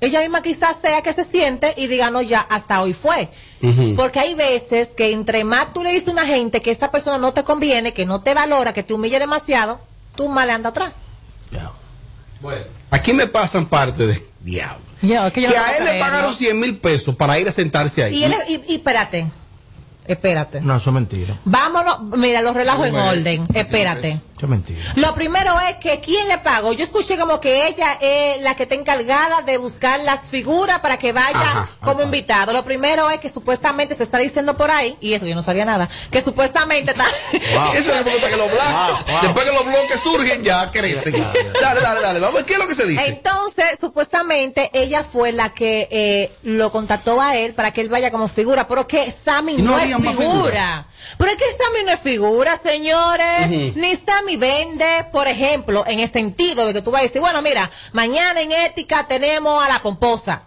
ella 0.00 0.20
misma 0.20 0.42
quizás 0.42 0.76
sea 0.80 1.02
que 1.02 1.12
se 1.12 1.24
siente 1.24 1.74
y 1.76 1.88
diga, 1.88 2.10
no, 2.10 2.22
ya, 2.22 2.40
hasta 2.40 2.80
hoy 2.82 2.92
fue. 2.92 3.28
Porque 3.96 4.20
hay 4.20 4.34
veces 4.34 4.88
que 4.96 5.12
entre 5.12 5.42
más 5.44 5.72
tú 5.72 5.82
le 5.82 5.90
dices 5.90 6.08
a 6.08 6.12
una 6.12 6.26
gente 6.26 6.62
que 6.62 6.70
esa 6.70 6.90
persona 6.90 7.18
no 7.18 7.32
te 7.32 7.42
conviene, 7.42 7.92
que 7.92 8.06
no 8.06 8.20
te 8.20 8.34
valora, 8.34 8.72
que 8.72 8.84
te 8.84 8.94
humille 8.94 9.18
demasiado, 9.18 9.80
tú 10.14 10.28
más 10.28 10.46
le 10.46 10.52
andas 10.52 10.70
atrás. 10.70 10.92
Bueno, 12.40 12.64
aquí 12.90 13.12
me 13.12 13.26
pasan 13.26 13.66
parte 13.66 14.06
de 14.06 14.24
diablo. 14.40 14.84
Ya, 15.02 15.28
que 15.30 15.42
yo 15.42 15.48
que 15.48 15.56
no 15.56 15.62
a 15.62 15.76
él 15.76 15.84
le 15.84 16.00
pagaron 16.00 16.32
100 16.32 16.58
mil 16.60 16.78
pesos 16.78 17.16
para 17.16 17.38
ir 17.38 17.48
a 17.48 17.52
sentarse 17.52 18.02
ahí. 18.02 18.16
Y, 18.16 18.24
él, 18.24 18.34
y, 18.48 18.62
y 18.68 18.76
espérate, 18.76 19.26
espérate. 20.06 20.60
No, 20.60 20.76
eso 20.76 20.90
es 20.90 20.94
mentira. 20.94 21.36
Vámonos, 21.44 22.00
mira, 22.16 22.40
los 22.42 22.54
relajos 22.54 22.86
en 22.86 22.94
orden, 22.94 23.44
espérate. 23.54 24.20
Eso 24.38 24.46
es 24.46 24.50
mentira. 24.50 24.80
Lo 24.94 25.14
primero 25.14 25.58
es 25.68 25.76
que 25.76 26.00
quién 26.00 26.28
le 26.28 26.38
pagó. 26.38 26.72
Yo 26.72 26.84
escuché 26.84 27.18
como 27.18 27.40
que 27.40 27.66
ella 27.66 27.98
es 28.00 28.40
la 28.40 28.54
que 28.54 28.62
está 28.62 28.76
encargada 28.76 29.42
de 29.42 29.58
buscar 29.58 29.98
las 30.00 30.20
figuras 30.22 30.78
para 30.78 30.96
que 30.96 31.12
vaya 31.12 31.40
Ajá, 31.40 31.68
como 31.80 32.02
invitado. 32.02 32.52
Lo 32.52 32.64
primero 32.64 33.10
es 33.10 33.18
que 33.18 33.28
supuestamente 33.28 33.94
se 33.94 34.04
está 34.04 34.18
diciendo 34.18 34.56
por 34.56 34.70
ahí, 34.70 34.96
y 35.00 35.14
eso 35.14 35.26
yo 35.26 35.34
no 35.34 35.42
sabía 35.42 35.64
nada, 35.64 35.88
que 36.10 36.20
supuestamente 36.20 36.92
está... 36.92 37.04
Eso 37.74 37.92
no 37.92 37.98
importa 37.98 38.28
que 38.30 38.36
los 38.36 38.50
blancos. 38.52 39.04
Wow, 39.04 39.14
wow. 39.14 39.22
Después 39.22 39.44
que 39.46 39.52
los 39.52 39.64
bloques 39.64 40.00
surgen, 40.00 40.42
ya 40.42 40.70
crecen. 40.70 41.12
Dale, 41.60 41.80
dale, 41.80 42.00
dale. 42.00 42.20
Vamos, 42.20 42.44
¿qué 42.44 42.54
es 42.54 42.58
lo 42.58 42.66
que 42.66 42.74
se 42.74 42.86
dice? 42.86 43.06
Entonces, 43.06 43.78
supuestamente, 43.80 44.70
ella 44.72 45.04
fue 45.04 45.32
la 45.32 45.50
que 45.50 45.88
eh, 45.90 46.32
lo 46.42 46.70
contactó 46.70 47.20
a 47.20 47.36
él 47.36 47.54
para 47.54 47.72
que 47.72 47.80
él 47.80 47.88
vaya 47.88 48.10
como 48.10 48.28
figura, 48.28 48.66
pero 48.68 48.86
que 48.86 49.10
Sammy 49.10 49.56
no 49.56 49.72
no, 49.72 49.78
es 49.78 50.16
figura. 50.16 50.86
Pero 51.16 51.30
es 51.30 51.36
que 51.36 51.44
Sammy 51.52 51.84
no 51.84 51.92
es 51.92 52.00
figura, 52.00 52.56
señores. 52.56 53.48
Ni 53.48 53.96
Sammy 53.96 54.27
vende, 54.36 55.06
por 55.12 55.28
ejemplo, 55.28 55.84
en 55.86 56.00
el 56.00 56.10
sentido 56.10 56.66
de 56.66 56.74
que 56.74 56.82
tú 56.82 56.90
vas 56.90 57.00
a 57.00 57.04
decir, 57.04 57.20
bueno, 57.20 57.42
mira, 57.42 57.70
mañana 57.92 58.40
en 58.40 58.52
ética 58.52 59.06
tenemos 59.06 59.64
a 59.64 59.68
la 59.68 59.82
pomposa. 59.82 60.42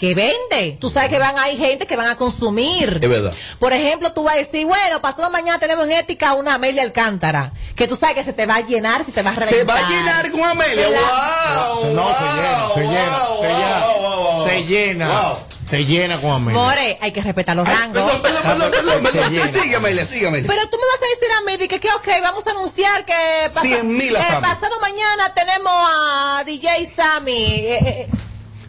Que 0.00 0.14
vende. 0.14 0.78
Tú 0.80 0.88
sabes 0.88 1.10
que 1.10 1.18
van 1.18 1.38
hay 1.38 1.58
gente 1.58 1.86
que 1.86 1.94
van 1.94 2.08
a 2.08 2.16
consumir. 2.16 3.00
Es 3.02 3.08
verdad. 3.08 3.34
Por 3.58 3.74
ejemplo, 3.74 4.10
tú 4.14 4.22
vas 4.22 4.34
a 4.34 4.38
decir, 4.38 4.66
bueno, 4.66 5.02
pasado 5.02 5.28
mañana 5.30 5.58
tenemos 5.58 5.84
en 5.84 5.92
ética 5.92 6.32
una 6.32 6.54
Amelia 6.54 6.82
Alcántara. 6.82 7.52
Que 7.76 7.86
tú 7.86 7.96
sabes 7.96 8.14
que 8.14 8.24
se 8.24 8.32
te 8.32 8.46
va 8.46 8.54
a 8.54 8.60
llenar, 8.62 9.04
se 9.04 9.12
te 9.12 9.20
va 9.20 9.32
a 9.32 9.34
reventar. 9.34 9.58
Se 9.58 9.64
va 9.64 9.76
a 9.76 9.90
llenar 9.90 10.30
con 10.30 10.42
Amelia. 10.42 10.86
¡Wow! 10.88 11.94
No, 11.94 12.08
se 12.08 12.24
llena, 12.24 12.68
se 12.74 12.80
llena, 12.80 13.18
se 13.42 13.48
llena. 13.48 13.80
wow, 13.84 14.00
wow, 14.00 14.38
wow. 14.38 14.48
Se 14.48 14.64
llena. 14.64 15.34
Se 15.70 15.84
llena 15.84 16.20
con 16.20 16.30
Amelia. 16.32 16.60
More, 16.60 16.98
hay 17.00 17.12
que 17.12 17.22
respetar 17.22 17.54
los 17.56 17.66
rangos. 17.66 17.92
Perdón, 17.94 18.22
perdón, 18.22 18.70
perdón, 18.70 19.02
perdón. 19.02 19.30
Sí, 19.30 19.60
sigue, 19.60 19.76
Amelia. 19.76 20.04
Pero 20.10 20.68
tú 20.68 20.78
me 20.78 20.84
vas 20.86 21.00
a 21.00 21.08
decir 21.14 21.28
a 21.38 21.42
mí 21.58 21.68
que, 21.68 21.80
que 21.80 21.88
ok, 21.92 22.08
vamos 22.22 22.46
a 22.46 22.50
anunciar 22.50 23.04
que 23.04 23.14
pasa- 23.54 23.62
100.000 23.66 24.16
a 24.16 24.20
eh, 24.20 24.40
pasado 24.40 24.80
mañana 24.80 25.32
tenemos 25.34 25.72
a 25.72 26.42
DJ 26.44 26.86
Sammy. 26.86 27.44
eh, 27.44 27.78
eh, 27.80 28.08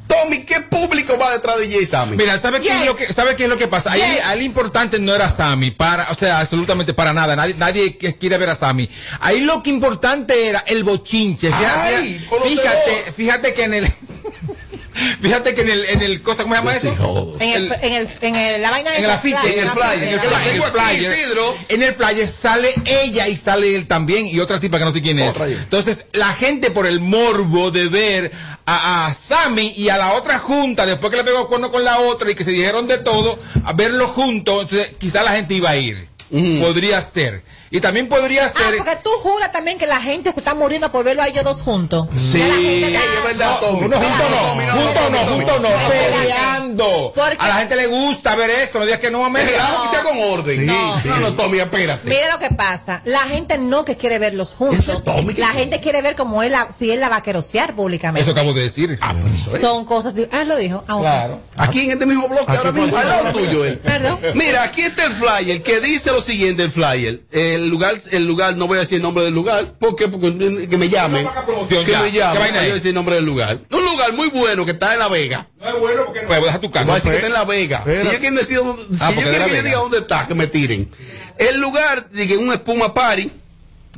Tommy, 0.07 0.43
¿qué 0.43 0.59
público 0.59 1.17
va 1.17 1.31
detrás 1.31 1.57
de 1.59 1.71
Jay 1.71 1.85
Sammy? 1.85 2.17
Mira, 2.17 2.37
¿sabe 2.37 2.59
qué, 2.59 2.67
es 2.67 2.85
lo 2.85 2.97
que, 2.97 3.05
¿sabe 3.13 3.33
qué 3.37 3.43
es 3.45 3.49
lo 3.49 3.57
que 3.57 3.69
pasa? 3.69 3.93
Ahí, 3.93 4.01
ahí 4.01 4.39
lo 4.39 4.43
importante 4.43 4.99
no 4.99 5.15
era 5.15 5.29
Sammy, 5.29 5.71
para, 5.71 6.09
o 6.11 6.15
sea, 6.15 6.41
absolutamente 6.41 6.93
para 6.93 7.13
nada. 7.13 7.33
Nadie, 7.37 7.55
nadie 7.57 7.95
quiere 7.95 8.37
ver 8.37 8.49
a 8.49 8.55
Sammy. 8.57 8.89
Ahí 9.21 9.39
lo 9.39 9.63
que 9.63 9.69
importante 9.69 10.49
era 10.49 10.59
el 10.67 10.83
bochinche. 10.83 11.47
Fíjate, 11.47 11.95
Ay, 11.95 12.25
conocedor. 12.29 12.57
fíjate, 12.59 13.11
fíjate 13.13 13.53
que 13.53 13.63
en 13.63 13.73
el, 13.73 13.85
fíjate 15.21 15.55
que 15.55 15.61
en 15.61 15.69
el, 15.69 15.85
en 15.85 16.01
el 16.01 16.21
cosa, 16.21 16.43
¿cómo 16.43 16.55
se 16.55 16.59
llama 16.61 16.75
eso? 16.75 17.35
En, 17.39 17.49
el, 17.49 17.71
en, 17.81 17.93
el, 17.93 18.09
en 18.21 18.35
el- 18.35 18.61
la 18.61 18.71
vaina 18.71 18.95
En 18.95 19.03
el 19.03 19.09
afiche, 19.09 19.59
en 19.59 19.65
el 19.65 19.69
flyer, 19.71 20.03
en 20.03 20.13
el 20.13 20.19
flyer, 20.19 20.55
en 20.55 20.61
el 20.61 20.63
flyer, 20.71 21.19
Isidro. 21.19 21.55
en 21.69 21.83
el 21.83 21.93
flyer 21.93 22.27
sale 22.27 22.73
ella 22.85 23.27
y 23.27 23.37
sale 23.37 23.75
él 23.75 23.87
también 23.87 24.27
y 24.27 24.39
otra 24.39 24.59
tipa 24.59 24.77
que 24.79 24.85
no 24.85 24.91
sé 24.93 25.01
quién 25.01 25.19
es. 25.19 25.33
Entonces, 25.39 26.05
la 26.13 26.33
gente 26.33 26.71
por 26.71 26.85
el 26.87 26.99
morbo 26.99 27.71
de 27.71 27.87
ver 27.89 28.31
a, 28.65 29.07
a 29.07 29.13
Sammy 29.13 29.73
y 29.75 29.89
a 29.89 29.97
la 29.97 30.13
otra 30.13 30.39
junta, 30.39 30.85
después 30.85 31.09
que 31.11 31.17
le 31.17 31.23
pegó 31.23 31.47
cuerno 31.47 31.71
con 31.71 31.83
la 31.83 31.99
otra 31.99 32.29
y 32.31 32.35
que 32.35 32.43
se 32.43 32.51
dijeron 32.51 32.87
de 32.87 32.97
todo, 32.99 33.39
a 33.63 33.73
verlo 33.73 34.07
juntos, 34.07 34.63
entonces 34.63 34.93
quizá 34.99 35.23
la 35.23 35.31
gente 35.31 35.53
iba 35.55 35.69
a 35.71 35.75
ir. 35.77 36.10
Podría 36.31 37.01
ser. 37.01 37.43
Y 37.73 37.79
también 37.79 38.09
podría 38.09 38.45
Ah, 38.45 38.49
ser... 38.49 38.77
porque 38.77 38.97
tú 39.01 39.09
juras 39.21 39.51
también 39.53 39.77
que 39.77 39.87
la 39.87 40.01
gente 40.01 40.29
se 40.33 40.39
está 40.39 40.53
muriendo 40.53 40.91
por 40.91 41.05
verlo 41.05 41.21
a 41.23 41.27
ellos 41.29 41.43
dos 41.45 41.61
juntos. 41.61 42.07
Sí. 42.17 42.37
Que 42.37 42.47
la 42.47 42.55
gente 42.55 42.69
Ey, 42.87 42.95
está- 42.95 43.05
es 43.05 43.23
verdad, 43.23 43.59
Tommy. 43.61 43.87
No, 43.87 43.95
juntos 43.97 44.29
no, 44.29 44.37
juntos 44.81 45.11
no, 45.11 45.17
juntos 45.27 45.61
no, 45.61 45.69
peleando. 45.89 47.13
A 47.39 47.47
la 47.47 47.55
gente 47.55 47.75
le 47.75 47.87
gusta 47.87 48.35
ver 48.35 48.49
esto, 48.49 48.79
no 48.79 48.85
digas 48.85 48.99
que 48.99 49.09
no, 49.11 49.23
Amelia. 49.25 49.51
Relajo 49.51 49.83
que 49.83 49.89
sea 49.89 50.03
con 50.03 50.19
orden. 50.21 50.65
No. 50.65 51.01
No, 51.05 51.19
no, 51.19 51.33
Tommy, 51.33 51.59
espérate. 51.59 52.09
Mira 52.09 52.31
lo 52.33 52.39
que 52.39 52.49
pasa. 52.53 53.01
La 53.05 53.21
gente 53.21 53.57
no 53.57 53.85
que 53.85 53.95
quiere 53.95 54.19
verlos 54.19 54.49
juntos. 54.57 55.03
Tommy, 55.05 55.33
La 55.35 55.47
gente 55.49 55.79
quiere 55.79 56.01
ver 56.01 56.15
cómo 56.15 56.43
él, 56.43 56.51
la- 56.51 56.69
si 56.77 56.91
él 56.91 56.99
la 56.99 57.09
va 57.09 57.17
a 57.17 57.23
querosear 57.23 57.73
públicamente. 57.75 58.21
Eso 58.21 58.31
acabo 58.31 58.53
de 58.53 58.63
decir. 58.63 58.97
Ah, 59.01 59.13
pero 59.15 59.33
eso 59.33 59.55
es. 59.55 59.61
Son 59.61 59.85
cosas. 59.85 60.13
de- 60.13 60.27
Ah, 60.31 60.41
él 60.41 60.49
lo 60.49 60.57
dijo. 60.57 60.83
Ah. 60.87 60.97
Claro. 60.99 61.39
Aquí 61.57 61.85
en 61.85 61.91
este 61.91 62.05
mismo 62.05 62.27
bloque, 62.27 62.43
Aquí 62.49 62.57
ahora 62.57 62.71
mismo, 62.73 62.97
al 62.97 63.07
lado 63.07 63.31
tuyo. 63.31 63.63
Perdón. 63.81 64.19
Mira, 64.35 64.63
aquí 64.63 64.81
está 64.81 65.05
el 65.05 65.13
flyer 65.13 65.63
que 65.63 65.79
dice 65.79 66.11
lo 66.21 66.25
siguiente: 66.33 66.63
el 66.63 66.71
flyer. 66.71 67.21
El 67.31 67.67
lugar, 67.67 67.95
el 68.11 68.25
lugar, 68.25 68.55
no 68.55 68.67
voy 68.67 68.77
a 68.77 68.81
decir 68.81 68.97
el 68.97 69.01
nombre 69.01 69.23
del 69.23 69.33
lugar. 69.33 69.73
¿Por 69.79 69.95
qué? 69.95 70.07
Porque 70.07 70.67
que 70.69 70.77
me 70.77 70.89
llamen. 70.89 71.23
No 71.25 71.67
Que 71.67 71.85
ya. 71.91 72.01
me 72.01 72.11
¿Qué 72.11 72.17
llamen. 72.17 72.39
para 72.39 72.61
es? 72.61 72.67
yo 72.67 72.73
decir 72.75 72.89
el 72.89 72.95
nombre 72.95 73.15
del 73.15 73.25
lugar. 73.25 73.59
Un 73.71 73.83
lugar 73.85 74.13
muy 74.13 74.29
bueno 74.29 74.63
que 74.65 74.71
está 74.71 74.93
en 74.93 74.99
La 74.99 75.07
Vega. 75.09 75.47
No 75.59 75.67
es 75.67 75.79
bueno 75.79 76.01
porque 76.05 76.21
no. 76.21 76.27
Pues 76.27 76.43
deja 76.43 76.59
tu 76.61 76.69
Voy 76.69 76.79
a 76.81 76.85
casa. 76.85 76.93
decir 76.95 77.11
que 77.11 77.15
está 77.17 77.27
en 77.27 77.33
La 77.33 77.45
Vega. 77.45 77.77
Espera. 77.79 78.01
Si 78.01 78.07
ellos 78.07 78.19
quieren 78.19 78.35
decir 78.35 78.57
dónde, 78.57 78.83
si 78.97 79.03
Ah, 79.03 79.07
de 79.09 79.13
quieren 79.15 79.39
La 79.39 79.45
que 79.47 79.55
yo 79.57 79.63
diga 79.63 79.77
dónde 79.77 79.97
está, 79.99 80.27
que 80.27 80.33
me 80.35 80.47
tiren. 80.47 80.89
El 81.37 81.59
lugar, 81.59 82.09
dije, 82.11 82.37
un 82.37 82.51
espuma 82.53 82.93
party. 82.93 83.31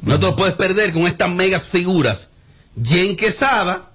No 0.04 0.20
te 0.20 0.26
lo 0.26 0.36
puedes 0.36 0.56
perder 0.56 0.92
con 0.92 1.08
estas 1.08 1.30
megas 1.30 1.68
figuras. 1.68 2.30
Jen 2.84 3.16
Quesada, 3.16 3.92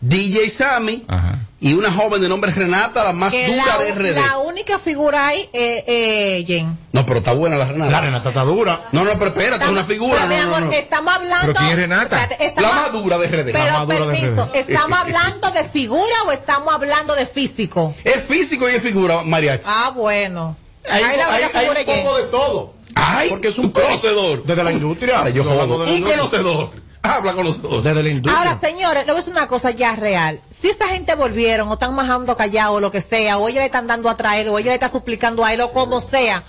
DJ 0.00 0.48
Sammy 0.48 1.04
Ajá. 1.08 1.38
y 1.60 1.74
una 1.74 1.92
joven 1.92 2.22
de 2.22 2.28
nombre 2.28 2.50
Renata, 2.52 3.04
la 3.04 3.12
más 3.12 3.30
Que 3.32 3.46
dura 3.48 3.64
la, 3.66 3.84
de 3.84 3.92
RD. 3.92 4.14
la 4.16 4.38
única 4.38 4.78
figura 4.78 5.26
ahí, 5.26 5.48
eh, 5.52 5.84
eh, 5.86 6.44
Jen. 6.46 6.78
No, 6.92 7.04
pero 7.04 7.18
está 7.18 7.32
buena 7.34 7.56
la 7.56 7.66
Renata. 7.66 7.90
La 7.90 8.00
Renata 8.00 8.28
está 8.30 8.42
dura. 8.44 8.88
No, 8.92 9.04
no, 9.04 9.12
pero 9.18 9.26
espérate, 9.26 9.64
es 9.64 9.70
una 9.70 9.84
figura. 9.84 10.24
No, 10.24 10.28
no, 10.28 10.42
amor, 10.56 10.62
no. 10.62 10.72
estamos 10.72 11.12
hablando. 11.14 11.52
¿Pero 11.52 11.54
quién 11.54 11.70
es 11.70 11.76
Renata? 11.76 12.22
Espérate, 12.22 12.60
La 12.62 12.72
más 12.72 12.92
dura 12.92 13.18
de 13.18 13.26
RD. 13.26 13.46
La 13.46 13.52
Pero 13.52 13.72
más 13.72 13.86
dura 13.86 14.06
de 14.06 14.20
permiso, 14.20 14.46
RD. 14.46 14.56
¿estamos 14.56 14.98
hablando 15.00 15.50
de 15.50 15.64
figura 15.64 16.14
o 16.26 16.32
estamos 16.32 16.72
hablando 16.72 17.14
de 17.14 17.26
físico? 17.26 17.94
Es 18.04 18.22
físico 18.24 18.68
y 18.70 18.74
es 18.76 18.82
figura, 18.82 19.22
mariachi. 19.24 19.64
Ah, 19.66 19.92
bueno. 19.94 20.56
Hay, 20.88 21.02
Ahí 21.02 21.16
la 21.18 21.32
hay- 21.34 21.42
hay 21.52 21.68
un 21.68 21.76
Jen. 21.76 22.04
poco 22.04 22.16
de 22.16 22.22
todo. 22.24 22.74
Ay, 22.94 23.28
Porque 23.30 23.48
es 23.48 23.58
un 23.58 23.66
un 23.66 23.70
conocedor. 23.72 24.44
Desde 24.44 24.64
la 24.64 24.72
industria. 24.72 25.28
Yo 25.28 25.44
la 25.44 25.64
Un 25.64 25.88
industria. 25.88 26.16
conocedor. 26.16 26.72
Habla 27.02 27.34
conocedor. 27.34 27.82
Desde 27.82 28.02
la 28.02 28.08
industria. 28.08 28.38
Ahora, 28.38 28.58
señores, 28.58 29.06
le 29.06 29.12
voy 29.12 29.20
a 29.20 29.22
decir 29.22 29.32
una 29.32 29.48
cosa 29.48 29.70
ya 29.70 29.96
real. 29.96 30.40
Si 30.50 30.68
esa 30.68 30.88
gente 30.88 31.14
volvieron 31.14 31.68
o 31.68 31.74
están 31.74 31.94
majando 31.94 32.36
callado 32.36 32.74
o 32.74 32.80
lo 32.80 32.90
que 32.90 33.00
sea, 33.00 33.38
o 33.38 33.48
ella 33.48 33.60
le 33.60 33.66
están 33.66 33.86
dando 33.86 34.08
a 34.08 34.16
traer, 34.16 34.48
o 34.48 34.58
ella 34.58 34.70
le 34.70 34.74
está 34.74 34.88
suplicando 34.88 35.44
a 35.44 35.52
él, 35.52 35.60
o 35.60 35.72
como 35.72 36.00
sea, 36.00 36.44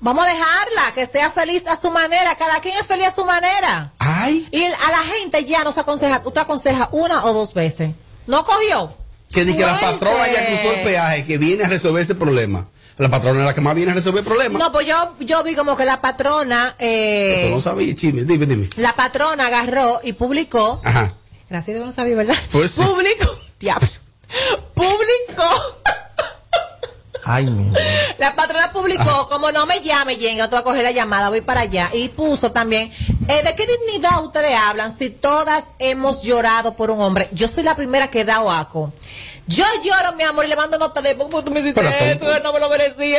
vamos 0.00 0.24
a 0.24 0.28
dejarla, 0.28 0.92
que 0.94 1.06
sea 1.06 1.30
feliz 1.30 1.66
a 1.66 1.76
su 1.76 1.90
manera. 1.90 2.34
Cada 2.36 2.60
quien 2.60 2.76
es 2.76 2.86
feliz 2.86 3.08
a 3.08 3.14
su 3.14 3.24
manera. 3.24 3.92
Ay, 3.98 4.46
Y 4.50 4.64
a 4.64 4.90
la 4.90 5.02
gente 5.14 5.44
ya 5.44 5.64
no 5.64 5.72
se 5.72 5.80
aconseja, 5.80 6.22
usted 6.24 6.40
aconseja 6.40 6.88
una 6.92 7.24
o 7.24 7.32
dos 7.32 7.54
veces. 7.54 7.90
¿No 8.26 8.44
cogió? 8.44 8.92
que 9.32 9.44
di 9.44 9.54
que 9.54 9.66
la 9.66 9.78
patrona 9.80 10.26
ya 10.32 10.46
cruzó 10.46 10.72
el 10.72 10.82
peaje, 10.82 11.24
que 11.24 11.38
viene 11.38 11.64
a 11.64 11.68
resolver 11.68 12.02
ese 12.02 12.14
problema. 12.14 12.68
La 12.98 13.10
patrona 13.10 13.40
es 13.40 13.46
la 13.46 13.54
que 13.54 13.60
más 13.60 13.74
viene 13.74 13.90
a 13.90 13.94
resolver 13.94 14.20
el 14.20 14.24
problema. 14.24 14.58
No, 14.58 14.72
pues 14.72 14.86
yo, 14.86 15.14
yo 15.20 15.42
vi 15.42 15.54
como 15.54 15.76
que 15.76 15.84
la 15.84 16.00
patrona, 16.00 16.76
eh, 16.78 17.42
Eso 17.44 17.54
no 17.54 17.60
sabía, 17.60 17.94
chisme. 17.94 18.24
Dime, 18.24 18.46
dime. 18.46 18.68
la 18.76 18.94
patrona 18.96 19.46
agarró 19.48 20.00
y 20.02 20.14
publicó. 20.14 20.80
Ajá. 20.82 21.12
Gracias 21.50 21.76
Dios 21.76 21.86
no 21.86 21.92
sabía, 21.92 22.16
¿verdad? 22.16 22.36
Pues 22.50 22.72
sí. 22.72 22.82
Publicó. 22.82 23.38
Diablo. 23.60 23.88
Publicó. 24.74 25.76
Ay, 27.28 27.46
mi. 27.46 27.72
La 28.18 28.36
patrona 28.36 28.72
publicó, 28.72 29.28
como 29.28 29.50
no 29.50 29.66
me 29.66 29.80
llame, 29.80 30.16
yo 30.16 30.28
te 30.48 30.50
voy 30.50 30.60
a 30.60 30.62
coger 30.62 30.84
la 30.84 30.92
llamada, 30.92 31.28
voy 31.28 31.40
para 31.40 31.62
allá. 31.62 31.90
Y 31.92 32.08
puso 32.08 32.52
también, 32.52 32.92
eh, 33.28 33.42
¿de 33.42 33.54
qué 33.54 33.66
dignidad 33.66 34.24
ustedes 34.24 34.54
hablan 34.56 34.96
si 34.96 35.10
todas 35.10 35.68
hemos 35.78 36.22
llorado 36.22 36.74
por 36.74 36.90
un 36.90 37.00
hombre? 37.00 37.28
Yo 37.32 37.48
soy 37.48 37.62
la 37.62 37.76
primera 37.76 38.08
que 38.08 38.24
da 38.24 38.42
oaco. 38.42 38.92
Yo 39.46 39.64
lloro, 39.84 40.16
mi 40.16 40.24
amor, 40.24 40.44
y 40.44 40.48
le 40.48 40.56
mando 40.56 40.78
nota 40.78 41.00
de, 41.00 41.16
¿cómo 41.16 41.42
tú 41.42 41.52
me 41.52 41.60
hiciste 41.60 41.80
Pero 41.80 41.88
eso? 41.88 42.40
No 42.42 42.52
me 42.52 42.60
lo 42.60 42.68
merecía. 42.68 43.18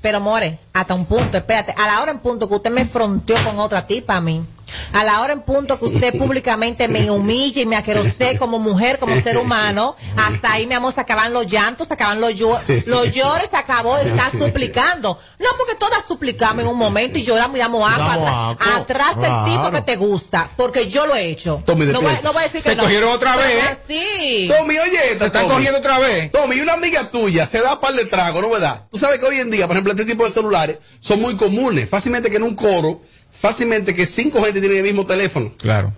Pero, 0.00 0.20
more, 0.20 0.58
hasta 0.72 0.94
un 0.94 1.06
punto, 1.06 1.36
espérate, 1.36 1.74
a 1.76 1.86
la 1.88 2.00
hora 2.00 2.12
en 2.12 2.20
punto 2.20 2.48
que 2.48 2.54
usted 2.54 2.70
me 2.70 2.84
fronteó 2.84 3.36
con 3.44 3.58
otra 3.58 3.86
tipa 3.86 4.16
a 4.16 4.20
mí, 4.20 4.44
a 4.92 5.04
la 5.04 5.20
hora 5.20 5.32
en 5.32 5.40
punto 5.42 5.78
que 5.78 5.84
usted 5.86 6.16
públicamente 6.18 6.88
me 6.88 7.10
humille 7.10 7.62
y 7.62 7.66
me 7.66 7.76
aquerosé 7.76 8.36
como 8.38 8.58
mujer, 8.58 8.98
como 8.98 9.18
ser 9.20 9.38
humano, 9.38 9.96
hasta 10.16 10.52
ahí, 10.52 10.66
mi 10.66 10.74
amor, 10.74 10.92
se 10.92 11.00
acaban 11.00 11.32
los 11.32 11.46
llantos, 11.46 11.88
se 11.88 11.94
acaban 11.94 12.20
los, 12.20 12.32
llo- 12.34 12.60
los 12.86 13.10
llores, 13.12 13.50
se 13.50 13.56
acabó 13.56 13.96
de 13.96 14.04
estar 14.08 14.30
suplicando. 14.38 15.18
No, 15.38 15.46
porque 15.56 15.74
todas 15.76 16.04
suplicamos 16.06 16.62
en 16.64 16.68
un 16.70 16.76
momento 16.76 17.18
y 17.18 17.22
lloramos 17.22 17.56
y 17.56 17.60
damos 17.60 17.90
agua 17.90 18.50
atrás, 18.50 18.76
atrás 18.80 19.16
del 19.16 19.26
claro. 19.30 19.44
tipo 19.44 19.70
que 19.70 19.80
te 19.82 19.96
gusta, 19.96 20.48
porque 20.56 20.88
yo 20.88 21.06
lo 21.06 21.14
he 21.14 21.26
hecho. 21.30 21.62
Tommy, 21.64 21.86
no, 21.86 22.00
voy, 22.00 22.10
despierta. 22.12 22.22
no 22.28 22.32
voy 22.32 22.40
a 22.40 22.44
decir 22.44 22.62
que 22.62 22.70
Se 22.70 22.76
no. 22.76 22.82
cogieron 22.84 23.10
otra 23.12 23.36
vez. 23.36 23.78
Sí. 23.86 24.48
Tommy, 24.56 24.78
oye, 24.78 24.98
Se 25.18 25.26
están 25.26 25.32
Tommy. 25.32 25.48
cogiendo 25.54 25.78
otra 25.78 25.98
vez. 25.98 26.30
Tommy, 26.30 26.60
una 26.60 26.74
amiga 26.74 27.10
tuya 27.10 27.46
se 27.46 27.60
da 27.60 27.80
par 27.80 27.94
de 27.94 28.04
trago, 28.06 28.40
¿no 28.42 28.50
verdad? 28.50 28.84
Tú 28.90 28.98
sabes 28.98 29.18
que 29.18 29.26
hoy 29.26 29.36
en 29.36 29.50
día, 29.50 29.66
por 29.66 29.76
ejemplo, 29.76 29.92
este 29.92 30.04
tipo 30.04 30.24
de 30.24 30.30
celulares 30.30 30.78
son 31.00 31.20
muy 31.20 31.36
comunes. 31.36 31.88
Fácilmente 31.88 32.30
que 32.30 32.36
en 32.36 32.42
un 32.42 32.54
coro, 32.54 33.00
fácilmente 33.40 33.94
que 33.94 34.06
cinco 34.06 34.42
gente 34.42 34.60
tienen 34.60 34.78
el 34.78 34.84
mismo 34.84 35.06
teléfono. 35.06 35.52
Claro. 35.58 35.92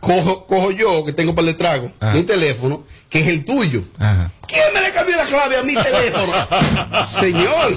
cojo, 0.00 0.46
cojo 0.46 0.70
yo, 0.70 1.04
que 1.04 1.12
tengo 1.12 1.34
para 1.34 1.48
el 1.48 1.56
trago, 1.56 1.90
Ajá. 2.00 2.12
mi 2.14 2.22
teléfono, 2.22 2.84
que 3.10 3.20
es 3.20 3.28
el 3.28 3.44
tuyo. 3.44 3.82
Ajá. 3.98 4.30
¿Quién 4.46 4.64
me 4.74 4.80
le 4.80 4.90
cambió 4.92 5.16
la 5.16 5.24
clave 5.24 5.56
a 5.58 5.62
mi 5.62 5.74
teléfono? 5.74 6.32
Señor, 7.20 7.76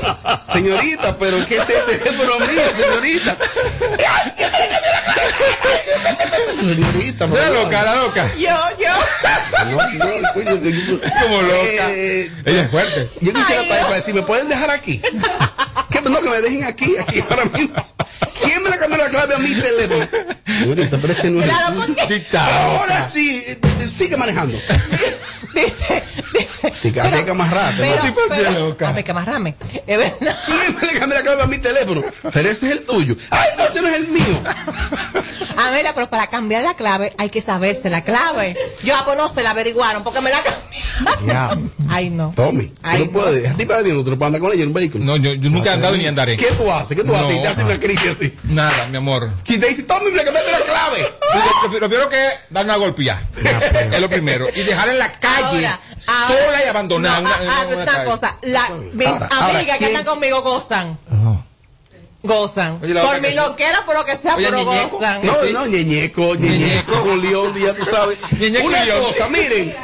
señorita, 0.53 1.17
pero 1.17 1.45
¿qué 1.45 1.57
es 1.57 1.69
el 1.69 1.85
teléfono 1.99 2.39
mío, 2.39 2.61
señorita? 2.77 3.37
Ay, 4.09 4.31
¿quién 4.37 4.51
me 4.51 4.59
le 4.59 4.67
cambió 4.69 4.91
la 4.91 5.03
clave? 5.03 6.75
Señorita, 6.75 7.27
por 7.27 7.37
favor. 7.39 7.55
loca, 7.63 7.83
la 7.83 7.95
loca. 7.95 8.31
Yo, 8.37 8.57
yo. 8.79 8.89
No, 9.65 10.21
no, 10.21 10.33
coño, 10.33 10.55
yo- 10.55 10.99
Como 11.21 11.41
loca. 11.41 11.89
Eh, 11.91 12.31
Ella 12.45 12.61
es 12.63 12.71
fuerte. 12.71 13.07
yo 13.21 13.33
quisiera 13.33 13.61
Ay, 13.61 13.67
no. 13.69 13.75
para 13.83 13.95
decir, 13.95 14.13
¿me 14.13 14.21
pueden 14.21 14.47
dejar 14.49 14.69
aquí? 14.69 15.01
Que, 15.89 16.01
no, 16.01 16.21
que 16.21 16.29
me 16.29 16.41
dejen 16.41 16.63
aquí, 16.63 16.95
aquí 16.97 17.21
ahora 17.29 17.45
mismo. 17.45 17.85
¿Quién 18.43 18.63
me 18.63 18.69
le 18.69 18.77
cambió 18.77 18.97
la 18.97 19.09
clave 19.09 19.35
a 19.35 19.39
mi 19.39 19.53
teléfono? 19.55 20.07
Señorita, 20.45 20.97
pero 21.01 21.13
ese 21.13 21.29
no 21.29 21.41
es 21.41 21.49
Claro, 21.49 21.75
porque. 21.75 22.25
Ahora 22.37 23.09
sí, 23.11 23.43
sigue 23.89 24.15
manejando. 24.17 24.57
dice, 25.53 26.03
dice. 26.33 26.71
Te 26.81 26.91
carga 26.91 27.33
más 27.33 27.51
rápido, 27.51 27.83
Pero, 27.83 27.95
¿no? 27.95 28.01
Tipo 28.03 28.21
pero, 28.29 28.51
de 28.53 28.59
loca. 28.59 28.89
a 28.89 28.93
mí 28.93 29.03
que 29.03 29.13
más 29.13 29.25
rame. 29.25 29.55
Es 29.87 29.97
verdad. 29.97 30.37
¿Quién 30.45 30.75
me 30.79 30.87
le 30.93 30.99
cambió 30.99 31.17
la 31.17 31.23
clave 31.23 31.41
a 31.43 31.47
mi 31.47 31.57
teléfono? 31.57 32.03
Pero 32.33 32.49
ese 32.49 32.65
es 32.67 32.71
el 32.73 32.85
tuyo. 32.85 33.15
Ay, 33.29 33.49
no, 33.57 33.65
ese 33.65 33.81
no 33.81 33.87
es 33.87 33.95
el 33.95 34.07
mío. 34.09 34.41
A 35.57 35.71
ver, 35.71 35.85
pero 35.93 36.09
para 36.09 36.27
cambiar 36.27 36.63
la 36.63 36.73
clave 36.75 37.13
hay 37.17 37.29
que 37.29 37.41
saberse 37.41 37.89
la 37.89 38.03
clave. 38.03 38.57
Yo, 38.83 38.95
pues 39.05 39.17
no 39.17 39.29
se 39.29 39.43
la 39.43 39.51
averiguaron 39.51 40.03
porque 40.03 40.21
me 40.21 40.29
la 40.29 40.41
cambiaron. 40.41 41.27
Ya. 41.27 41.49
Ay, 41.89 42.09
no. 42.09 42.33
Tommy, 42.35 42.67
tú 42.67 42.73
Ay, 42.83 42.99
no 42.99 43.05
no. 43.05 43.11
puedes. 43.11 43.49
A 43.51 43.55
ti 43.57 43.65
para 43.65 43.81
no 43.81 44.03
puedes 44.03 44.21
andar 44.21 44.41
con 44.41 44.51
ella 44.51 44.61
en 44.63 44.67
un 44.69 44.73
vehículo. 44.73 45.03
No, 45.03 45.17
yo, 45.17 45.33
yo 45.33 45.49
nunca 45.49 45.71
he 45.71 45.73
andado 45.73 45.97
ni 45.97 46.05
andaré. 46.07 46.37
¿Qué 46.37 46.47
tú 46.57 46.71
haces? 46.71 46.95
¿Qué 46.97 47.03
tú 47.03 47.13
haces? 47.15 47.31
Y 47.31 47.37
te 47.37 47.43
No. 47.43 47.49
hace 47.49 47.63
una 47.63 47.79
crisis 47.79 48.07
así. 48.09 48.33
Nada, 48.43 48.87
mi 48.89 48.97
amor. 48.97 49.31
Si 49.43 49.59
te 49.59 49.67
dice, 49.67 49.83
Tommy, 49.83 50.11
me 50.11 50.23
cambiaste 50.23 50.51
la 50.51 50.59
clave. 50.59 51.13
Lo, 51.33 51.39
lo- 51.39 51.79
lo 51.79 51.89
primero 51.89 52.09
que 52.09 52.27
es 52.27 52.33
dar 52.49 52.65
una 52.65 52.75
golpeada. 52.77 53.21
es 53.91 53.99
lo 53.99 54.09
primero. 54.09 54.47
Y 54.55 54.61
dejar 54.61 54.89
en 54.89 54.99
la 54.99 55.10
calle, 55.11 55.65
Ahora, 55.67 55.79
ahora- 56.07 56.27
sola 56.45 56.65
y 56.65 56.67
abandonada. 56.67 57.21
No, 57.21 57.27
una- 57.27 57.35
ah, 57.35 57.41
una- 57.41 57.53
ah, 57.53 57.65
una 57.67 57.83
una 57.93 58.03
cosa. 58.05 58.37
La, 58.41 58.69
mis 58.93 59.07
Ahora, 59.07 59.27
ahora, 59.31 59.57
amigas 59.57 59.77
que 59.77 59.85
¿quién- 59.85 59.97
están 59.97 60.05
conmigo 60.13 60.41
gozan. 60.41 60.97
Ah. 61.11 61.41
Gozan. 62.23 62.79
Oye, 62.83 62.93
por 62.93 63.19
mi 63.21 63.29
que- 63.29 63.35
loquera, 63.35 63.83
por 63.85 63.95
lo 63.95 64.05
que 64.05 64.15
sea, 64.15 64.35
Oye, 64.35 64.45
pero 64.45 64.57
ñeñeco. 64.63 64.89
gozan. 64.97 65.21
No, 65.23 65.33
no, 65.53 65.65
ñeñeco, 65.67 66.35
ñeñeco, 66.35 66.95
Julián, 66.97 67.55
ya 67.55 67.73
tú 67.75 67.85
sabes. 67.85 68.17
Ñeñeco 68.39 68.67
Una 68.67 68.85
cosa, 68.85 69.27
miren, 69.29 69.75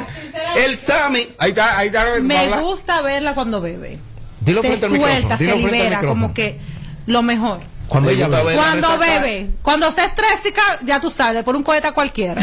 el 0.56 0.76
Sammy, 0.76 1.34
Ahí 1.38 1.50
está, 1.50 1.78
ahí 1.78 1.86
está. 1.88 2.04
Me 2.22 2.46
gusta 2.60 3.02
verla 3.02 3.34
cuando 3.34 3.60
bebe. 3.60 3.98
Dilo 4.40 4.62
se 4.62 4.68
frente 4.68 4.86
al 4.86 4.92
micrófono. 4.92 5.18
suelta, 5.18 5.36
Dilo 5.36 5.52
se 5.54 5.58
libera, 5.58 5.84
micrófono. 5.96 6.08
como 6.08 6.34
que 6.34 6.60
lo 7.06 7.22
mejor. 7.22 7.60
Cuando 7.88 8.10
ella 8.10 8.26
Ella 8.26 8.42
bebe. 8.42 8.54
Cuando 8.56 8.98
bebe, 8.98 9.50
cuando 9.62 9.90
se 9.90 10.04
estresa, 10.04 10.78
ya 10.84 11.00
tú 11.00 11.10
sabes, 11.10 11.42
por 11.42 11.56
un 11.56 11.62
cohete 11.64 11.90
cualquiera. 11.92 12.40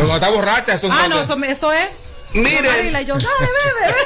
Pero 0.00 0.08
cuando 0.08 0.26
está 0.26 0.34
borracha, 0.34 0.72
eso 0.72 0.86
es 0.86 0.92
Ah, 0.96 1.08
no, 1.08 1.20
eso, 1.20 1.36
eso 1.44 1.72
es. 1.74 2.09
Miren, 2.34 2.96
y 3.02 3.04
yo, 3.04 3.14
dale, 3.14 3.48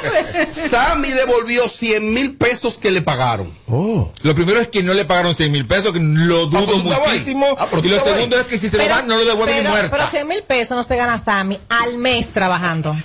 bebe, 0.03 0.31
bebe. 0.33 0.51
Sammy 0.69 1.09
devolvió 1.09 1.67
100 1.67 2.13
mil 2.13 2.35
pesos 2.37 2.77
que 2.77 2.91
le 2.91 3.01
pagaron. 3.01 3.51
Oh. 3.67 4.11
Lo 4.23 4.35
primero 4.35 4.59
es 4.59 4.67
que 4.69 4.83
no 4.83 4.93
le 4.93 5.05
pagaron 5.05 5.35
100 5.35 5.51
mil 5.51 5.65
pesos, 5.67 5.91
que 5.93 5.99
lo 5.99 6.45
dudo 6.47 6.75
Ah, 6.75 6.81
pero 6.83 7.05
ahí. 7.05 7.19
muchísimo. 7.19 7.47
Ah, 7.59 7.67
pero 7.69 7.83
y 7.85 7.89
lo 7.89 7.99
segundo 8.03 8.35
ahí. 8.35 8.41
es 8.41 8.47
que 8.47 8.57
si 8.57 8.69
se 8.69 8.77
lo 8.77 8.87
dan, 8.87 9.07
no 9.07 9.17
lo 9.17 9.25
devuelven 9.25 9.55
ni 9.57 9.61
pero, 9.61 9.71
muerta. 9.71 9.89
pero 9.97 10.09
100 10.09 10.27
mil 10.27 10.43
pesos 10.43 10.75
no 10.77 10.83
se 10.83 10.95
gana 10.95 11.17
Sammy 11.17 11.59
al 11.69 11.97
mes 11.97 12.31
trabajando. 12.33 12.95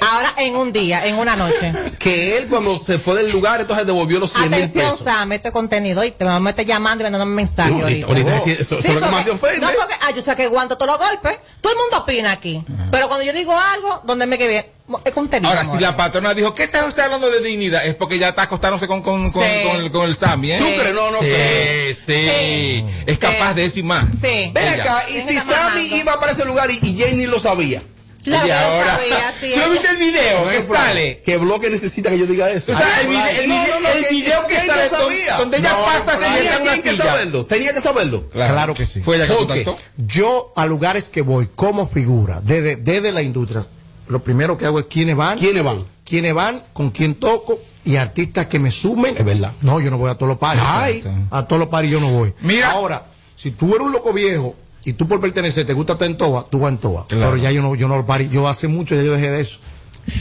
Ahora 0.00 0.34
en 0.38 0.56
un 0.56 0.72
día, 0.72 1.06
en 1.06 1.16
una 1.18 1.36
noche. 1.36 1.72
Que 1.98 2.38
él 2.38 2.46
cuando 2.48 2.78
se 2.78 2.98
fue 2.98 3.16
del 3.22 3.30
lugar, 3.32 3.60
entonces 3.60 3.86
devolvió 3.86 4.18
los 4.18 4.32
100 4.32 4.44
mil 4.50 4.54
Atención, 4.54 4.90
pesos. 4.90 5.04
Sammy, 5.04 5.36
este 5.36 5.52
contenido. 5.52 6.04
Y 6.04 6.10
te 6.10 6.24
vamos 6.24 6.38
a 6.38 6.40
meter 6.40 6.66
llamando 6.66 7.02
y 7.02 7.04
mandándome 7.04 7.34
mensajes 7.34 7.72
No, 7.72 7.82
ahorita. 7.82 8.06
ahorita, 8.06 8.36
ahorita, 8.38 8.60
eso, 8.62 8.76
Sí, 8.80 8.88
es 8.88 8.94
lo 8.94 9.00
que 9.00 9.06
más 9.06 9.26
porque-. 9.26 9.58
No, 9.60 9.68
porque, 9.78 9.94
ah, 10.02 10.10
yo 10.14 10.22
sé 10.22 10.34
que 10.36 10.44
aguanto 10.44 10.76
todos 10.76 10.98
los 10.98 11.08
golpes. 11.08 11.38
Todo 11.60 11.72
el 11.72 11.78
mundo 11.78 11.98
opina 11.98 12.32
aquí. 12.32 12.64
Pero 12.90 13.08
cuando 13.08 13.24
yo 13.24 13.32
digo 13.32 13.52
algo, 13.58 14.02
donde 14.04 14.21
me 14.26 14.38
quede 14.38 14.70
es 15.04 15.12
contenido. 15.12 15.48
Ahora, 15.48 15.62
amor. 15.62 15.76
si 15.78 15.82
la 15.82 15.96
patrona 15.96 16.34
dijo, 16.34 16.54
¿qué 16.54 16.64
está 16.64 16.84
usted 16.84 17.02
hablando 17.02 17.30
de 17.30 17.40
dignidad? 17.40 17.86
Es 17.86 17.94
porque 17.94 18.18
ya 18.18 18.28
está 18.30 18.42
acostándose 18.42 18.86
con, 18.86 19.02
con, 19.02 19.30
con, 19.30 19.42
Sí. 19.44 19.50
con 19.68 19.80
el, 19.80 19.90
con 19.90 20.08
el 20.08 20.16
Sammy, 20.16 20.52
¿eh? 20.52 20.58
¿Tú 20.58 20.66
crees? 20.66 20.94
No, 20.94 21.10
no 21.10 21.18
sí, 21.20 21.24
creo. 21.26 21.94
sí, 21.94 22.02
Sí. 22.06 22.84
Es 23.06 23.18
capaz 23.18 23.50
Sí. 23.50 23.54
de 23.56 23.64
eso 23.64 23.78
y 23.78 23.82
más. 23.84 24.04
Sí. 24.20 24.50
Ven 24.52 24.80
acá, 24.80 25.04
y 25.08 25.18
si 25.20 25.36
Sammy 25.38 25.54
mamando. 25.82 25.96
iba 25.96 26.20
para 26.20 26.32
ese 26.32 26.44
lugar 26.44 26.70
y, 26.70 26.78
y 26.82 26.96
Jenny 26.96 27.26
lo 27.26 27.38
sabía. 27.38 27.82
Ahora- 28.24 28.96
sabía, 28.96 29.34
sí, 29.40 29.52
¿Tú 29.64 29.70
viste 29.72 29.88
el 29.88 29.96
video 29.96 30.48
que 30.48 30.60
sale? 30.62 31.22
¿Qué 31.24 31.36
bloque 31.38 31.68
necesita 31.70 32.08
que 32.10 32.18
yo 32.18 32.26
diga 32.26 32.48
eso? 32.50 32.70
O 32.72 32.76
sea, 32.76 33.00
el, 33.00 33.08
vide- 33.08 33.38
el, 33.42 33.48
No, 33.48 33.54
vide- 33.56 33.68
no, 33.70 33.80
no, 33.80 33.88
el 33.88 34.04
que- 34.06 34.14
video 34.14 34.46
que 34.46 34.54
Jenny 34.54 34.68
sale 34.68 34.88
sabía. 34.88 35.36
donde 35.38 35.56
ella 35.58 35.72
No, 35.72 35.84
pasa 35.84 36.14
en 36.14 36.20
Tenía 36.62 36.82
que 36.82 36.96
saberlo, 36.96 37.46
tenía 37.46 37.72
que 37.74 37.80
saberlo. 37.80 38.28
Claro 38.30 38.74
que 38.74 38.86
sí. 38.86 39.00
Fue 39.02 39.16
ella 39.16 39.26
que. 39.26 39.66
Yo 40.06 40.52
a 40.54 40.66
lugares 40.66 41.04
que 41.08 41.22
voy 41.22 41.48
como 41.54 41.88
figura, 41.88 42.40
desde, 42.42 42.76
desde 42.76 43.10
la 43.10 43.22
industria, 43.22 43.66
lo 44.08 44.22
primero 44.22 44.58
que 44.58 44.66
hago 44.66 44.78
es 44.78 44.86
quiénes 44.86 45.16
van, 45.16 45.38
¿Quiénes 45.38 45.62
van? 45.62 45.78
quiénes 46.04 46.34
van, 46.34 46.62
con 46.72 46.90
quién 46.90 47.14
toco 47.14 47.58
y 47.84 47.96
artistas 47.96 48.46
que 48.46 48.58
me 48.58 48.70
sumen. 48.70 49.16
Es 49.16 49.24
verdad. 49.24 49.52
No, 49.62 49.80
yo 49.80 49.90
no 49.90 49.98
voy 49.98 50.10
a 50.10 50.14
todos 50.14 50.28
los 50.28 50.38
paris. 50.38 50.62
Ay. 50.64 51.02
A 51.30 51.46
todos 51.46 51.60
los 51.60 51.68
paris 51.68 51.90
yo 51.90 52.00
no 52.00 52.10
voy. 52.10 52.32
Mira. 52.42 52.72
Ahora, 52.72 53.06
si 53.34 53.50
tú 53.50 53.68
eres 53.74 53.80
un 53.86 53.92
loco 53.92 54.12
viejo 54.12 54.54
y 54.84 54.92
tú 54.92 55.08
por 55.08 55.20
pertenecer 55.20 55.66
te 55.66 55.72
gusta 55.72 55.94
estar 55.94 56.06
en 56.06 56.16
Toa, 56.16 56.46
tú 56.50 56.58
vas 56.60 56.72
en 56.72 56.78
Toa. 56.78 57.06
Claro. 57.08 57.32
Pero 57.32 57.42
ya 57.42 57.50
yo 57.50 57.62
no, 57.62 57.74
yo 57.74 57.88
no 57.88 57.96
los 57.96 58.06
paris. 58.06 58.30
Yo 58.30 58.46
hace 58.48 58.68
mucho 58.68 58.94
ya 58.94 59.02
yo 59.02 59.12
dejé 59.14 59.30
de 59.30 59.40
eso. 59.40 59.58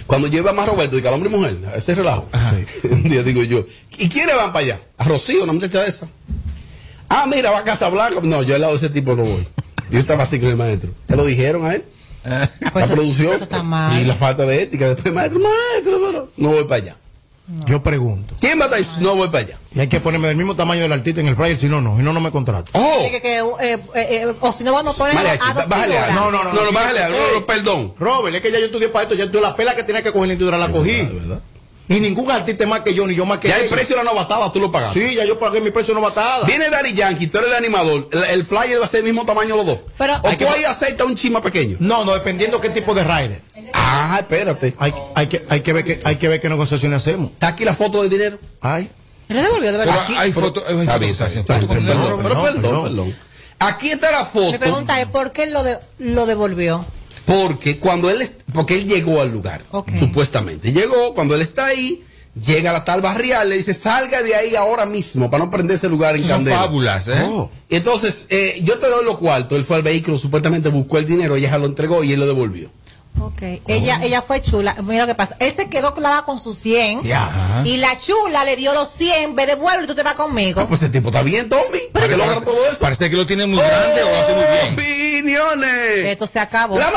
Cuando 0.06 0.28
iba 0.28 0.54
más 0.54 0.68
Roberto, 0.68 1.02
que 1.02 1.08
al 1.08 1.16
hombre 1.16 1.30
y 1.30 1.36
mujer, 1.36 1.58
a 1.74 1.76
ese 1.76 1.96
relajo. 1.96 2.28
Un 2.92 3.04
día 3.04 3.24
digo 3.24 3.42
yo, 3.44 3.66
¿y 3.98 4.10
quiénes 4.10 4.36
van 4.36 4.54
para 4.54 4.66
allá? 4.66 4.82
A 4.98 5.06
Rocío, 5.06 5.44
una 5.44 5.54
muchacha 5.54 5.82
de 5.82 5.90
esa. 5.90 6.08
Ah, 7.10 7.26
mira, 7.28 7.52
va 7.52 7.60
a 7.60 7.64
Casa 7.64 7.90
Blanca. 7.90 8.20
No, 8.24 8.44
yo 8.44 8.56
al 8.56 8.62
lado 8.62 8.74
de 8.74 8.78
ese 8.78 8.90
tipo 8.90 9.16
no 9.16 9.24
voy. 9.24 9.48
Yo 9.90 10.00
estaba 10.00 10.24
así 10.24 10.40
con 10.40 10.50
el 10.50 10.56
maestro. 10.56 10.92
¿Te 11.08 11.16
lo 11.16 11.26
dijeron 11.26 11.66
a 11.66 11.74
él? 11.74 11.84
Ah, 12.26 12.50
pues 12.60 12.74
la 12.76 12.82
eso- 12.86 12.94
producción 12.94 13.34
eso 13.36 13.44
está 13.44 13.64
mal. 13.64 14.02
y 14.02 14.06
la 14.06 14.16
falta 14.16 14.46
de 14.46 14.62
ética. 14.64 14.88
Después, 14.90 15.14
maestro, 15.14 15.40
maestro, 15.40 16.00
pero 16.08 16.32
no 16.38 16.50
voy 16.50 16.64
para 16.66 16.76
allá. 16.82 16.96
Yo 17.66 17.84
pregunto. 17.84 18.34
¿Quién 18.40 18.58
va 18.62 18.66
a 18.74 18.78
estar? 18.78 19.02
No 19.04 19.16
voy 19.16 19.28
para 19.28 19.40
allá. 19.44 19.58
Y 19.74 19.80
hay 19.82 19.88
que 19.90 20.00
ponerme 20.00 20.28
del 20.30 20.38
mismo 20.38 20.56
tamaño 20.56 20.82
del 20.84 20.94
artista 20.94 21.20
en 21.20 21.28
el 21.28 21.36
flyer, 21.36 21.58
si 21.58 21.68
no, 21.68 21.82
no. 21.82 21.98
Si 21.98 22.04
no, 22.04 22.14
no 22.14 22.22
me 22.22 22.32
contrato. 22.32 22.72
Oh, 22.74 23.00
Que- 23.12 23.22
que, 23.22 23.40
eh, 23.40 23.44
eh, 23.60 23.80
eh, 23.96 24.34
o 24.40 24.52
si 24.54 24.64
no, 24.64 24.72
vamos 24.72 24.96
a 24.96 24.98
poner 24.98 25.16
Mariachi, 25.16 25.50
a 25.50 25.54
dos 25.54 25.68
bájale. 25.68 25.96
No, 26.14 26.32
no, 26.32 26.44
no, 26.44 26.44
No, 26.46 26.54
no, 26.54 26.64
no, 26.66 26.72
bájale 26.72 27.04
algo. 27.04 27.18
No, 27.18 27.40
no, 27.42 27.46
perdón. 27.46 27.94
Robert, 28.00 28.36
es 28.38 28.42
que 28.42 28.52
ya 28.52 28.60
yo 28.60 28.66
estudié 28.68 28.88
para 28.88 29.04
esto, 29.04 29.16
ya 29.16 29.30
tú 29.30 29.42
la 29.42 29.54
pela 29.56 29.76
que 29.76 29.84
tenía 29.84 30.02
que 30.02 30.14
coger 30.14 30.28
la 30.30 30.34
industria 30.36 30.60
la 30.60 30.70
cogí. 30.72 30.92
verdad, 31.02 31.12
verdad. 31.14 31.40
Y 31.96 32.00
ningún 32.00 32.32
artista 32.32 32.64
es 32.64 32.70
más 32.70 32.82
que 32.82 32.94
yo, 32.94 33.06
ni 33.06 33.16
yo 33.16 33.26
más 33.26 33.40
que 33.40 33.48
Ya 33.50 33.58
el 33.58 33.70
precio 33.70 33.96
de 33.98 34.04
la 34.04 34.12
novatada 34.12 34.52
tú 34.52 34.60
lo 34.60 34.72
pagaste. 34.72 35.10
Sí, 35.10 35.16
ya 35.16 35.26
yo 35.26 35.38
pagué 35.38 35.62
mi 35.62 35.72
precio 35.72 35.94
no 35.94 36.02
batada. 36.02 36.46
Viene 36.46 36.70
Daddy 36.70 36.94
Yankee, 36.94 37.28
tú 37.28 37.38
eres 37.40 37.50
el 37.52 37.56
animador. 37.58 38.08
El, 38.12 38.24
el 38.24 38.46
flyer 38.46 38.80
va 38.80 38.86
a 38.86 38.88
ser 38.88 39.00
el 39.02 39.06
mismo 39.08 39.26
tamaño 39.26 39.56
los 39.56 39.66
dos. 39.66 39.80
Pero- 39.98 40.16
o 40.16 40.30
tú 40.32 40.38
que- 40.38 40.48
ahí 40.48 40.64
aceptas 40.64 41.06
un 41.06 41.16
chima 41.16 41.42
pequeño. 41.42 41.78
No, 41.80 42.06
no, 42.06 42.14
dependiendo 42.14 42.60
qué 42.62 42.70
tipo 42.70 42.94
de 42.94 43.04
rider. 43.04 43.42
Ah, 43.74 44.18
espérate. 44.20 44.74
Hay, 44.80 44.94
hay, 45.16 45.28
que, 45.28 45.46
hay, 45.50 45.62
que 45.62 45.74
ver 45.74 45.84
qué, 45.84 46.00
hay 46.04 46.16
que 46.16 46.28
ver 46.28 46.40
qué 46.42 46.50
negociaciones 46.50 47.02
hacemos. 47.02 47.32
Está 47.32 47.50
aquí 47.50 47.66
la 47.66 47.74
foto 47.74 48.02
de 48.04 48.10
dinero. 48.10 48.40
Ay. 48.62 48.90
Le 49.28 49.42
devolvió, 49.42 49.72
de 49.72 49.78
verdad. 49.78 50.00
Aquí- 50.04 50.16
hay 50.18 50.32
pero- 50.32 50.48
fotos, 50.48 50.64
Está 50.70 50.98
bien, 50.98 51.16
bien, 51.18 51.46
perdón, 51.46 52.62
perdón. 52.62 53.16
Aquí 53.60 53.92
está 53.92 54.12
la 54.12 54.26
foto. 54.26 54.52
Mi 54.52 54.58
pregunta 54.58 55.00
es, 55.00 55.08
¿por 55.08 55.32
qué 55.32 55.46
lo, 55.48 55.64
de- 55.64 55.78
lo 56.00 56.26
devolvió? 56.26 56.86
Porque 57.32 57.80
cuando 57.80 58.10
él 58.10 58.28
porque 58.54 58.76
él 58.76 58.86
llegó 58.86 59.22
al 59.22 59.32
lugar, 59.32 59.64
supuestamente. 59.98 60.72
Llegó, 60.72 61.14
cuando 61.14 61.36
él 61.36 61.42
está 61.42 61.68
ahí, 61.68 62.04
llega 62.36 62.74
la 62.74 62.84
tal 62.84 63.02
barrial, 63.02 63.50
le 63.50 63.58
dice, 63.58 63.74
salga 63.74 64.22
de 64.22 64.36
ahí 64.36 64.56
ahora 64.56 64.86
mismo 64.86 65.30
para 65.30 65.46
no 65.46 65.52
prender 65.52 65.78
ese 65.78 65.90
lugar 65.90 66.16
en 66.16 66.24
Son 66.24 66.32
candela. 66.32 66.58
fábulas, 66.58 67.08
¿eh? 67.08 67.22
Oh. 67.24 67.50
Entonces, 67.70 68.26
eh, 68.30 68.60
yo 68.64 68.80
te 68.80 68.88
doy 68.88 69.06
los 69.06 69.18
cuartos, 69.18 69.58
él 69.58 69.66
fue 69.66 69.78
al 69.78 69.84
vehículo, 69.84 70.18
supuestamente 70.18 70.70
buscó 70.70 70.98
el 70.98 71.06
dinero, 71.06 71.36
ella 71.36 71.52
se 71.52 71.60
lo 71.60 71.66
entregó 71.66 72.04
y 72.04 72.14
él 72.14 72.20
lo 72.20 72.28
devolvió. 72.28 72.70
Ok. 73.20 73.42
Ella, 73.68 74.00
ella 74.04 74.22
fue 74.22 74.42
chula. 74.42 74.76
Mira 74.84 75.02
lo 75.04 75.08
que 75.08 75.16
pasa. 75.16 75.36
Él 75.40 75.54
se 75.56 75.70
quedó 75.70 75.94
clavada 75.94 76.24
con 76.26 76.40
sus 76.40 76.58
100. 76.58 77.04
Ya. 77.04 77.62
Y 77.66 77.78
la 77.78 77.98
chula 77.98 78.44
le 78.46 78.56
dio 78.56 78.74
los 78.74 78.90
100. 78.94 79.36
Ve, 79.36 79.46
devuelve 79.46 79.84
y 79.84 79.88
tú 79.88 79.96
te 79.96 80.04
vas 80.04 80.16
conmigo. 80.16 80.62
Ah, 80.62 80.68
pues 80.68 80.82
el 80.84 80.92
tipo 80.92 81.10
está 81.10 81.22
bien, 81.22 81.48
Tommy. 81.50 81.80
¿Para 81.94 82.08
qué 82.08 82.18
logra 82.18 82.42
todo 82.42 82.66
eso? 82.68 82.80
Parece 82.80 83.10
que 83.10 83.16
lo 83.18 83.26
tiene 83.28 83.46
muy 83.46 83.60
grande 83.60 84.02
o 84.04 84.10
lo 84.10 84.16
hace 84.22 84.34
muy 84.34 84.44
bien. 84.44 84.74
Opiniones. 84.74 86.06
Esto 86.06 86.28
se 86.28 86.40
acabó. 86.40 86.78
La. 86.80 86.92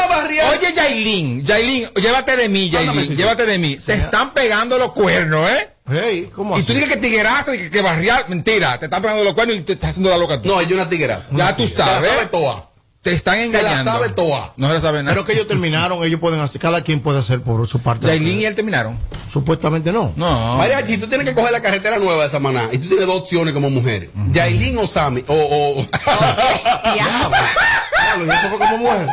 Oye, 0.51 0.73
Yailin, 0.75 1.45
Yailin, 1.45 1.89
llévate 1.95 2.37
de 2.37 2.49
mí, 2.49 2.71
Yailin, 2.71 3.01
sí, 3.03 3.07
sí. 3.09 3.17
llévate 3.17 3.45
de 3.47 3.59
mí. 3.59 3.77
Te 3.77 3.95
están 3.95 4.33
pegando 4.35 4.79
los 4.79 4.93
cuernos, 4.93 5.49
¿eh? 5.51 5.71
Hey, 5.91 6.31
¿cómo 6.35 6.57
Y 6.57 6.61
así? 6.61 6.67
tú 6.67 6.73
dices 6.73 6.89
que 6.89 6.97
tigueraza, 6.97 7.53
que, 7.53 7.71
que 7.71 7.83
barrial, 7.83 8.25
mentira, 8.29 8.79
te 8.79 8.87
están 8.87 9.03
pegando 9.03 9.23
los 9.23 9.35
cuernos 9.35 9.57
y 9.57 9.61
te 9.63 9.75
estás 9.75 9.91
haciendo 9.91 10.09
la 10.11 10.17
loca 10.17 10.41
tú. 10.41 10.49
No, 10.49 10.61
es 10.61 10.71
una 10.73 10.89
tigueraza. 10.89 11.29
Ya 11.37 11.55
tú 11.55 11.67
Se 11.67 11.77
la 11.79 11.85
sabes. 11.87 12.11
sabe 12.11 12.27
toda. 12.27 12.71
Te 13.05 13.13
están 13.13 13.35
Se 13.37 13.53
la 13.53 13.59
engañando. 13.59 13.93
sabe 13.93 14.09
toda. 14.09 14.55
No 14.57 14.67
se 14.69 14.73
la 14.75 14.81
sabe 14.81 15.03
nada. 15.03 15.13
Pero 15.15 15.27
que 15.27 15.35
ellos 15.35 15.47
terminaron, 15.47 16.03
ellos 16.05 16.19
pueden 16.21 16.41
hacer, 16.41 16.59
cada 16.59 16.81
quien 16.83 17.01
puede 17.01 17.19
hacer 17.19 17.43
por 17.43 17.67
su 17.69 17.81
parte. 17.81 18.07
Yailin 18.07 18.41
y 18.41 18.45
él 18.47 18.55
terminaron. 18.55 18.99
Supuestamente 19.31 19.93
no. 19.93 20.15
No. 20.17 20.57
Mariachi, 20.57 20.97
tú 20.97 21.07
tienes 21.07 21.29
que 21.29 21.35
coger 21.35 21.53
la 21.53 21.61
carretera 21.61 21.99
nueva 21.99 22.23
de 22.25 22.31
Samaná 22.31 22.65
y 22.73 22.79
tú 22.79 22.89
tienes 22.89 23.07
dos 23.07 23.17
opciones 23.19 23.53
como 23.53 23.69
mujeres. 23.69 24.09
Yailin 24.33 24.79
o 24.79 24.87
Sammy. 24.87 25.23
O, 25.29 25.35
o... 25.35 25.87
Diablo, 26.95 28.25
y 28.25 28.31
eso 28.31 28.49
fue 28.49 28.59
como 28.59 28.79
mujer. 28.79 29.07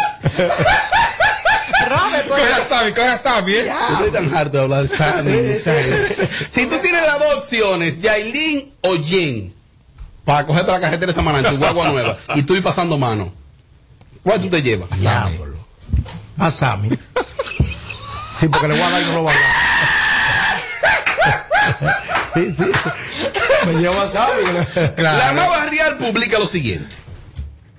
Robert, 1.90 2.28
pues, 2.30 2.40
Coge 2.40 2.54
a 2.54 2.64
Sammy, 2.70 2.92
coge 2.94 3.08
a 3.08 3.18
Sammy, 3.18 3.54
¿eh? 3.54 3.66
Yo 3.90 4.06
estoy 4.06 4.12
tan 4.12 4.34
harto 4.38 4.58
de 4.58 4.64
hablar 4.64 4.82
de 4.84 4.88
Sammy. 4.88 5.32
si 6.50 6.66
tú 6.68 6.78
tienes 6.78 7.06
las 7.06 7.20
dos 7.20 7.40
opciones, 7.40 8.00
Yailin 8.00 8.74
o 8.82 8.96
Jen, 9.04 9.54
para 10.24 10.46
cogerte 10.46 10.72
la 10.72 10.80
carretera 10.80 11.08
de 11.08 11.14
Samaná 11.14 11.40
en 11.40 11.46
tu 11.56 11.58
guagua 11.58 11.90
nueva 11.90 12.16
y 12.36 12.44
tú 12.44 12.56
ir 12.56 12.64
pasando 12.64 12.98
mano, 12.98 13.34
¿Cuál 14.24 14.42
tú 14.42 14.50
te 14.50 14.62
llevas? 14.62 14.90
Diablo. 15.00 15.58
A 16.38 16.52
Sammy. 16.52 16.90
Sí, 18.40 18.48
porque 18.48 18.68
le 18.68 18.74
voy 18.74 18.84
a 18.84 18.90
dar 18.90 19.02
y 19.02 19.06
no 19.06 19.14
lo 19.14 19.30
a 19.30 19.34
dar. 19.34 19.42
Sí, 22.34 22.46
sí. 22.58 22.64
Me 23.66 23.82
llevo 23.82 24.00
a 24.00 24.12
Sammy. 24.12 24.44
La 24.98 25.34
Nueva 25.34 25.66
Real 25.66 25.98
publica 25.98 26.40
lo 26.40 26.48
siguiente. 26.48 26.96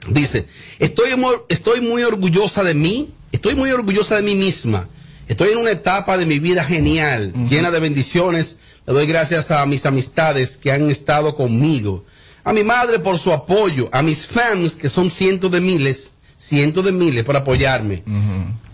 Dice, 0.08 0.46
estoy 0.78 1.80
muy 1.80 2.02
orgullosa 2.02 2.62
de 2.62 2.74
mí, 2.74 3.12
estoy 3.30 3.54
muy 3.54 3.70
orgullosa 3.70 4.16
de 4.16 4.22
mí 4.22 4.34
misma. 4.34 4.88
Estoy 5.28 5.52
en 5.52 5.58
una 5.58 5.70
etapa 5.70 6.18
de 6.18 6.26
mi 6.26 6.38
vida 6.38 6.64
genial, 6.64 7.32
llena 7.48 7.70
de 7.70 7.80
bendiciones. 7.80 8.58
Le 8.86 8.92
doy 8.92 9.06
gracias 9.06 9.50
a 9.50 9.64
mis 9.66 9.86
amistades 9.86 10.56
que 10.56 10.72
han 10.72 10.90
estado 10.90 11.34
conmigo. 11.34 12.04
A 12.44 12.52
mi 12.52 12.64
madre 12.64 12.98
por 12.98 13.18
su 13.18 13.32
apoyo, 13.32 13.88
a 13.92 14.02
mis 14.02 14.26
fans 14.26 14.76
que 14.76 14.88
son 14.88 15.10
cientos 15.10 15.50
de 15.50 15.60
miles, 15.60 16.11
cientos 16.42 16.84
de 16.84 16.92
miles 16.92 17.22
por 17.24 17.36
apoyarme. 17.36 18.02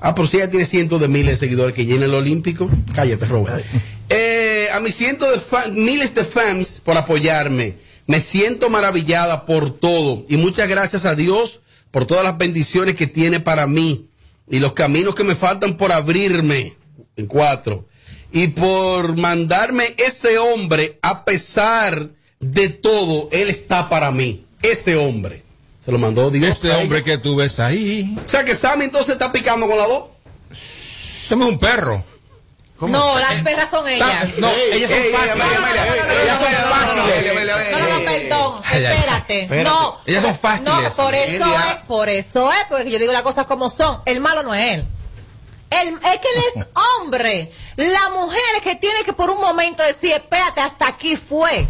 Ah, 0.00 0.14
por 0.14 0.26
si 0.28 0.38
ella 0.38 0.50
tiene 0.50 0.64
cientos 0.64 1.00
de 1.00 1.08
miles 1.08 1.32
de 1.32 1.36
seguidores 1.46 1.74
que 1.74 1.84
llena 1.84 2.06
el 2.06 2.14
Olímpico. 2.14 2.70
Cállate, 2.94 3.26
Robert. 3.26 3.64
Eh, 4.08 4.68
a 4.72 4.80
mis 4.80 4.94
cientos 4.94 5.30
de 5.34 5.40
fan- 5.40 5.74
miles 5.74 6.14
de 6.14 6.24
fans 6.24 6.80
por 6.82 6.96
apoyarme. 6.96 7.76
Me 8.06 8.20
siento 8.20 8.70
maravillada 8.70 9.44
por 9.44 9.78
todo. 9.78 10.24
Y 10.30 10.38
muchas 10.38 10.68
gracias 10.68 11.04
a 11.04 11.14
Dios 11.14 11.60
por 11.90 12.06
todas 12.06 12.24
las 12.24 12.38
bendiciones 12.38 12.94
que 12.94 13.06
tiene 13.06 13.38
para 13.40 13.66
mí. 13.66 14.06
Y 14.50 14.60
los 14.60 14.72
caminos 14.72 15.14
que 15.14 15.24
me 15.24 15.34
faltan 15.34 15.76
por 15.76 15.92
abrirme. 15.92 16.74
En 17.16 17.26
cuatro. 17.26 17.86
Y 18.32 18.48
por 18.48 19.16
mandarme 19.16 19.94
ese 19.98 20.38
hombre, 20.38 20.98
a 21.02 21.24
pesar 21.26 22.10
de 22.40 22.68
todo, 22.70 23.28
él 23.32 23.50
está 23.50 23.88
para 23.90 24.10
mí. 24.10 24.46
Ese 24.62 24.96
hombre. 24.96 25.42
Se 25.88 25.92
lo 25.92 25.98
mandó 25.98 26.30
Dios. 26.30 26.50
Ese 26.50 26.70
hombre 26.76 27.02
que 27.02 27.16
tú 27.16 27.36
ves 27.36 27.58
ahí, 27.58 28.14
O 28.26 28.28
sea 28.28 28.44
que 28.44 28.54
Sammy 28.54 28.84
entonces 28.84 29.14
está 29.14 29.32
picando 29.32 29.66
con 29.66 29.78
la 29.78 29.86
dos. 29.86 30.04
somos 30.52 31.48
un 31.48 31.58
perro. 31.58 32.04
No, 32.82 33.18
las 33.18 33.40
perras 33.40 33.70
son 33.70 33.88
ellas. 33.88 34.36
No, 34.36 34.50
ellas 34.70 34.90
son 34.90 35.00
fáciles. 35.10 35.38
No, 35.38 35.44
no, 37.78 37.88
no, 37.88 38.00
perdón, 38.04 38.60
espérate. 38.70 39.46
No, 39.64 39.96
Ellas 40.04 40.24
son 40.24 40.38
fáciles. 40.38 40.74
No, 40.74 40.90
por 40.90 41.14
eso 41.14 41.46
es, 41.46 41.76
por 41.86 42.10
eso 42.10 42.52
es, 42.52 42.64
porque 42.68 42.90
yo 42.90 42.98
digo 42.98 43.14
las 43.14 43.22
cosas 43.22 43.46
como 43.46 43.70
son. 43.70 44.02
El 44.04 44.20
malo 44.20 44.42
no 44.42 44.54
es 44.54 44.74
él. 44.74 44.84
El, 45.70 45.88
es 45.88 46.20
que 46.20 46.28
él 46.34 46.42
es 46.54 46.66
hombre. 47.00 47.50
La 47.76 48.10
mujer 48.10 48.42
es 48.56 48.62
que 48.62 48.76
tiene 48.76 49.04
que 49.04 49.14
por 49.14 49.30
un 49.30 49.40
momento 49.40 49.82
decir, 49.82 50.12
espérate, 50.12 50.60
hasta 50.60 50.86
aquí 50.86 51.16
fue. 51.16 51.66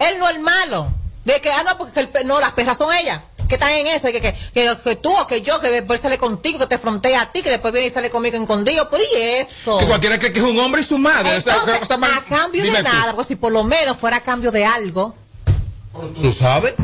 Él 0.00 0.18
no 0.18 0.28
es 0.28 0.34
el 0.34 0.42
malo. 0.42 0.88
De 1.24 1.40
que, 1.40 1.52
ah, 1.52 1.62
no, 1.62 1.78
porque 1.78 2.00
el 2.00 2.10
no, 2.26 2.40
las 2.40 2.50
perras 2.52 2.76
son 2.76 2.92
ellas. 2.92 3.20
Que 3.50 3.56
están 3.56 3.72
en 3.72 3.86
eso, 3.88 4.06
que, 4.06 4.20
que, 4.20 4.32
que, 4.54 4.76
que 4.84 4.96
tú 4.96 5.12
o 5.12 5.26
que 5.26 5.42
yo, 5.42 5.58
que 5.60 5.68
después 5.70 6.00
sale 6.00 6.16
contigo, 6.18 6.60
que 6.60 6.66
te 6.68 6.78
frontea 6.78 7.22
a 7.22 7.32
ti, 7.32 7.42
que 7.42 7.50
después 7.50 7.72
viene 7.74 7.88
y 7.88 7.90
sale 7.90 8.08
conmigo 8.08 8.36
escondido. 8.38 8.88
Por 8.88 9.00
y 9.00 9.06
eso. 9.16 9.76
Que 9.78 9.86
cualquiera 9.86 10.20
cree 10.20 10.32
que 10.32 10.38
es 10.38 10.44
un 10.44 10.56
hombre 10.60 10.82
y 10.82 10.84
su 10.84 10.98
madre. 10.98 11.36
O 11.36 11.40
sea, 11.42 11.54
Entonces, 11.54 11.76
que 11.78 11.82
está 11.82 11.96
mal- 11.96 12.12
a 12.16 12.24
cambio 12.24 12.62
Dime 12.62 12.78
de 12.78 12.84
tú. 12.84 12.90
nada, 12.92 13.12
porque 13.14 13.26
si 13.28 13.34
por 13.36 13.50
lo 13.50 13.64
menos 13.64 13.96
fuera 13.98 14.18
a 14.18 14.22
cambio 14.22 14.52
de 14.52 14.64
algo, 14.64 15.16
¿Tú 16.22 16.32
sabes? 16.32 16.74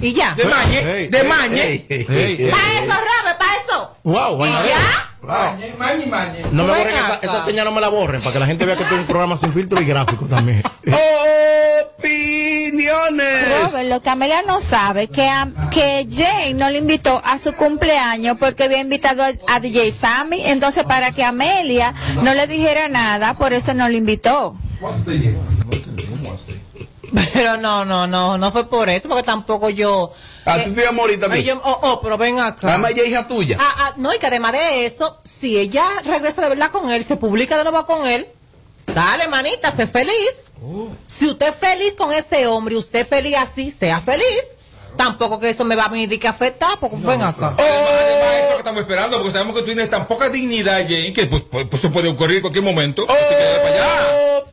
Y 0.00 0.12
ya. 0.12 0.34
De 0.34 0.44
mañe, 0.44 0.78
Ey, 0.98 1.08
de 1.08 1.22
mañe. 1.24 1.62
Ey, 1.62 1.86
ey, 1.88 2.06
Ey, 2.08 2.16
ey, 2.16 2.36
ey. 2.44 2.50
Para 2.50 2.72
eso, 2.80 2.92
Robert, 2.92 3.38
para 3.38 3.52
eso. 3.64 3.96
Wow, 4.04 4.32
¿Y 4.32 4.36
bueno. 4.36 4.58
ya? 4.66 5.02
Mañe, 5.22 5.74
mañe, 5.76 6.06
mañe. 6.06 6.42
No 6.52 6.62
me 6.64 6.70
borren 6.70 6.94
esa, 6.94 7.18
esa 7.20 7.44
señal, 7.44 7.64
no 7.64 7.72
me 7.72 7.80
la 7.80 7.88
borren, 7.88 8.20
para 8.20 8.32
que 8.32 8.38
la 8.38 8.46
gente 8.46 8.64
vea 8.64 8.76
que 8.76 8.84
tengo 8.84 9.00
un 9.00 9.06
programa 9.06 9.36
sin 9.36 9.52
filtro 9.52 9.80
y 9.80 9.84
gráfico 9.84 10.26
también. 10.26 10.62
Opiniones. 11.98 13.62
Robert, 13.62 13.88
lo 13.88 14.02
que 14.02 14.10
Amelia 14.10 14.42
no 14.42 14.60
sabe, 14.60 15.08
que, 15.08 15.28
a- 15.28 15.48
que 15.72 16.06
Jane 16.08 16.54
no 16.54 16.70
le 16.70 16.78
invitó 16.78 17.20
a 17.24 17.38
su 17.38 17.52
cumpleaños 17.54 18.36
porque 18.38 18.64
había 18.64 18.78
invitado 18.80 19.24
a, 19.24 19.32
a 19.48 19.60
DJ 19.60 19.90
Sammy, 19.92 20.44
entonces 20.46 20.84
para 20.84 21.10
que 21.12 21.24
Amelia 21.24 21.94
no 22.22 22.34
le 22.34 22.46
dijera 22.46 22.88
nada, 22.88 23.34
por 23.34 23.52
eso 23.52 23.74
no 23.74 23.88
le 23.88 23.96
invitó. 23.96 24.56
Pero 27.32 27.56
no, 27.56 27.84
no, 27.84 28.06
no, 28.06 28.36
no 28.36 28.52
fue 28.52 28.68
por 28.68 28.88
eso, 28.88 29.08
porque 29.08 29.22
tampoco 29.22 29.70
yo. 29.70 30.12
A 30.44 30.58
eh, 30.58 30.64
ti 30.64 30.72
te 30.72 30.90
morir 30.92 31.18
también. 31.18 31.44
yo- 31.44 31.60
oh, 31.64 31.78
oh, 31.82 32.00
pero 32.00 32.18
ven 32.18 32.38
acá. 32.38 32.68
Además, 32.68 32.92
ella 32.92 33.02
es 33.02 33.08
hija 33.08 33.26
tuya. 33.26 33.56
Ah, 33.60 33.74
ah, 33.78 33.94
no, 33.96 34.14
y 34.14 34.18
que 34.18 34.26
además 34.26 34.52
de 34.52 34.86
eso, 34.86 35.18
si 35.24 35.58
ella 35.58 35.84
regresa 36.04 36.42
de 36.42 36.50
verdad 36.50 36.70
con 36.70 36.90
él, 36.90 37.04
se 37.04 37.16
publica 37.16 37.56
de 37.56 37.64
nuevo 37.64 37.84
con 37.86 38.06
él, 38.06 38.28
dale, 38.86 39.28
manita, 39.28 39.70
sé 39.70 39.86
feliz. 39.86 40.50
Si 41.06 41.28
usted 41.28 41.48
es 41.48 41.56
feliz 41.56 41.94
con 41.94 42.12
ese 42.12 42.46
hombre 42.46 42.74
y 42.74 42.78
usted 42.78 43.00
es 43.00 43.08
feliz 43.08 43.36
así, 43.36 43.72
sea 43.72 44.00
feliz. 44.00 44.44
Tampoco 44.96 45.38
que 45.38 45.50
eso 45.50 45.64
me 45.64 45.76
va 45.76 45.84
a 45.84 45.88
venir 45.88 46.18
que 46.18 46.28
afectar, 46.28 46.78
porque 46.80 46.96
ven 46.96 47.20
acá. 47.22 47.54
Además, 47.58 47.90
además, 47.90 48.34
eso 48.38 48.52
que 48.52 48.58
estamos 48.58 48.80
esperando, 48.80 49.16
porque 49.18 49.32
sabemos 49.32 49.54
que 49.54 49.60
tú 49.60 49.66
tienes 49.66 49.90
tan 49.90 50.06
poca 50.06 50.30
dignidad, 50.30 50.82
Jane, 50.82 51.12
que 51.12 51.26
pues, 51.26 51.42
pues, 51.50 51.66
pues, 51.68 51.82
eso 51.82 51.92
puede 51.92 52.08
ocurrir 52.08 52.36
en 52.36 52.42
cualquier 52.42 52.64
momento. 52.64 53.04
Así 53.08 53.18
que 53.28 53.34
para 53.34 53.74
allá. 53.74 54.52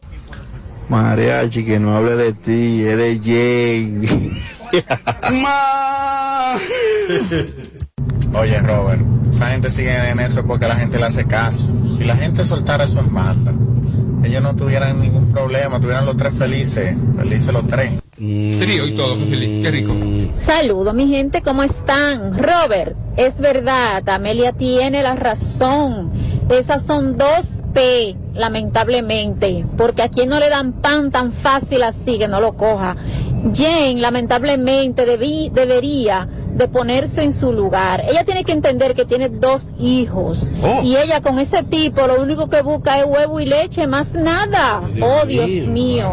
Mariachi, 0.94 1.66
que 1.66 1.80
no 1.80 1.98
hable 1.98 2.16
de 2.16 2.34
ti, 2.34 2.84
es 2.86 2.96
de 2.98 3.20
Jane. 3.24 4.42
Ma- 5.42 6.56
Oye, 8.40 8.60
Robert, 8.60 9.02
esa 9.32 9.48
gente 9.48 9.72
sigue 9.72 9.96
en 10.10 10.20
eso 10.20 10.46
porque 10.46 10.68
la 10.68 10.76
gente 10.76 11.00
le 11.00 11.06
hace 11.06 11.26
caso. 11.26 11.72
Si 11.98 12.04
la 12.04 12.16
gente 12.16 12.46
soltara 12.46 12.84
eso 12.84 13.00
en 13.00 13.12
banda, 13.12 13.54
ellos 14.24 14.44
no 14.44 14.56
tuvieran 14.56 15.00
ningún 15.00 15.32
problema, 15.32 15.80
tuvieran 15.80 16.06
los 16.06 16.16
tres 16.16 16.38
felices, 16.38 16.96
felices 17.18 17.52
los 17.52 17.68
tres. 17.68 17.94
Trío 18.16 18.88
y 18.88 18.92
todo, 18.96 19.16
feliz, 19.18 19.64
qué 19.64 19.72
rico. 19.72 19.96
Saludos, 20.36 20.94
mi 20.94 21.08
gente, 21.10 21.42
¿cómo 21.42 21.64
están? 21.64 22.38
Robert, 22.38 22.96
es 23.18 23.38
verdad, 23.40 24.08
Amelia 24.10 24.52
tiene 24.54 25.02
la 25.02 25.16
razón. 25.16 26.12
Esas 26.50 26.86
son 26.86 27.18
dos 27.18 27.50
P, 27.74 28.16
lamentablemente, 28.34 29.66
porque 29.78 30.04
a 30.04 30.10
quien 30.10 30.30
no 30.30 30.40
le 30.40 30.50
dan 30.50 30.74
pan 30.74 31.12
tan 31.12 31.34
fácil 31.34 31.84
así 31.84 32.18
que 32.18 32.28
no 32.28 32.40
lo 32.40 32.56
coja. 32.56 32.96
Jane, 33.54 33.96
lamentablemente, 33.96 35.06
debí, 35.06 35.50
debería 35.50 36.30
de 36.54 36.68
ponerse 36.68 37.24
en 37.24 37.34
su 37.34 37.52
lugar. 37.52 38.06
Ella 38.08 38.24
tiene 38.24 38.44
que 38.44 38.52
entender 38.52 38.96
que 38.96 39.06
tiene 39.06 39.28
dos 39.28 39.70
hijos. 39.80 40.52
Oh. 40.62 40.82
Y 40.84 40.96
ella 40.96 41.22
con 41.22 41.40
ese 41.40 41.64
tipo 41.64 42.08
lo 42.08 42.22
único 42.22 42.50
que 42.50 42.62
busca 42.62 43.00
es 43.00 43.06
huevo 43.06 43.40
y 43.40 43.46
leche, 43.46 43.88
más 43.88 44.14
nada. 44.14 44.82
oh, 45.02 45.26
Dios 45.26 45.50
mío. 45.68 46.10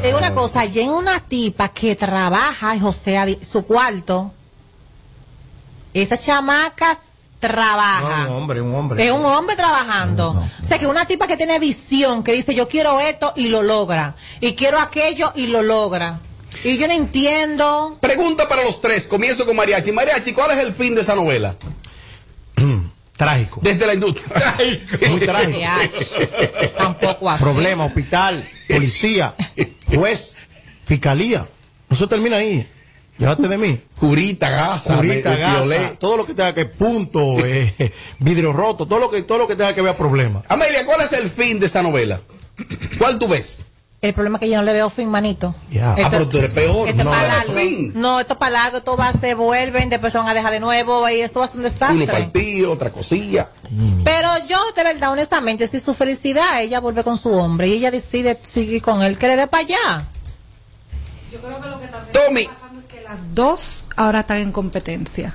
Te 0.00 0.06
digo 0.08 0.18
una 0.18 0.32
cosa, 0.32 0.62
Jen 0.62 0.88
es 0.88 0.94
una 0.94 1.20
tipa 1.20 1.68
que 1.68 1.96
trabaja, 1.96 2.74
o 2.82 2.92
sea, 2.92 3.26
su 3.42 3.64
cuarto. 3.64 4.32
Esas 5.92 6.24
chamacas 6.24 6.98
trabajan. 7.48 8.24
No, 8.24 8.30
un 8.30 8.42
hombre, 8.42 8.60
un 8.60 8.74
hombre. 8.74 9.04
Es 9.04 9.10
un 9.12 9.24
hombre 9.24 9.56
trabajando. 9.56 10.34
No, 10.34 10.40
no. 10.40 10.50
O 10.60 10.64
sea, 10.64 10.78
que 10.78 10.86
una 10.86 11.06
tipa 11.06 11.26
que 11.26 11.36
tiene 11.36 11.58
visión, 11.58 12.22
que 12.22 12.32
dice, 12.32 12.54
yo 12.54 12.68
quiero 12.68 13.00
esto 13.00 13.32
y 13.36 13.48
lo 13.48 13.62
logra. 13.62 14.16
Y 14.40 14.54
quiero 14.54 14.78
aquello 14.78 15.32
y 15.34 15.46
lo 15.48 15.62
logra. 15.62 16.20
Y 16.62 16.76
yo 16.78 16.86
no 16.86 16.94
entiendo. 16.94 17.98
Pregunta 18.00 18.48
para 18.48 18.62
los 18.62 18.80
tres. 18.80 19.06
Comienzo 19.06 19.44
con 19.44 19.56
Mariachi. 19.56 19.92
Mariachi, 19.92 20.32
¿cuál 20.32 20.52
es 20.52 20.58
el 20.58 20.72
fin 20.72 20.94
de 20.94 21.02
esa 21.02 21.14
novela? 21.14 21.56
Trágico. 23.16 23.60
Desde 23.62 23.86
la 23.86 23.94
industria. 23.94 24.56
Muy 25.08 25.20
trágico. 25.20 25.58
que 25.58 25.66
hay. 25.66 25.90
Tampoco 26.76 27.30
así. 27.30 27.42
Problema, 27.42 27.84
hospital, 27.84 28.44
policía, 28.68 29.34
juez, 29.94 30.34
fiscalía. 30.84 31.46
Eso 31.90 32.08
termina 32.08 32.38
ahí. 32.38 32.68
Llévate 33.18 33.46
de 33.48 33.56
mí. 33.58 33.80
Curita, 33.98 34.50
gasa, 34.50 34.96
Curita, 34.96 35.30
me- 35.30 35.36
gasa, 35.36 35.94
todo 35.98 36.16
lo 36.16 36.26
que 36.26 36.34
tenga 36.34 36.52
que 36.52 36.66
punto, 36.66 37.36
eh, 37.44 37.92
vidrio 38.18 38.52
roto, 38.52 38.86
todo 38.86 38.98
lo 38.98 39.10
que 39.10 39.22
todo 39.22 39.38
lo 39.38 39.46
que 39.46 39.54
tenga 39.56 39.72
que 39.74 39.82
ver 39.82 39.96
problemas. 39.96 40.44
Amelia, 40.48 40.84
¿cuál 40.84 41.00
es 41.02 41.12
el 41.12 41.28
fin 41.30 41.60
de 41.60 41.66
esa 41.66 41.82
novela? 41.82 42.20
¿Cuál 42.98 43.18
tú 43.18 43.28
ves? 43.28 43.64
El 44.02 44.12
problema 44.12 44.36
es 44.36 44.40
que 44.40 44.50
yo 44.50 44.56
no 44.58 44.64
le 44.64 44.74
veo 44.74 44.90
fin, 44.90 45.08
manito. 45.08 45.54
Ya. 45.70 45.92
Ah, 45.92 46.08
pero 46.10 46.28
tú 46.28 46.36
eres 46.36 46.50
peor. 46.50 46.86
Esto 46.88 47.04
No, 47.04 47.10
es 47.14 47.16
para 47.16 47.28
no, 47.28 47.34
largo. 47.38 47.52
fin. 47.54 47.92
No, 47.94 48.20
esto 48.20 48.32
es 48.34 48.38
para 48.38 48.50
largo, 48.52 48.76
esto 48.78 48.96
va 48.98 49.08
a 49.08 49.12
se 49.14 49.32
vuelven, 49.34 49.88
después 49.88 50.12
se 50.12 50.18
van 50.18 50.28
a 50.28 50.34
dejar 50.34 50.52
de 50.52 50.60
nuevo 50.60 51.08
y 51.08 51.20
esto 51.20 51.38
va 51.38 51.46
a 51.46 51.48
ser 51.48 51.56
un 51.58 51.62
desastre. 51.62 52.02
Uno 52.02 52.12
partido, 52.12 52.72
otra 52.72 52.90
cosilla. 52.90 53.48
Pero 54.04 54.28
yo, 54.46 54.58
de 54.76 54.84
verdad, 54.84 55.12
honestamente, 55.12 55.66
si 55.68 55.80
su 55.80 55.94
felicidad, 55.94 56.60
ella 56.60 56.80
vuelve 56.80 57.02
con 57.02 57.16
su 57.16 57.30
hombre 57.30 57.68
y 57.68 57.74
ella 57.74 57.90
decide 57.90 58.38
seguir 58.42 58.82
con 58.82 59.02
él, 59.02 59.16
que 59.16 59.26
le 59.26 59.36
dé 59.36 59.46
para 59.46 59.62
allá. 59.62 60.04
Tommy. 62.12 62.48
Las 63.14 63.32
dos 63.32 63.86
ahora 63.94 64.20
están 64.20 64.38
en 64.38 64.50
competencia. 64.50 65.34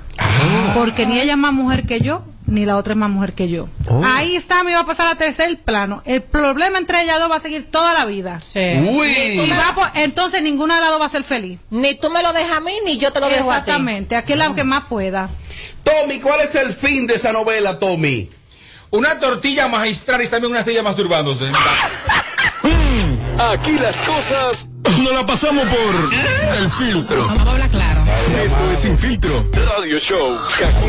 Porque 0.74 1.06
ni 1.06 1.18
ella 1.18 1.32
es 1.32 1.38
más 1.38 1.54
mujer 1.54 1.86
que 1.86 2.00
yo, 2.02 2.22
ni 2.46 2.66
la 2.66 2.76
otra 2.76 2.92
es 2.92 2.98
más 2.98 3.08
mujer 3.08 3.32
que 3.32 3.48
yo. 3.48 3.68
Oh. 3.88 4.02
Ahí 4.04 4.38
Sammy 4.38 4.72
va 4.72 4.80
a 4.80 4.84
pasar 4.84 5.06
a 5.06 5.14
tercer 5.16 5.58
plano. 5.62 6.02
El 6.04 6.20
problema 6.20 6.76
entre 6.76 7.00
ellas 7.02 7.18
dos 7.18 7.30
va 7.30 7.36
a 7.36 7.40
seguir 7.40 7.70
toda 7.70 7.94
la 7.94 8.04
vida. 8.04 8.38
Y 8.54 8.80
Uy. 8.86 9.50
va 9.52 9.74
por- 9.74 9.90
entonces 9.94 10.42
ninguna 10.42 10.74
de 10.74 10.82
las 10.82 10.90
dos 10.90 11.00
va 11.00 11.06
a 11.06 11.08
ser 11.08 11.24
feliz. 11.24 11.58
Ni 11.70 11.94
tú 11.94 12.10
me 12.10 12.22
lo 12.22 12.34
dejas 12.34 12.58
a 12.58 12.60
mí, 12.60 12.72
ni 12.84 12.98
yo 12.98 13.14
te 13.14 13.20
lo 13.20 13.30
dejo 13.30 13.50
a 13.50 13.54
ti. 13.64 13.70
Exactamente. 13.70 14.14
Aquí 14.14 14.32
es 14.34 14.38
la 14.38 14.54
que 14.54 14.62
más 14.62 14.86
pueda. 14.86 15.30
Tommy, 15.82 16.20
¿cuál 16.20 16.40
es 16.42 16.54
el 16.56 16.74
fin 16.74 17.06
de 17.06 17.14
esa 17.14 17.32
novela, 17.32 17.78
Tommy? 17.78 18.28
Una 18.90 19.18
tortilla 19.18 19.68
magistral 19.68 20.20
y 20.20 20.28
también 20.28 20.52
una 20.52 20.62
silla 20.64 20.82
masturbándose. 20.82 21.46
Aquí 23.48 23.72
las 23.78 23.96
cosas 24.02 24.68
nos 25.02 25.14
la 25.14 25.24
pasamos 25.24 25.64
por 25.64 26.58
el 26.58 26.70
filtro. 26.70 27.26
Vamos 27.26 27.46
a 27.46 27.50
hablar 27.52 27.70
claro. 27.70 28.04
Esto 28.44 28.70
es 28.70 28.80
Sin 28.80 28.98
Filtro 28.98 29.32
Radio 29.76 29.98
Show. 29.98 30.36
Kaku 30.58 30.86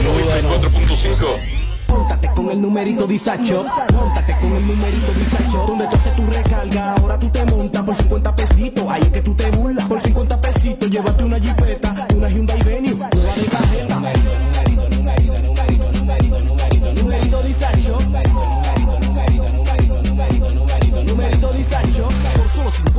94.5. 0.60 1.62
Póntate 1.88 2.29
con 2.36 2.50
el 2.51 2.62
numerito 2.62 3.08
Disacho. 3.08 3.65
Póntate 3.88 4.38
con 4.39 4.53
el 4.53 4.67
numerito 4.67 5.13
Disacho. 5.13 5.65
Donde 5.65 5.88
tú 5.88 5.96
haces 5.96 6.15
tu 6.15 6.25
recarga, 6.27 6.93
ahora 6.93 7.20
tú 7.20 7.29
te 7.29 7.46
montas 7.46 7.84
por 7.84 7.96
50 7.96 8.36
pesitos. 8.36 8.86
Ahí 8.89 9.01
es 9.01 9.10
que 9.10 9.22
tú 9.22 9.34
te 9.34 9.50
burlas. 9.51 9.86
Por 9.86 10.01
50 10.01 10.41
pesitos, 10.41 10.89
llévate 10.89 11.24
una 11.24 11.38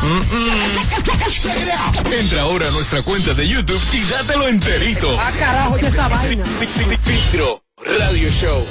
Mm, 0.02 0.20
mm, 0.32 2.12
Entra 2.12 2.42
ahora 2.42 2.68
a 2.68 2.70
nuestra 2.70 3.02
cuenta 3.02 3.32
de 3.34 3.48
YouTube 3.48 3.80
y 3.92 4.00
dátelo 4.04 4.48
enterito. 4.48 5.16
Ah, 5.18 5.30
carajo, 5.38 5.76
¿y 5.80 5.84
esa 5.84 6.08
vaina? 6.08 6.44
Fi- 6.44 6.66
fi- 6.66 6.84
fi- 6.84 6.96
Filtro 6.96 7.62
Radio 7.98 8.28
Show. 8.30 8.64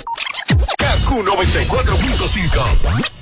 KQ 0.77 1.23
94.5. 1.25 3.18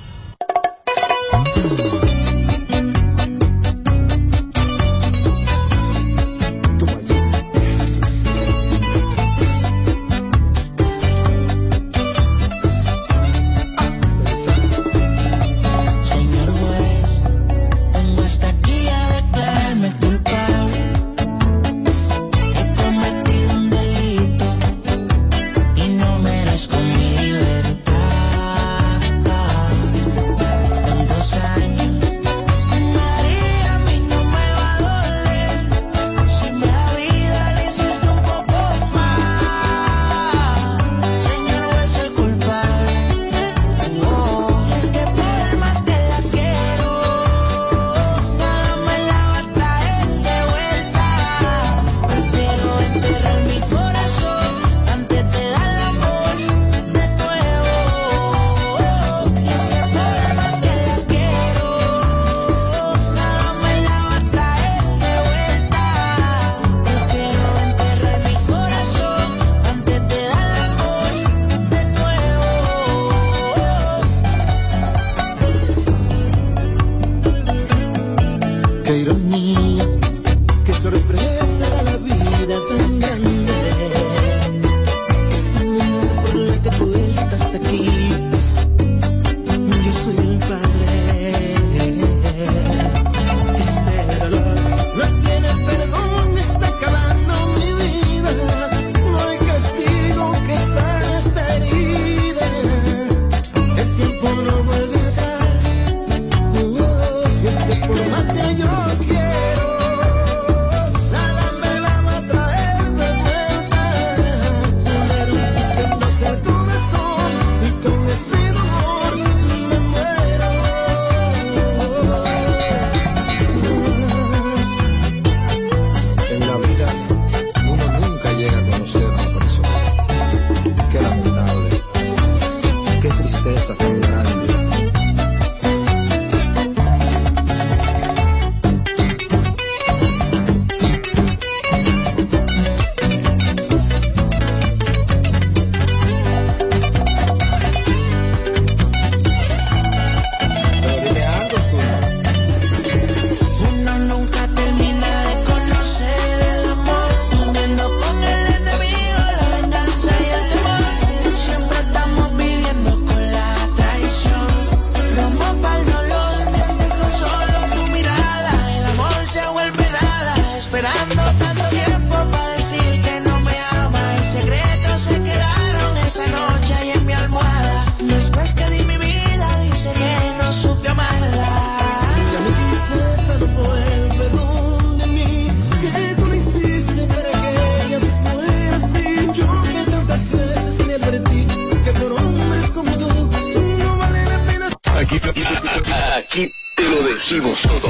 Todo. 197.18 197.90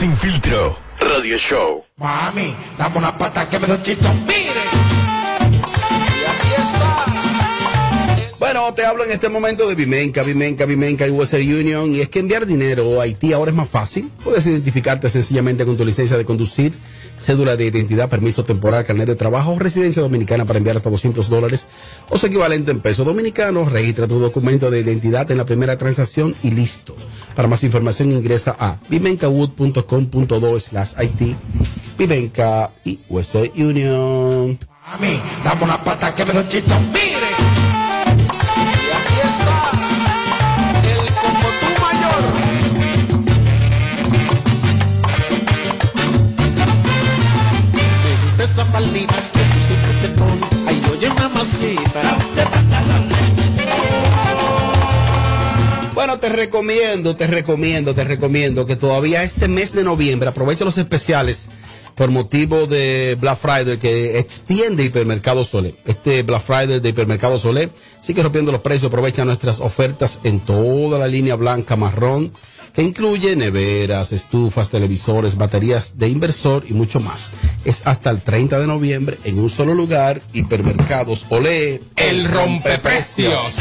Sin 0.00 0.16
filtro. 0.16 0.78
Radio 0.98 1.36
Show. 1.36 1.84
Mami, 1.98 2.56
dame 2.78 2.96
una 2.96 3.16
pata 3.16 3.46
que 3.46 3.58
me 3.58 3.66
da 3.66 3.80
chicho. 3.82 4.10
Mire. 4.26 4.62
Y 6.18 6.24
aquí 6.24 6.62
está. 6.62 7.04
Bueno, 8.38 8.72
te 8.72 8.86
hablo 8.86 9.04
en 9.04 9.10
este 9.10 9.28
momento 9.28 9.68
de 9.68 9.74
Vimenca, 9.74 10.22
Vimenca, 10.22 10.64
Vimenca 10.64 11.06
y 11.06 11.10
Western 11.10 11.42
Union. 11.42 11.94
Y 11.94 12.00
es 12.00 12.08
que 12.08 12.20
enviar 12.20 12.46
dinero 12.46 13.00
a 13.00 13.04
Haití 13.04 13.34
ahora 13.34 13.50
es 13.50 13.56
más 13.56 13.68
fácil. 13.68 14.10
Puedes 14.24 14.46
identificarte 14.46 15.10
sencillamente 15.10 15.66
con 15.66 15.76
tu 15.76 15.84
licencia 15.84 16.16
de 16.16 16.24
conducir, 16.24 16.72
cédula 17.22 17.56
de 17.56 17.66
identidad, 17.66 18.10
permiso 18.10 18.44
temporal, 18.44 18.84
carnet 18.84 19.06
de 19.06 19.14
trabajo 19.14 19.52
o 19.52 19.58
residencia 19.58 20.02
dominicana 20.02 20.44
para 20.44 20.58
enviar 20.58 20.76
hasta 20.76 20.90
200 20.90 21.28
dólares 21.30 21.66
o 22.10 22.18
su 22.18 22.26
equivalente 22.26 22.70
en 22.70 22.80
pesos 22.80 23.06
dominicanos. 23.06 23.72
Registra 23.72 24.06
tu 24.06 24.18
documento 24.18 24.70
de 24.70 24.80
identidad 24.80 25.30
en 25.30 25.38
la 25.38 25.46
primera 25.46 25.78
transacción 25.78 26.34
y 26.42 26.50
listo. 26.50 26.94
Para 27.34 27.48
más 27.48 27.64
información 27.64 28.12
ingresa 28.12 28.56
a 28.58 28.76
vimencawood.com.do 28.88 30.60
slash 30.60 30.92
Haití, 30.96 31.36
Vimenca 31.96 32.72
y 32.84 33.00
Western 33.08 33.50
Union. 33.54 34.58
Mami, 34.86 35.20
dame 35.44 35.64
una 35.64 35.82
pata 35.82 36.14
que 36.14 36.24
me 36.24 36.32
da 36.32 36.46
chicho. 36.48 36.78
Mire. 36.92 37.32
Y 38.64 38.90
aquí 38.90 39.28
está 39.28 39.91
Que 48.72 48.78
tú 48.78 49.58
siempre 49.66 49.92
te 50.00 50.08
pones. 50.16 50.66
Ay, 50.66 50.82
oye, 50.90 51.08
mamacita. 51.10 52.18
Bueno, 55.94 56.18
te 56.18 56.30
recomiendo, 56.30 57.14
te 57.14 57.26
recomiendo, 57.26 57.94
te 57.94 58.04
recomiendo 58.04 58.64
que 58.64 58.76
todavía 58.76 59.22
este 59.24 59.46
mes 59.46 59.72
de 59.72 59.84
noviembre 59.84 60.30
aproveche 60.30 60.64
los 60.64 60.78
especiales 60.78 61.50
por 61.94 62.10
motivo 62.10 62.66
de 62.66 63.18
Black 63.20 63.38
Friday 63.38 63.76
que 63.76 64.18
extiende 64.18 64.84
Hipermercado 64.84 65.44
Solé. 65.44 65.76
Este 65.84 66.22
Black 66.22 66.42
Friday 66.42 66.80
de 66.80 66.88
Hipermercado 66.88 67.38
Solé 67.38 67.68
sigue 68.00 68.22
rompiendo 68.22 68.52
los 68.52 68.62
precios, 68.62 68.88
aprovecha 68.88 69.26
nuestras 69.26 69.60
ofertas 69.60 70.20
en 70.24 70.40
toda 70.40 70.98
la 70.98 71.08
línea 71.08 71.36
blanca 71.36 71.76
marrón 71.76 72.32
que 72.72 72.82
incluye 72.82 73.36
neveras, 73.36 74.12
estufas, 74.12 74.70
televisores, 74.70 75.36
baterías 75.36 75.98
de 75.98 76.08
inversor 76.08 76.64
y 76.68 76.72
mucho 76.72 77.00
más. 77.00 77.32
Es 77.64 77.86
hasta 77.86 78.10
el 78.10 78.22
30 78.22 78.58
de 78.58 78.66
noviembre 78.66 79.18
en 79.24 79.38
un 79.38 79.48
solo 79.48 79.74
lugar, 79.74 80.22
Hipermercados 80.32 81.26
Olé, 81.28 81.80
El 81.96 82.28
rompeprecios. 82.28 83.54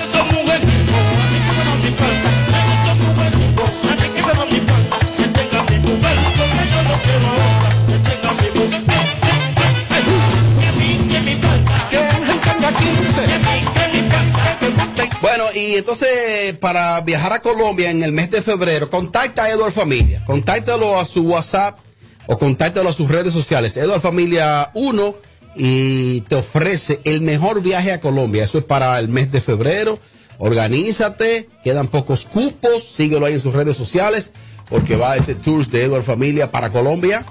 Y 15.71 15.75
entonces 15.75 16.57
para 16.60 16.99
viajar 17.01 17.34
a 17.34 17.41
Colombia 17.41 17.89
en 17.89 18.03
el 18.03 18.12
mes 18.12 18.29
de 18.29 18.41
febrero, 18.41 18.89
contacta 18.89 19.45
a 19.45 19.49
Edward 19.51 19.71
Familia. 19.71 20.23
Contáctalo 20.25 20.99
a 20.99 21.05
su 21.05 21.23
WhatsApp 21.23 21.79
o 22.27 22.38
contáctalo 22.38 22.89
a 22.89 22.93
sus 22.93 23.10
redes 23.10 23.34
sociales. 23.34 23.77
Edward 23.77 24.01
Familia 24.01 24.71
1 24.73 25.15
y 25.55 26.21
te 26.21 26.36
ofrece 26.36 26.99
el 27.05 27.21
mejor 27.21 27.62
viaje 27.62 27.93
a 27.93 28.01
Colombia. 28.01 28.43
Eso 28.43 28.57
es 28.57 28.65
para 28.65 28.99
el 28.99 29.07
mes 29.07 29.31
de 29.31 29.39
febrero. 29.39 29.97
Organízate, 30.39 31.49
quedan 31.63 31.88
pocos 31.88 32.25
cupos, 32.25 32.84
síguelo 32.84 33.25
ahí 33.25 33.34
en 33.34 33.39
sus 33.39 33.53
redes 33.53 33.77
sociales 33.77 34.31
porque 34.69 34.95
va 34.95 35.15
ese 35.15 35.36
tour 35.36 35.65
de 35.67 35.84
Edward 35.84 36.03
Familia 36.03 36.51
para 36.51 36.69
Colombia. 36.69 37.25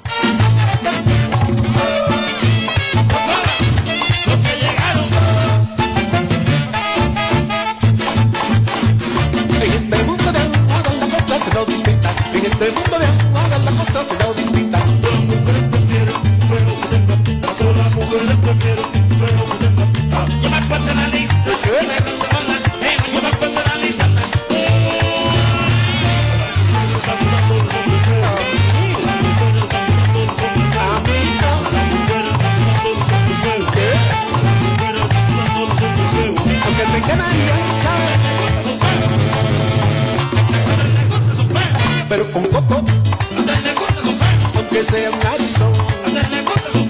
Sea 45.61 45.69
un 45.69 46.15
narizón. 46.15 46.89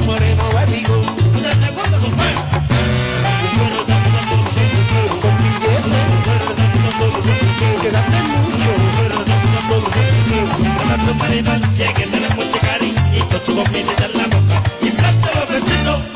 Un 0.00 0.06
moreno 0.06 0.44
barrigo. 0.52 1.02
Con 5.22 5.34
billetes. 5.38 5.86
Que 7.82 7.90
gaste 7.90 8.18
mucho. 8.22 8.70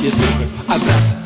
Y 0.01 0.07
es 0.09 0.17
mujer, 0.17 0.49
atrás, 0.69 1.17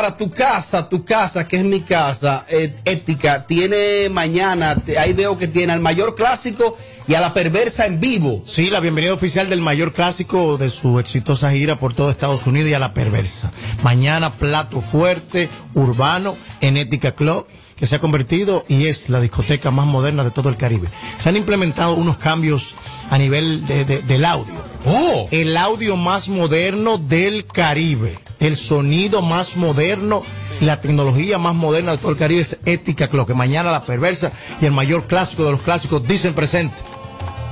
Lámpara, 0.00 0.16
tu 0.16 0.30
casa, 0.30 0.88
tu 0.88 1.04
casa, 1.04 1.46
que 1.46 1.58
es 1.58 1.64
mi 1.64 1.80
casa, 1.82 2.46
eh, 2.48 2.74
ética, 2.86 3.46
tiene 3.46 4.08
mañana, 4.08 4.74
te- 4.76 4.98
ahí 4.98 5.12
veo 5.12 5.36
que 5.36 5.46
tiene 5.46 5.74
al 5.74 5.80
mayor 5.80 6.14
clásico 6.14 6.74
y 7.06 7.14
a 7.14 7.20
la 7.20 7.34
perversa 7.34 7.84
en 7.84 8.00
vivo. 8.00 8.42
Sí, 8.46 8.70
la 8.70 8.80
bienvenida 8.80 9.12
oficial 9.12 9.50
del 9.50 9.60
mayor 9.60 9.92
clásico 9.92 10.56
de 10.56 10.70
su 10.70 10.98
exitosa 11.00 11.50
gira 11.50 11.76
por 11.76 11.92
todo 11.92 12.08
Estados 12.10 12.46
Unidos 12.46 12.70
y 12.70 12.74
a 12.74 12.78
la 12.78 12.94
perversa. 12.94 13.50
Mañana 13.82 14.30
plato 14.30 14.80
fuerte, 14.80 15.50
urbano, 15.74 16.34
en 16.62 16.78
Ética 16.78 17.12
Club, 17.12 17.46
que 17.80 17.86
se 17.86 17.96
ha 17.96 17.98
convertido 17.98 18.64
y 18.68 18.86
es 18.86 19.08
la 19.08 19.20
discoteca 19.20 19.70
más 19.70 19.86
moderna 19.86 20.22
de 20.22 20.30
todo 20.30 20.50
el 20.50 20.56
Caribe. 20.56 20.86
Se 21.18 21.30
han 21.30 21.36
implementado 21.36 21.94
unos 21.94 22.18
cambios 22.18 22.74
a 23.10 23.16
nivel 23.18 23.66
de- 23.66 23.84
de- 23.86 24.02
del 24.02 24.24
audio. 24.26 24.52
Oh. 24.86 25.26
El 25.30 25.56
audio 25.56 25.96
más 25.96 26.28
moderno 26.28 26.98
del 26.98 27.46
Caribe. 27.46 28.18
El 28.38 28.56
sonido 28.56 29.22
más 29.22 29.56
moderno. 29.56 30.22
y 30.60 30.66
La 30.66 30.82
tecnología 30.82 31.38
más 31.38 31.54
moderna 31.54 31.92
de 31.92 31.98
todo 31.98 32.10
el 32.10 32.18
Caribe 32.18 32.42
es 32.42 32.58
Ética 32.66 33.08
que 33.08 33.32
mañana 33.34 33.72
la 33.72 33.82
perversa 33.82 34.30
y 34.60 34.66
el 34.66 34.72
mayor 34.72 35.06
clásico 35.06 35.44
de 35.46 35.52
los 35.52 35.62
clásicos 35.62 36.06
dicen 36.06 36.34
presente. 36.34 36.76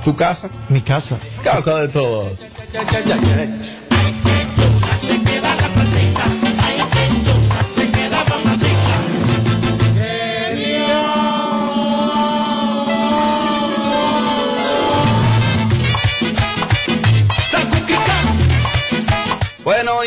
¿Tu 0.05 0.15
casa? 0.15 0.47
Mi 0.69 0.81
casa. 0.81 1.17
Casa 1.43 1.79
de 1.79 1.87
todos. 1.87 2.39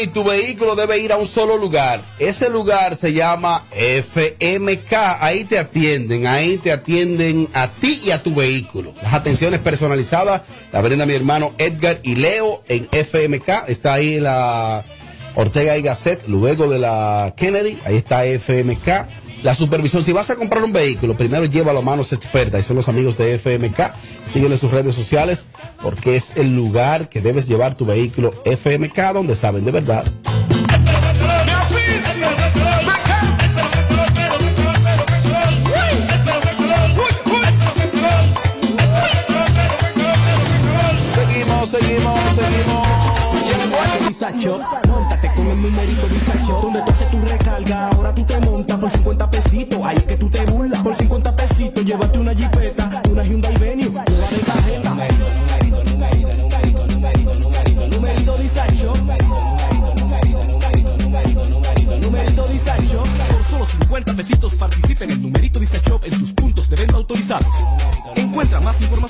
Y 0.02 0.06
tu 0.08 0.24
vehículo 0.24 0.74
debe 0.74 0.98
ir 0.98 1.12
a 1.12 1.16
un 1.16 1.26
solo 1.26 1.56
lugar. 1.56 2.02
Ese 2.18 2.50
lugar 2.50 2.96
se 2.96 3.12
llama 3.12 3.64
FMK. 3.70 4.92
Ahí 5.20 5.44
te 5.44 5.58
atienden, 5.58 6.26
ahí 6.26 6.58
te 6.58 6.72
atienden 6.72 7.48
a 7.54 7.68
ti 7.68 8.02
y 8.04 8.10
a 8.10 8.22
tu 8.22 8.34
vehículo. 8.34 8.94
Las 9.02 9.14
atenciones 9.14 9.60
personalizadas 9.60 10.42
la 10.72 10.80
brinda 10.80 11.06
mi 11.06 11.14
hermano 11.14 11.54
Edgar 11.58 12.00
y 12.02 12.16
Leo 12.16 12.62
en 12.68 12.88
FMK. 12.90 13.68
Está 13.68 13.94
ahí 13.94 14.16
en 14.16 14.24
la 14.24 14.84
Ortega 15.34 15.76
y 15.76 15.82
Gasset, 15.82 16.26
luego 16.26 16.68
de 16.68 16.78
la 16.78 17.34
Kennedy. 17.36 17.78
Ahí 17.84 17.96
está 17.96 18.24
FMK. 18.24 19.21
La 19.42 19.56
supervisión, 19.56 20.04
si 20.04 20.12
vas 20.12 20.30
a 20.30 20.36
comprar 20.36 20.62
un 20.62 20.72
vehículo, 20.72 21.16
primero 21.16 21.44
llévalo 21.44 21.80
a 21.80 21.82
manos 21.82 22.12
expertas, 22.12 22.60
y 22.60 22.62
son 22.62 22.76
los 22.76 22.88
amigos 22.88 23.18
de 23.18 23.34
FMK. 23.38 23.92
Síguenle 24.26 24.54
en 24.54 24.60
sus 24.60 24.70
redes 24.70 24.94
sociales, 24.94 25.46
porque 25.82 26.14
es 26.14 26.36
el 26.36 26.54
lugar 26.54 27.08
que 27.08 27.20
debes 27.20 27.48
llevar 27.48 27.74
tu 27.74 27.84
vehículo 27.84 28.32
FMK, 28.44 29.12
donde 29.12 29.34
saben 29.34 29.64
de 29.64 29.72
verdad. 29.72 30.04
Seguimos, 32.14 32.71
Disacho, 44.22 44.60
montate 44.86 45.34
con 45.34 45.48
el 45.48 45.62
numerito 45.62 46.06
Disacho, 46.06 46.60
donde 46.62 46.80
tú 46.82 46.90
haces 46.92 47.10
tu 47.10 47.20
recarga, 47.22 47.88
ahora 47.88 48.14
tú 48.14 48.22
te 48.22 48.38
montas 48.38 48.78
por 48.78 48.88
50 48.88 49.30
pesitos, 49.32 49.80
ahí 49.82 49.96
es 49.96 50.04
que 50.04 50.16
tú 50.16 50.30
te 50.30 50.46
burlas, 50.46 50.80
por 50.80 50.94
50 50.94 51.34
pesitos, 51.34 51.84
llévate 51.84 52.20
una 52.20 52.32
jipeta, 52.32 53.02
una 53.10 53.24
Hyundai 53.24 53.56
Venue, 53.56 53.90
nueva 53.90 54.04
de 54.06 54.38
tarjeta. 54.38 54.90
Numerito, 54.90 55.26
numerito, 55.50 55.82
numerito, 55.90 56.86
numerito, 56.86 56.86
numerito, 56.86 57.34
numerito, 57.34 57.98
numerito 57.98 58.36
Disacho. 58.36 58.92
Numerito 58.94 59.62
por 63.28 63.44
solo 63.44 63.66
50 63.66 64.14
pesitos 64.14 64.54
participa 64.54 65.02
en 65.02 65.10
el 65.10 65.22
numerito 65.22 65.58
Disacho 65.58 66.00
en 66.04 66.16
tus 66.16 66.32
puntos 66.32 66.68
de 66.68 66.76
venta 66.76 66.94
autorizados. 66.94 67.54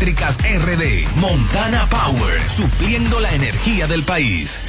RD. 0.00 1.08
Montana 1.16 1.88
Power. 1.90 2.48
Supliendo 2.48 3.18
la 3.18 3.32
energía 3.32 3.88
del 3.88 4.04
país. 4.04 4.60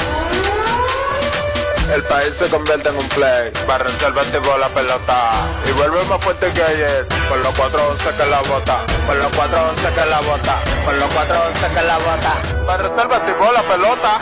El 1.94 2.04
país 2.04 2.34
se 2.34 2.48
convierte 2.50 2.89
en 2.89 2.98
un 2.98 3.08
play. 3.10 3.52
Para 3.68 3.84
reservar 3.84 4.26
tipo 4.26 4.58
la 4.58 4.70
pelota. 4.70 5.32
Y 5.70 5.72
vuelve 5.74 6.04
más 6.06 6.20
fuerte 6.24 6.52
que 6.52 6.63
ayer. 6.63 7.08
Con 7.30 7.44
los 7.44 7.54
411 7.54 8.18
que 8.18 8.26
la 8.26 8.42
bota. 8.42 8.86
Con 9.06 9.20
los 9.20 9.32
411 9.34 9.94
que 9.94 10.06
la 10.10 10.20
bota. 10.22 10.63
Con 10.84 11.00
los 11.00 11.10
411 11.10 11.80
que 11.80 11.86
la 11.86 11.98
bota. 12.00 12.65
Para 12.65 12.84
reservar 12.89 13.26
tipo 13.28 13.52
la 13.52 13.62
pelota. 13.62 14.20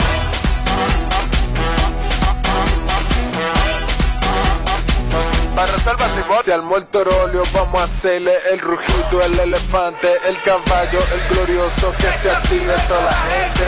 Para 5.57 5.71
reservar 5.71 6.15
tipo. 6.15 6.43
Si 6.43 6.51
al 6.51 6.61
muerto 6.61 7.03
rolio 7.03 7.41
vamos 7.51 7.81
a 7.81 7.85
hacerle 7.85 8.31
el 8.51 8.59
rugido, 8.59 9.23
el 9.23 9.39
elefante, 9.39 10.07
el 10.27 10.39
caballo, 10.43 10.99
el 10.99 11.35
glorioso 11.35 11.95
que 11.97 12.13
se 12.21 12.29
active 12.29 12.75
toda 12.87 13.05
la 13.05 13.11
gente. 13.11 13.65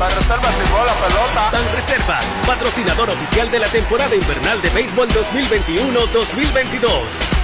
Para 0.00 0.14
reservas 0.16 0.54
tipo 0.58 0.84
la 0.84 0.94
pelota. 0.94 1.50
Ban 1.52 1.72
Reservas, 1.76 2.24
patrocinador 2.44 3.10
oficial 3.10 3.48
de 3.48 3.58
la 3.60 3.68
temporada 3.68 4.16
invernal 4.16 4.60
de 4.60 4.70
béisbol 4.70 5.08
2021-2022. 5.10 6.90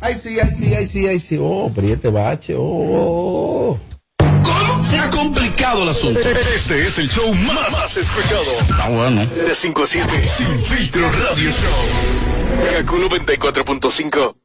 Ay, 0.00 0.14
sí, 0.14 0.38
ay, 0.40 0.50
sí, 0.54 0.74
ay, 0.74 0.86
sí, 0.86 1.06
ay, 1.06 1.18
sí. 1.18 1.38
Oh, 1.40 1.70
pero 1.74 1.88
¿y 1.88 1.90
este 1.92 2.10
bache, 2.10 2.54
oh. 2.56 3.78
¿Cómo? 4.18 4.84
Se 4.84 4.98
ha 4.98 5.10
complicado 5.10 5.82
el 5.82 5.88
asunto. 5.88 6.20
Este 6.20 6.82
es 6.82 6.98
el 6.98 7.10
show 7.10 7.32
más, 7.34 7.72
más 7.72 7.96
escuchado. 7.96 8.44
Ah, 8.80 8.88
bueno. 8.90 9.26
De 9.26 9.54
5 9.54 9.82
a 9.82 9.86
7. 9.86 10.28
Sin 10.28 10.64
filtro 10.64 11.10
radio 11.10 11.50
show. 11.50 12.72
Kaku 12.72 12.96
94.5. 12.96 14.36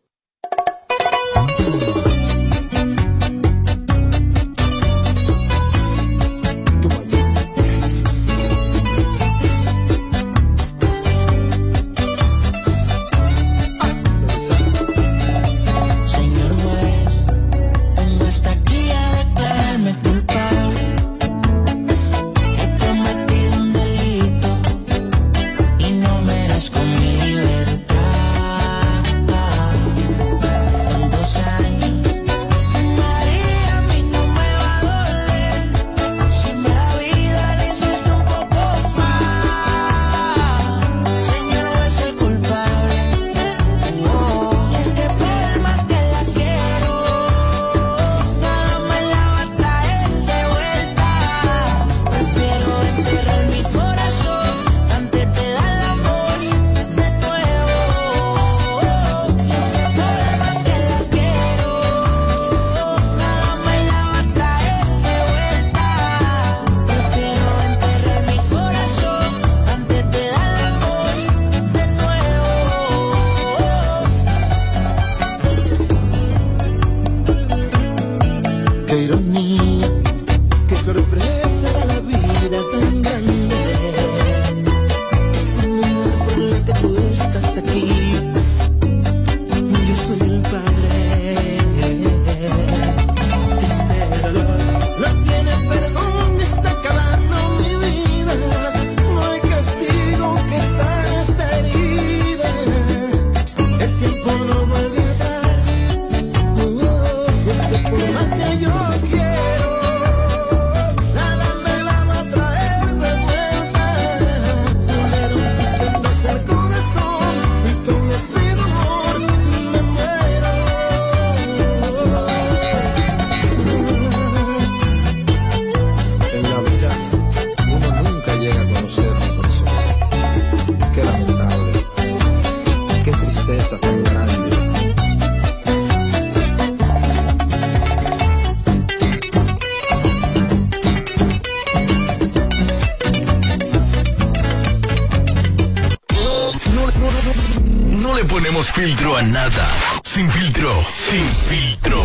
filtro 149.13 149.17
a 149.17 149.21
nada. 149.21 149.75
Sin 150.03 150.29
filtro, 150.29 150.69
sin 150.83 151.25
filtro. 151.25 151.97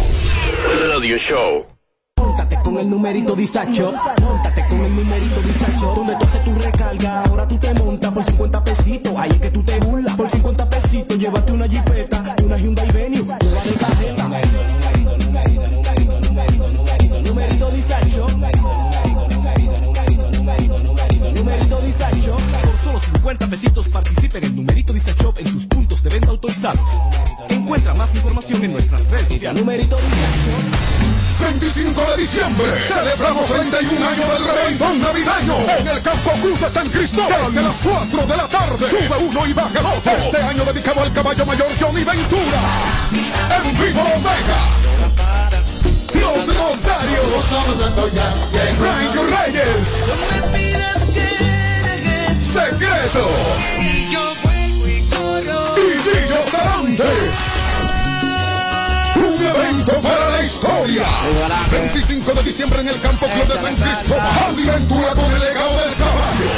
Radio 0.91 1.17
Show. 1.17 1.67
Móntate 2.17 2.59
con 2.63 2.79
el 2.79 2.91
numerito 2.91 3.35
disacho. 3.35 3.93
Celebramos 32.99 33.47
31 33.47 34.09
años 34.09 34.33
del 34.33 34.45
reventón 34.45 34.99
navideño 35.01 35.55
en 35.79 35.89
el 35.89 36.03
Campo 36.03 36.31
Cruz 36.43 36.61
de 36.61 36.69
San 36.69 36.89
Cristóbal 36.89 37.47
desde 37.47 37.63
las 37.63 37.77
4 37.77 38.27
de 38.27 38.37
la 38.37 38.49
tarde. 38.49 38.91
Sube 38.91 39.19
uno 39.21 39.47
y 39.47 39.53
baja 39.53 39.79
el 39.79 39.87
otro. 39.87 40.13
Este 40.13 40.43
año 40.43 40.65
dedicado 40.65 41.03
al 41.03 41.13
caballo 41.13 41.47
mayor 41.47 41.69
Johnny 41.79 42.05
Ventura. 42.05 42.61
En 43.13 43.73
vivo 43.81 44.01
Omega. 44.01 44.59
Los 46.15 46.47
Rosarios. 46.57 47.45
Frank 48.79 49.15
Reyes. 49.15 50.01
Secreto. 52.53 53.29
Y 55.77 55.91
Gillo 56.03 56.51
Sarante. 56.51 57.58
Evento 59.49 59.93
para 60.03 60.29
la 60.31 60.43
historia. 60.45 61.07
25 61.71 62.33
de 62.35 62.43
diciembre 62.43 62.81
en 62.81 62.89
el 62.89 63.01
Campo 63.01 63.27
Club 63.27 63.47
de 63.53 63.59
San 63.59 63.77
Cristóbal. 63.77 64.39
Andy 64.49 64.65
Ventura 64.65 65.15
con 65.15 65.33
el 65.33 65.41
legado 65.41 65.81
del 65.81 65.95
caballo. 65.95 66.51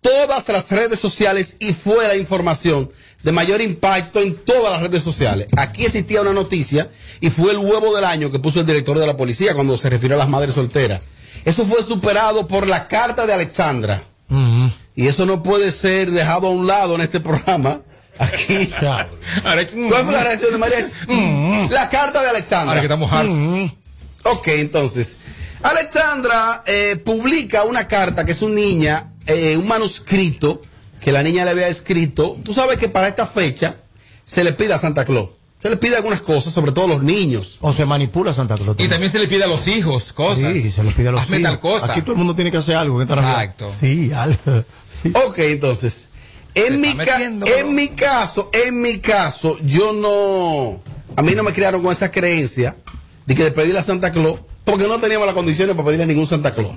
todas 0.00 0.48
las 0.48 0.70
redes 0.70 0.98
sociales 0.98 1.56
y 1.60 1.72
fue 1.72 2.08
la 2.08 2.16
información 2.16 2.90
de 3.22 3.32
mayor 3.32 3.60
impacto 3.60 4.20
en 4.20 4.34
todas 4.34 4.72
las 4.72 4.82
redes 4.82 5.02
sociales. 5.02 5.48
Aquí 5.56 5.84
existía 5.84 6.22
una 6.22 6.32
noticia 6.32 6.90
y 7.20 7.30
fue 7.30 7.52
el 7.52 7.58
huevo 7.58 7.94
del 7.94 8.04
año 8.04 8.30
que 8.30 8.38
puso 8.38 8.60
el 8.60 8.66
director 8.66 8.98
de 8.98 9.06
la 9.06 9.16
policía 9.16 9.54
cuando 9.54 9.76
se 9.76 9.90
refirió 9.90 10.16
a 10.16 10.18
las 10.18 10.28
madres 10.28 10.54
solteras. 10.54 11.02
Eso 11.44 11.64
fue 11.64 11.82
superado 11.82 12.46
por 12.46 12.66
la 12.66 12.88
carta 12.88 13.26
de 13.26 13.32
Alexandra. 13.32 14.02
Y 14.94 15.08
eso 15.08 15.26
no 15.26 15.42
puede 15.42 15.72
ser 15.72 16.10
dejado 16.10 16.48
a 16.48 16.50
un 16.50 16.66
lado 16.66 16.94
en 16.94 17.00
este 17.00 17.20
programa. 17.20 17.82
Aquí. 18.18 18.70
¿Cuál 18.78 20.04
fue 20.04 20.12
la 20.12 20.22
reacción 20.24 20.52
de 20.52 20.58
María? 20.58 20.86
La 21.70 21.88
carta 21.88 22.22
de 22.22 22.28
Alexandra. 22.28 22.70
Ahora 22.72 22.80
que 22.80 22.86
estamos 22.86 23.10
hartos. 23.10 23.72
Ok, 24.24 24.48
entonces. 24.48 25.16
Alexandra 25.62 26.62
eh, 26.66 26.96
publica 27.02 27.64
una 27.64 27.86
carta 27.88 28.24
que 28.24 28.32
es 28.32 28.42
una 28.42 28.54
niña, 28.54 29.12
eh, 29.26 29.56
un 29.56 29.68
manuscrito 29.68 30.60
que 31.00 31.12
la 31.12 31.22
niña 31.22 31.44
le 31.44 31.50
había 31.50 31.68
escrito. 31.68 32.36
Tú 32.44 32.52
sabes 32.54 32.78
que 32.78 32.88
para 32.88 33.08
esta 33.08 33.26
fecha 33.26 33.76
se 34.24 34.44
le 34.44 34.52
pide 34.52 34.72
a 34.74 34.78
Santa 34.78 35.04
Claus. 35.04 35.30
Se 35.62 35.68
le 35.68 35.76
pide 35.76 35.96
algunas 35.96 36.20
cosas, 36.22 36.52
sobre 36.54 36.72
todo 36.72 36.86
a 36.86 36.88
los 36.88 37.02
niños. 37.02 37.58
O 37.60 37.72
se 37.72 37.84
manipula 37.84 38.32
Santa 38.32 38.56
Claus. 38.56 38.76
Y 38.78 38.88
también 38.88 39.12
se 39.12 39.18
le 39.18 39.28
pide 39.28 39.44
a 39.44 39.46
los 39.46 39.66
hijos 39.68 40.12
cosas. 40.14 40.52
Sí, 40.54 40.70
se 40.70 40.82
le 40.82 40.90
pide 40.92 41.08
a 41.08 41.12
los 41.12 41.20
Hazme 41.22 41.38
hijos. 41.40 41.50
tal 41.50 41.60
cosa. 41.60 41.92
Aquí 41.92 42.00
todo 42.00 42.12
el 42.12 42.18
mundo 42.18 42.34
tiene 42.34 42.50
que 42.50 42.56
hacer 42.56 42.76
algo. 42.76 42.96
en 42.96 43.02
esta 43.08 43.16
Navidad. 43.20 43.42
Exacto. 43.42 43.72
Sí, 43.78 44.12
algo. 44.12 44.38
Ok, 45.26 45.38
entonces. 45.38 46.08
En 46.54 46.80
mi, 46.80 46.94
ca- 46.96 47.22
en 47.22 47.74
mi 47.74 47.88
caso, 47.90 48.50
en 48.52 48.80
mi 48.80 48.98
caso, 48.98 49.56
yo 49.64 49.92
no. 49.92 50.80
A 51.16 51.22
mí 51.22 51.32
no 51.34 51.42
me 51.42 51.52
criaron 51.52 51.82
con 51.82 51.92
esa 51.92 52.10
creencia 52.10 52.76
de 53.26 53.34
que 53.34 53.44
de 53.44 53.52
pedirle 53.52 53.78
a 53.78 53.82
Santa 53.84 54.12
Claus, 54.12 54.40
porque 54.70 54.86
no 54.88 54.98
teníamos 55.00 55.26
las 55.26 55.34
condiciones 55.34 55.74
para 55.76 55.86
pedirle 55.86 56.04
a 56.04 56.06
ningún 56.06 56.26
Santa 56.26 56.52
Claus. 56.54 56.76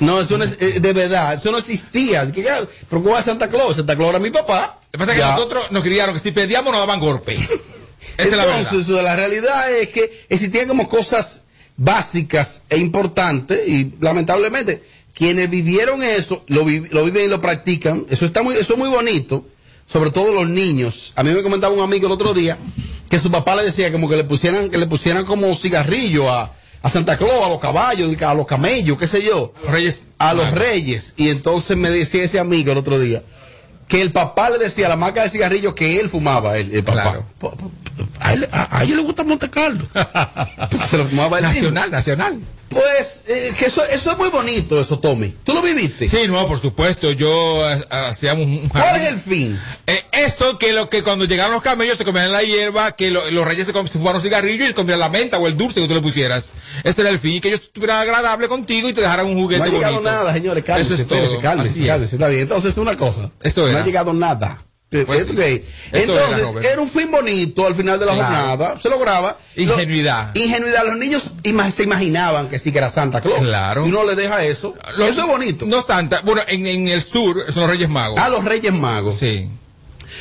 No, 0.00 0.20
eso 0.20 0.38
no 0.38 0.44
es, 0.44 0.56
eh, 0.60 0.80
de 0.80 0.92
verdad, 0.92 1.34
eso 1.34 1.50
no 1.50 1.58
existía. 1.58 2.30
Que 2.32 2.42
ya, 2.42 2.60
pero 2.88 3.02
¿cómo 3.02 3.14
va 3.14 3.22
Santa 3.22 3.48
Claus? 3.48 3.76
Santa 3.76 3.94
Claus 3.96 4.10
era 4.10 4.18
mi 4.18 4.30
papá. 4.30 4.80
Lo 4.86 4.90
que 4.92 4.98
pasa 4.98 5.12
es 5.12 5.16
que 5.18 5.22
nosotros 5.36 5.70
nos 5.70 5.82
criaron 5.82 6.14
que 6.14 6.20
si 6.20 6.30
pedíamos 6.32 6.72
nos 6.72 6.80
daban 6.80 7.00
golpe. 7.00 7.34
Esa 8.16 8.28
es 8.28 8.30
la 8.32 8.44
verdad. 8.44 8.60
Entonces, 8.60 9.02
la 9.04 9.16
realidad 9.16 9.72
es 9.78 9.88
que 9.88 10.26
existían 10.28 10.68
como 10.68 10.88
cosas 10.88 11.42
básicas 11.76 12.62
e 12.68 12.76
importantes 12.78 13.66
y 13.68 13.92
lamentablemente 14.00 14.82
quienes 15.14 15.50
vivieron 15.50 16.02
eso 16.02 16.44
lo, 16.48 16.64
vi- 16.64 16.80
lo 16.90 17.04
viven 17.04 17.26
y 17.26 17.28
lo 17.28 17.40
practican. 17.40 18.04
Eso 18.10 18.24
está 18.26 18.42
muy, 18.42 18.54
eso 18.56 18.74
es 18.74 18.78
muy 18.78 18.88
bonito, 18.88 19.46
sobre 19.86 20.10
todo 20.10 20.32
los 20.32 20.48
niños. 20.48 21.12
A 21.16 21.22
mí 21.22 21.30
me 21.32 21.42
comentaba 21.42 21.74
un 21.74 21.80
amigo 21.82 22.06
el 22.06 22.12
otro 22.12 22.34
día 22.34 22.56
que 23.10 23.18
su 23.18 23.30
papá 23.30 23.54
le 23.56 23.64
decía 23.64 23.92
como 23.92 24.08
que 24.08 24.16
le 24.16 24.24
pusieran, 24.24 24.70
que 24.70 24.78
le 24.78 24.86
pusieran 24.86 25.24
como 25.24 25.54
cigarrillo 25.54 26.30
a, 26.32 26.54
a 26.82 26.88
Santa 26.88 27.16
Claus, 27.16 27.44
a 27.46 27.48
los 27.48 27.60
caballos, 27.60 28.20
a 28.22 28.34
los 28.34 28.46
camellos, 28.46 28.98
qué 28.98 29.06
sé 29.06 29.22
yo. 29.22 29.52
Reyes. 29.68 30.06
A 30.18 30.34
los 30.34 30.50
reyes. 30.52 31.14
Y 31.16 31.28
entonces 31.28 31.76
me 31.76 31.90
decía 31.90 32.24
ese 32.24 32.38
amigo 32.38 32.72
el 32.72 32.78
otro 32.78 32.98
día 32.98 33.22
que 33.88 34.00
el 34.00 34.10
papá 34.12 34.48
le 34.50 34.58
decía 34.58 34.88
la 34.88 34.96
marca 34.96 35.22
de 35.22 35.28
cigarrillos 35.28 35.74
que 35.74 36.00
él 36.00 36.08
fumaba, 36.08 36.56
el, 36.56 36.74
el 36.74 36.82
papá. 36.82 37.20
Pa- 37.38 37.50
pa- 37.50 37.66
A, 38.20 38.32
él, 38.32 38.48
a- 38.50 38.78
a 38.78 38.84
ellos 38.84 38.96
le 38.96 39.02
gusta 39.02 39.22
Monte 39.22 39.50
Carlo. 39.50 39.86
Se 40.88 40.96
lo 40.96 41.06
fumaba 41.06 41.38
él 41.38 41.44
mismo. 41.46 41.60
Nacional, 41.70 41.90
nacional. 41.90 42.38
Pues, 42.72 43.24
eh, 43.28 43.52
que 43.58 43.66
eso, 43.66 43.84
eso 43.84 44.10
es 44.12 44.18
muy 44.18 44.28
bonito, 44.30 44.80
eso, 44.80 44.98
Tommy. 44.98 45.34
¿Tú 45.44 45.52
lo 45.54 45.62
viviste? 45.62 46.08
Sí, 46.08 46.28
no, 46.28 46.46
por 46.46 46.60
supuesto. 46.60 47.10
Yo 47.12 47.68
eh, 47.70 47.84
hacíamos 47.90 48.46
un 48.46 48.68
¿Cuál 48.68 48.96
es 48.96 49.02
el 49.08 49.18
fin? 49.18 49.60
Eh, 49.86 50.04
eso 50.12 50.58
que 50.58 50.72
lo 50.72 50.88
que 50.90 51.02
cuando 51.02 51.24
llegaron 51.24 51.52
los 51.52 51.62
camellos 51.62 51.98
se 51.98 52.04
comían 52.04 52.32
la 52.32 52.42
hierba, 52.42 52.92
que 52.92 53.10
lo- 53.10 53.30
los 53.30 53.44
reyes 53.44 53.66
se, 53.66 53.72
se 53.72 53.88
fumaron 53.98 54.22
cigarrillos 54.22 54.66
y 54.66 54.68
se 54.68 54.74
comían 54.74 55.00
la 55.00 55.08
menta 55.08 55.38
o 55.38 55.46
el 55.46 55.56
dulce 55.56 55.80
que 55.80 55.88
tú 55.88 55.94
le 55.94 56.00
pusieras. 56.00 56.50
Ese 56.84 57.00
era 57.02 57.10
el 57.10 57.18
fin, 57.18 57.32
y 57.34 57.40
que 57.40 57.48
ellos 57.48 57.60
estuvieran 57.62 57.98
agradables 57.98 58.48
contigo 58.48 58.88
y 58.88 58.92
te 58.92 59.00
dejaran 59.00 59.26
un 59.26 59.34
juguete 59.34 59.58
No 59.60 59.64
ha 59.64 59.68
llegado 59.72 59.94
bonito. 59.94 60.10
nada, 60.10 60.32
señores. 60.32 60.64
Cálmense, 60.64 60.94
Eso 60.94 61.02
es 61.02 61.08
todo. 61.08 61.40
cálmense, 61.40 61.90
Así 61.90 62.04
es. 62.04 62.12
está 62.12 62.28
bien. 62.28 62.42
Entonces, 62.42 62.76
una 62.76 62.96
cosa. 62.96 63.30
Eso 63.42 63.60
no 63.62 63.68
era. 63.68 63.82
ha 63.82 63.84
llegado 63.84 64.12
nada. 64.12 64.58
Pues 65.06 65.20
Entonces, 65.92 66.64
era, 66.70 66.80
un 66.82 66.88
fin 66.88 67.10
bonito 67.10 67.66
al 67.66 67.74
final 67.74 67.98
de 67.98 68.04
la 68.06 68.12
Claro. 68.14 68.34
jornada. 68.34 68.78
Se 68.80 68.90
lograba. 68.90 69.38
Ingenuidad. 69.56 70.32
Lo- 70.34 70.40
ingenuidad. 70.42 70.84
Los 70.86 70.96
niños 70.98 71.30
ima- 71.44 71.70
se 71.70 71.84
imaginaban 71.84 72.48
que 72.48 72.58
sí 72.58 72.72
que 72.72 72.78
era 72.78 72.90
Santa 72.90 73.22
Claus. 73.22 73.38
Claro. 73.38 73.86
Y 73.86 73.88
uno 73.88 74.04
le 74.04 74.14
deja 74.14 74.44
eso. 74.44 74.74
Los- 74.98 75.10
eso 75.10 75.22
es 75.22 75.26
bonito. 75.28 75.64
No 75.66 75.80
Santa. 75.80 76.20
Bueno, 76.20 76.42
en, 76.46 76.66
en 76.66 76.88
el 76.88 77.00
sur 77.02 77.42
son 77.52 77.62
los 77.62 77.70
Reyes 77.70 77.88
Magos. 77.88 78.20
A 78.20 78.28
los 78.28 78.44
Reyes 78.44 78.72
Magos. 78.72 79.16
Sí. 79.18 79.48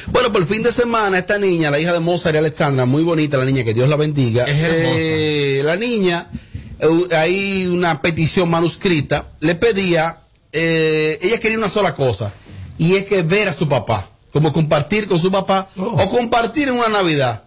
Bueno, 0.08 0.32
por 0.32 0.42
el 0.42 0.48
fin 0.48 0.64
de 0.64 0.72
semana, 0.72 1.18
esta 1.18 1.38
niña, 1.38 1.70
la 1.70 1.78
hija 1.78 1.92
de 1.92 2.00
Mozart 2.00 2.34
y 2.36 2.38
Alexandra, 2.38 2.86
muy 2.86 3.04
bonita 3.04 3.38
la 3.38 3.44
niña, 3.46 3.66
que 3.66 3.74
Dios 3.74 3.90
la 3.90 3.98
bendiga. 3.98 4.46
Es. 4.46 4.56
Eh, 4.58 5.62
la 5.66 5.76
niña, 5.76 6.30
eh, 6.80 6.88
hay 7.16 7.68
una 7.68 8.02
petición 8.02 8.50
manuscrita, 8.50 9.28
le 9.42 9.56
pedía, 9.56 10.20
eh, 10.54 11.20
ella 11.22 11.40
quería 11.42 11.58
una 11.58 11.68
sola 11.70 11.94
cosa, 11.94 12.32
y 12.78 12.96
es 12.96 13.04
que 13.04 13.22
ver 13.22 13.50
a 13.50 13.54
su 13.54 13.68
papá, 13.68 14.10
como 14.32 14.54
compartir 14.54 15.08
con 15.08 15.20
su 15.20 15.32
papá, 15.32 15.70
o 15.78 16.10
compartir 16.10 16.70
en 16.70 16.76
una 16.76 16.90
Navidad. 16.90 17.44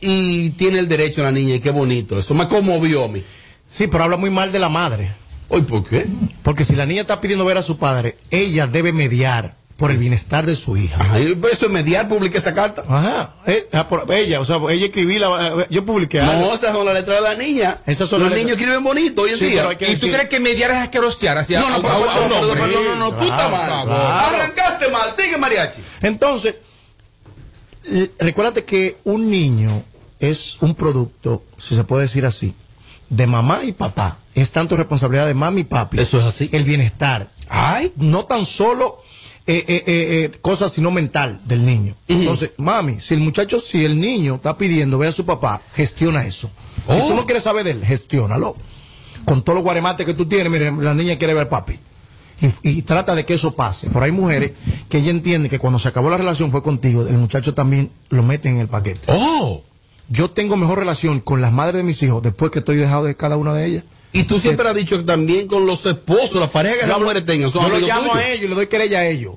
Y 0.00 0.50
tiene 0.50 0.78
el 0.78 0.88
derecho 0.88 1.22
la 1.22 1.32
niña, 1.32 1.54
y 1.54 1.60
qué 1.60 1.70
bonito, 1.70 2.18
eso 2.18 2.34
me 2.34 2.48
conmovió 2.48 3.04
a 3.04 3.08
mí. 3.08 3.22
Sí, 3.68 3.86
pero 3.86 4.04
habla 4.04 4.16
muy 4.16 4.30
mal 4.30 4.50
de 4.52 4.58
la 4.58 4.68
madre. 4.68 5.12
Hoy, 5.48 5.62
¿por 5.62 5.84
qué? 5.84 6.06
Porque 6.42 6.64
si 6.64 6.76
la 6.76 6.86
niña 6.86 7.02
está 7.02 7.20
pidiendo 7.20 7.44
ver 7.44 7.58
a 7.58 7.62
su 7.62 7.76
padre, 7.76 8.16
ella 8.30 8.66
debe 8.66 8.92
mediar 8.92 9.59
por 9.80 9.90
el 9.90 9.96
bienestar 9.96 10.44
de 10.46 10.54
su 10.54 10.76
hija. 10.76 11.00
Ajá, 11.00 11.18
y 11.18 11.34
por 11.34 11.50
eso 11.50 11.64
es 11.66 11.72
mediar, 11.72 12.06
publiqué 12.06 12.36
esa 12.38 12.52
carta. 12.54 12.84
Ajá. 12.86 13.34
Eh, 13.46 13.66
ah, 13.72 13.88
por- 13.88 14.06
ella, 14.12 14.38
o 14.38 14.44
sea, 14.44 14.58
ella 14.68 14.86
escribí 14.86 15.18
la, 15.18 15.62
eh, 15.62 15.66
yo 15.70 15.84
publiqué 15.86 16.20
algo. 16.20 16.48
No, 16.48 16.54
esas 16.54 16.72
son 16.72 16.84
las 16.84 16.94
letras 16.94 17.16
de 17.16 17.22
la 17.22 17.34
niña. 17.34 17.80
Esas 17.86 18.08
son 18.10 18.20
Los 18.20 18.28
las 18.30 18.38
niños 18.38 18.50
letras. 18.50 18.60
escriben 18.68 18.84
bonito 18.84 19.22
hoy 19.22 19.30
en 19.30 19.38
Sí, 19.38 19.46
día. 19.46 19.62
¿Y 19.72 19.76
tú 19.76 19.84
decir- 19.86 20.12
crees 20.12 20.28
que 20.28 20.38
mediar 20.38 20.70
es 20.70 20.76
asquerosear 20.76 21.38
hacia 21.38 21.60
No, 21.60 21.70
no, 21.70 21.76
a- 21.76 21.80
pero, 21.82 21.88
a- 21.92 21.96
a 21.96 21.98
un 21.98 22.04
perdón, 22.04 22.28
perdón, 22.28 22.50
hombre? 22.50 22.60
perdón, 22.62 22.84
no, 22.84 22.96
no, 23.10 23.16
tú 23.16 23.22
estás 23.24 23.48
Claro, 23.48 23.50
mal. 23.56 23.86
claro. 23.86 24.36
Arrancaste 24.36 24.88
mal, 24.90 25.10
sigue 25.16 25.36
mariachi. 25.38 25.80
Entonces, 26.02 26.54
recuérdate 28.18 28.64
que 28.64 28.98
un 29.04 29.30
niño 29.30 29.82
es 30.18 30.56
un 30.60 30.74
producto, 30.74 31.42
si 31.58 31.74
se 31.74 31.84
puede 31.84 32.02
decir 32.02 32.26
así, 32.26 32.54
de 33.08 33.26
mamá 33.26 33.64
y 33.64 33.72
papá. 33.72 34.18
Es 34.34 34.50
tanto 34.52 34.76
responsabilidad 34.76 35.26
de 35.26 35.34
mami 35.34 35.62
y 35.62 35.64
papi. 35.64 35.98
Eso 35.98 36.18
es 36.18 36.24
así. 36.24 36.48
El 36.52 36.64
bienestar. 36.64 37.30
Ay. 37.48 37.92
No 37.96 38.26
tan 38.26 38.44
solo 38.44 39.02
eh, 39.58 39.64
eh, 39.68 39.84
eh, 39.86 40.24
eh, 40.34 40.38
cosas, 40.40 40.72
sino 40.72 40.90
mental 40.90 41.40
del 41.44 41.64
niño. 41.66 41.96
Entonces, 42.08 42.52
mami, 42.58 43.00
si 43.00 43.14
el 43.14 43.20
muchacho, 43.20 43.58
si 43.60 43.84
el 43.84 43.98
niño 44.00 44.36
está 44.36 44.56
pidiendo 44.56 44.98
ver 44.98 45.08
a 45.10 45.12
su 45.12 45.24
papá, 45.26 45.60
gestiona 45.74 46.24
eso. 46.24 46.50
Si 46.76 46.82
Oh. 47.00 47.08
tú 47.08 47.14
no 47.14 47.24
quieres 47.26 47.42
saber 47.44 47.64
de 47.64 47.72
él, 47.72 47.84
gestiónalo. 47.84 48.56
Con 49.24 49.42
todos 49.42 49.56
los 49.56 49.64
guaremates 49.64 50.06
que 50.06 50.14
tú 50.14 50.26
tienes, 50.26 50.50
mire, 50.50 50.72
la 50.72 50.94
niña 50.94 51.16
quiere 51.18 51.34
ver 51.34 51.48
papi. 51.48 51.78
Y, 52.62 52.70
y 52.78 52.82
trata 52.82 53.14
de 53.14 53.26
que 53.26 53.34
eso 53.34 53.54
pase. 53.54 53.88
Pero 53.92 54.02
hay 54.04 54.12
mujeres 54.12 54.52
que 54.88 54.98
ella 54.98 55.10
entiende 55.10 55.50
que 55.50 55.58
cuando 55.58 55.78
se 55.78 55.88
acabó 55.88 56.08
la 56.10 56.16
relación 56.16 56.50
fue 56.50 56.62
contigo, 56.62 57.06
el 57.06 57.18
muchacho 57.18 57.52
también 57.52 57.90
lo 58.08 58.22
mete 58.22 58.48
en 58.48 58.58
el 58.58 58.68
paquete. 58.68 59.00
Oh. 59.08 59.62
Yo 60.08 60.30
tengo 60.30 60.56
mejor 60.56 60.78
relación 60.78 61.20
con 61.20 61.40
las 61.42 61.52
madres 61.52 61.76
de 61.76 61.82
mis 61.82 62.02
hijos 62.02 62.22
después 62.22 62.50
que 62.50 62.60
estoy 62.60 62.76
dejado 62.76 63.04
de 63.04 63.14
cada 63.16 63.36
una 63.36 63.52
de 63.54 63.66
ellas. 63.66 63.84
Y 64.12 64.24
tú 64.24 64.38
siempre 64.38 64.68
has 64.68 64.74
dicho 64.74 64.96
que 64.98 65.04
también 65.04 65.46
con 65.46 65.66
los 65.66 65.86
esposos, 65.86 66.34
las 66.40 66.50
parejas 66.50 66.78
que 66.80 66.86
las 66.86 66.98
mujeres 67.00 67.24
tengan, 67.24 67.50
son 67.50 67.62
yo 67.62 67.68
lo 67.68 67.74
amigos 67.76 67.88
llamo 67.94 68.10
tuyos. 68.12 68.16
a 68.24 68.28
ellos 68.28 68.44
y 68.44 68.48
le 68.48 68.54
doy 68.54 68.66
querella 68.66 68.98
a 69.00 69.06
ellos. 69.06 69.34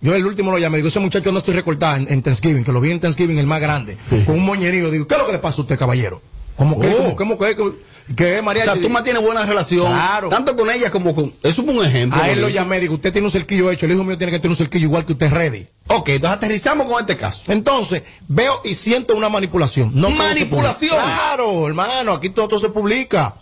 Yo 0.00 0.14
el 0.14 0.26
último 0.26 0.50
lo 0.50 0.58
llamé, 0.58 0.78
digo, 0.78 0.88
ese 0.88 0.98
muchacho 1.00 1.30
no 1.32 1.38
estoy 1.38 1.54
recortada 1.54 1.96
en, 1.96 2.06
en 2.12 2.22
Thanksgiving, 2.22 2.64
que 2.64 2.72
lo 2.72 2.80
vi 2.80 2.90
en 2.90 2.98
Thanksgiving, 3.00 3.38
el 3.38 3.46
más 3.46 3.60
grande, 3.60 3.96
con 4.26 4.34
un 4.36 4.44
moñerío. 4.44 4.90
Digo, 4.90 5.06
¿qué 5.06 5.14
es 5.14 5.20
lo 5.20 5.26
que 5.26 5.32
le 5.32 5.38
pasa 5.38 5.58
a 5.58 5.60
usted, 5.62 5.78
caballero? 5.78 6.20
¿Cómo 6.56 6.78
que, 6.80 6.88
Oh. 6.88 7.16
cómo 7.16 7.38
que, 7.38 8.42
María? 8.42 8.62
O 8.62 8.66
sea, 8.66 8.80
tú 8.80 8.90
mantienes 8.90 9.22
buena 9.22 9.46
relación, 9.46 9.86
Claro. 9.86 10.28
tanto 10.28 10.56
con 10.56 10.68
ellas 10.70 10.90
como 10.90 11.14
con... 11.14 11.32
Eso 11.42 11.62
es 11.62 11.68
un 11.68 11.84
ejemplo. 11.84 12.20
A 12.20 12.28
él 12.30 12.40
lo 12.40 12.48
llamé, 12.48 12.80
digo, 12.80 12.94
usted 12.94 13.12
tiene 13.12 13.26
un 13.26 13.32
cerquillo 13.32 13.70
hecho, 13.70 13.86
el 13.86 13.92
hijo 13.92 14.02
mío 14.04 14.18
tiene 14.18 14.32
que 14.32 14.38
tener 14.38 14.50
un 14.50 14.56
cerquillo 14.56 14.86
igual 14.86 15.06
que 15.06 15.12
usted 15.12 15.30
ready. 15.32 15.66
Ok, 15.86 16.08
entonces 16.10 16.36
aterrizamos 16.36 16.86
con 16.88 17.00
este 17.00 17.16
caso. 17.16 17.44
Entonces, 17.52 18.02
veo 18.28 18.60
y 18.64 18.74
siento 18.74 19.14
una 19.14 19.28
manipulación. 19.28 19.92
No 19.94 20.10
¿Manipulación? 20.10 20.90
Claro, 20.96 21.66
hermano, 21.68 22.12
aquí 22.12 22.28
todo, 22.30 22.48
todo 22.48 22.58
se 22.60 22.68
publica. 22.70 23.36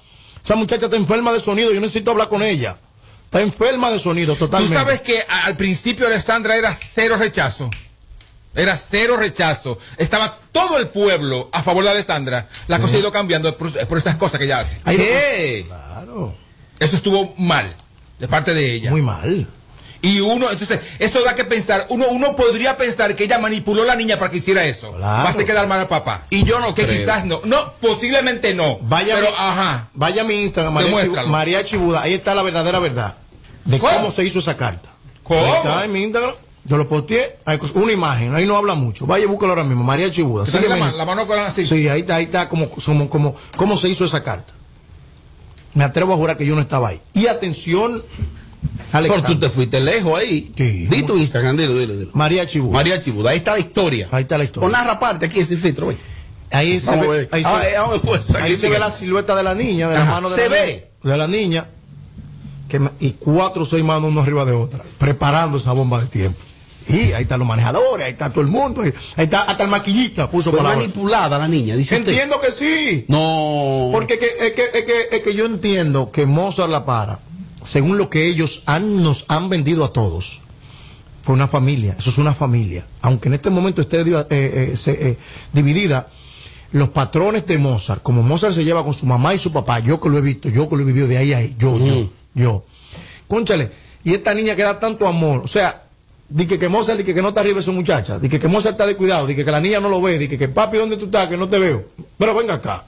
Esa 0.44 0.56
muchacha 0.56 0.86
está 0.86 0.96
enferma 0.96 1.32
de 1.32 1.40
sonido, 1.40 1.72
yo 1.72 1.80
necesito 1.80 2.10
hablar 2.10 2.28
con 2.28 2.42
ella. 2.42 2.78
Está 3.24 3.40
enferma 3.42 3.90
de 3.90 3.98
sonido, 3.98 4.34
Tú 4.34 4.46
totalmente. 4.46 4.74
sabes 4.76 5.00
que 5.02 5.22
al 5.44 5.56
principio 5.56 6.06
Alessandra 6.06 6.56
era 6.56 6.74
cero 6.74 7.16
rechazo. 7.16 7.70
Era 8.54 8.76
cero 8.76 9.16
rechazo. 9.16 9.78
Estaba 9.96 10.40
todo 10.50 10.78
el 10.78 10.88
pueblo 10.88 11.48
a 11.52 11.62
favor 11.62 11.84
de 11.84 11.90
Alessandra. 11.90 12.48
La 12.66 12.80
cosa 12.80 12.96
ha 12.96 12.98
ido 12.98 13.12
cambiando 13.12 13.56
por, 13.56 13.70
por 13.86 13.98
esas 13.98 14.16
cosas 14.16 14.38
que 14.38 14.46
ella 14.46 14.58
hace. 14.58 14.80
Lo- 14.84 14.90
¿Qué? 14.92 15.64
Claro. 15.68 16.34
Eso 16.80 16.96
estuvo 16.96 17.32
mal 17.38 17.72
de 18.18 18.26
parte 18.26 18.52
de 18.52 18.74
ella. 18.74 18.90
Muy 18.90 19.02
mal. 19.02 19.46
Y 20.02 20.20
uno, 20.20 20.50
entonces, 20.50 20.80
eso 20.98 21.22
da 21.22 21.34
que 21.34 21.44
pensar. 21.44 21.86
Uno, 21.90 22.06
uno 22.10 22.34
podría 22.34 22.76
pensar 22.78 23.14
que 23.14 23.24
ella 23.24 23.38
manipuló 23.38 23.82
a 23.82 23.86
la 23.86 23.96
niña 23.96 24.18
para 24.18 24.30
que 24.30 24.38
hiciera 24.38 24.64
eso. 24.64 24.92
Claro. 24.92 25.24
Va 25.24 25.30
a 25.42 25.44
quedar 25.44 25.66
mal 25.68 25.80
al 25.80 25.88
papá. 25.88 26.24
Y 26.30 26.44
yo 26.44 26.58
no 26.60 26.74
que 26.74 26.84
creo. 26.86 26.98
quizás 26.98 27.24
no. 27.26 27.40
No, 27.44 27.74
posiblemente 27.80 28.54
no. 28.54 28.78
Vaya, 28.80 29.14
pero 29.16 29.28
mi- 29.28 29.36
ajá. 29.36 29.88
vaya 29.94 30.22
a 30.22 30.24
mi 30.24 30.42
Instagram, 30.42 31.28
María, 31.28 31.64
Chibuda. 31.64 32.00
Ahí 32.02 32.14
está 32.14 32.34
la 32.34 32.42
verdadera 32.42 32.78
verdad. 32.78 33.16
De 33.64 33.78
¿Cómo? 33.78 33.92
cómo, 33.92 34.10
se 34.10 34.24
hizo 34.24 34.38
esa 34.38 34.56
carta. 34.56 34.88
¿Cómo? 35.22 35.40
Ahí 35.44 35.52
está 35.56 35.84
en 35.84 35.92
mi 35.92 36.02
Instagram. 36.02 36.34
Yo 36.64 36.76
lo 36.76 36.88
posteé. 36.88 37.38
Una 37.74 37.92
imagen. 37.92 38.34
Ahí 38.34 38.46
no 38.46 38.56
habla 38.56 38.74
mucho. 38.74 39.04
Vaya, 39.06 39.26
búscalo 39.26 39.52
ahora 39.52 39.64
mismo. 39.64 39.84
María 39.84 40.10
Chibuda. 40.10 40.46
La, 40.68 40.92
la 40.92 41.04
mano 41.04 41.26
con 41.26 41.38
así. 41.38 41.66
Sí, 41.66 41.88
ahí 41.88 42.00
está, 42.00 42.16
ahí 42.16 42.24
está 42.24 42.48
como, 42.48 42.70
como, 42.70 43.10
como, 43.10 43.36
cómo 43.56 43.76
se 43.76 43.88
hizo 43.88 44.04
esa 44.06 44.22
carta. 44.22 44.52
Me 45.74 45.84
atrevo 45.84 46.14
a 46.14 46.16
jurar 46.16 46.36
que 46.36 46.46
yo 46.46 46.54
no 46.54 46.60
estaba 46.62 46.88
ahí. 46.88 47.00
Y 47.12 47.26
atención, 47.28 48.02
Alexander. 48.92 49.26
tú 49.30 49.38
te 49.38 49.48
fuiste 49.50 49.80
lejos 49.80 50.18
ahí. 50.18 50.50
Sí. 50.56 50.86
Di 50.86 51.02
tu 51.04 51.16
Instagram, 51.16 51.56
dilo, 51.56 51.74
dilo, 51.78 51.96
dilo. 51.96 52.10
María 52.14 52.46
Chibuda. 52.46 52.72
María 52.74 53.00
Chibuda, 53.00 53.30
ahí 53.30 53.38
está 53.38 53.52
la 53.52 53.58
historia. 53.60 54.08
Ahí 54.10 54.22
está 54.22 54.36
la 54.38 54.44
historia. 54.44 54.68
narra 54.70 54.98
parte 54.98 55.26
aquí 55.26 55.40
ese 55.40 55.56
filtro, 55.56 55.86
güey. 55.86 55.96
Ahí 56.52 56.80
se 56.80 56.96
ve, 56.96 57.28
ahí 57.30 57.42
Ah, 57.46 57.60
se, 58.20 58.32
ve 58.40 58.56
sigue. 58.56 58.78
la 58.78 58.90
silueta 58.90 59.36
de 59.36 59.42
la 59.44 59.54
niña, 59.54 59.88
de 59.88 59.94
la 59.94 60.02
Ajá. 60.02 60.10
mano 60.14 60.28
de 60.30 60.34
¿Se 60.34 60.48
la 60.48 60.56
ve? 60.56 60.90
de 61.04 61.16
la 61.16 61.28
niña, 61.28 61.68
que 62.68 62.80
y 62.98 63.10
cuatro 63.12 63.62
o 63.62 63.64
seis 63.64 63.84
manos 63.84 64.10
uno 64.10 64.20
arriba 64.20 64.44
de 64.44 64.52
otra, 64.52 64.82
preparando 64.98 65.58
esa 65.58 65.72
bomba 65.72 66.00
de 66.00 66.08
tiempo. 66.08 66.40
Y 66.88 67.12
ahí 67.12 67.22
están 67.22 67.38
los 67.38 67.46
manejadores, 67.46 68.04
ahí 68.06 68.12
está 68.12 68.30
todo 68.30 68.40
el 68.40 68.48
mundo, 68.48 68.82
ahí 68.82 68.92
está 69.16 69.42
hasta 69.42 69.62
el 69.62 69.70
maquillista 69.70 70.28
puso 70.28 70.50
Fue 70.50 70.58
palabras. 70.58 70.80
manipulada 70.80 71.38
la 71.38 71.46
niña, 71.46 71.76
dice 71.76 71.96
usted. 71.96 72.10
Entiendo 72.12 72.40
que 72.40 72.50
sí. 72.50 73.04
No. 73.06 73.90
Porque 73.92 74.18
que- 74.18 74.26
es, 74.26 74.52
que, 74.52 74.64
es, 74.74 74.84
que, 74.84 75.16
es 75.16 75.22
que 75.22 75.34
yo 75.34 75.46
entiendo 75.46 76.10
que 76.10 76.26
Mozart 76.26 76.68
La 76.70 76.84
Para, 76.84 77.20
según 77.64 77.98
lo 77.98 78.08
que 78.10 78.26
ellos 78.26 78.62
han, 78.66 79.02
nos 79.02 79.24
han 79.28 79.48
vendido 79.48 79.84
a 79.84 79.92
todos, 79.92 80.40
fue 81.22 81.34
una 81.34 81.48
familia, 81.48 81.96
eso 81.98 82.10
es 82.10 82.18
una 82.18 82.32
familia. 82.34 82.86
Aunque 83.02 83.28
en 83.28 83.34
este 83.34 83.50
momento 83.50 83.80
esté 83.82 84.00
eh, 84.00 84.26
eh, 84.30 84.74
se- 84.76 85.08
eh, 85.10 85.18
dividida, 85.52 86.08
los 86.72 86.88
patrones 86.90 87.46
de 87.46 87.58
Mozart, 87.58 88.02
como 88.02 88.22
Mozart 88.22 88.54
se 88.54 88.64
lleva 88.64 88.84
con 88.84 88.94
su 88.94 89.04
mamá 89.06 89.34
y 89.34 89.38
su 89.38 89.52
papá, 89.52 89.80
yo 89.80 90.00
que 90.00 90.08
lo 90.08 90.18
he 90.18 90.22
visto, 90.22 90.48
yo 90.48 90.68
que 90.68 90.76
lo 90.76 90.82
he 90.82 90.86
vivido 90.86 91.06
de 91.08 91.18
ahí 91.18 91.32
a 91.32 91.38
ahí, 91.38 91.56
yo, 91.58 91.76
yo, 91.78 92.10
yo. 92.34 92.64
Cónchale, 93.28 93.70
y 94.04 94.14
esta 94.14 94.32
niña 94.34 94.56
que 94.56 94.62
da 94.62 94.78
tanto 94.80 95.06
amor, 95.06 95.42
o 95.44 95.48
sea, 95.48 95.84
Dice 96.32 96.60
que 96.60 96.68
Mozart, 96.68 96.96
dice 96.96 97.12
que 97.12 97.22
no 97.22 97.30
está 97.30 97.40
arriba 97.40 97.60
su 97.60 97.72
muchacha, 97.72 98.20
dice 98.20 98.38
que 98.38 98.46
Mozart 98.46 98.74
está 98.74 98.86
de 98.86 98.94
cuidado, 98.94 99.26
dice 99.26 99.44
que 99.44 99.50
la 99.50 99.58
niña 99.58 99.80
no 99.80 99.88
lo 99.88 100.00
ve, 100.00 100.16
dice 100.16 100.38
que 100.38 100.46
papi, 100.46 100.76
¿dónde 100.78 100.96
tú 100.96 101.06
estás? 101.06 101.28
Que 101.28 101.36
no 101.36 101.48
te 101.48 101.58
veo. 101.58 101.86
Pero 102.16 102.36
venga 102.36 102.54
acá. 102.54 102.84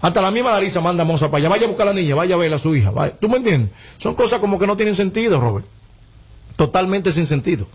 Hasta 0.00 0.20
la 0.20 0.30
misma 0.30 0.50
Larisa 0.50 0.80
manda 0.80 1.02
a 1.02 1.06
Mozart 1.06 1.30
para 1.30 1.40
allá, 1.40 1.48
vaya 1.48 1.64
a 1.64 1.68
buscar 1.68 1.88
a 1.88 1.92
la 1.92 2.00
niña, 2.00 2.14
vaya 2.14 2.34
a 2.34 2.38
verla 2.38 2.56
a 2.56 2.58
su 2.58 2.74
hija. 2.74 2.90
vaya. 2.90 3.14
¿Tú 3.16 3.28
me 3.28 3.38
entiendes? 3.38 3.70
Son 3.98 4.14
cosas 4.14 4.40
como 4.40 4.58
que 4.58 4.66
no 4.66 4.76
tienen 4.76 4.94
sentido, 4.96 5.40
Robert. 5.40 5.66
Totalmente 6.56 7.12
sin 7.12 7.26
sentido. 7.26 7.66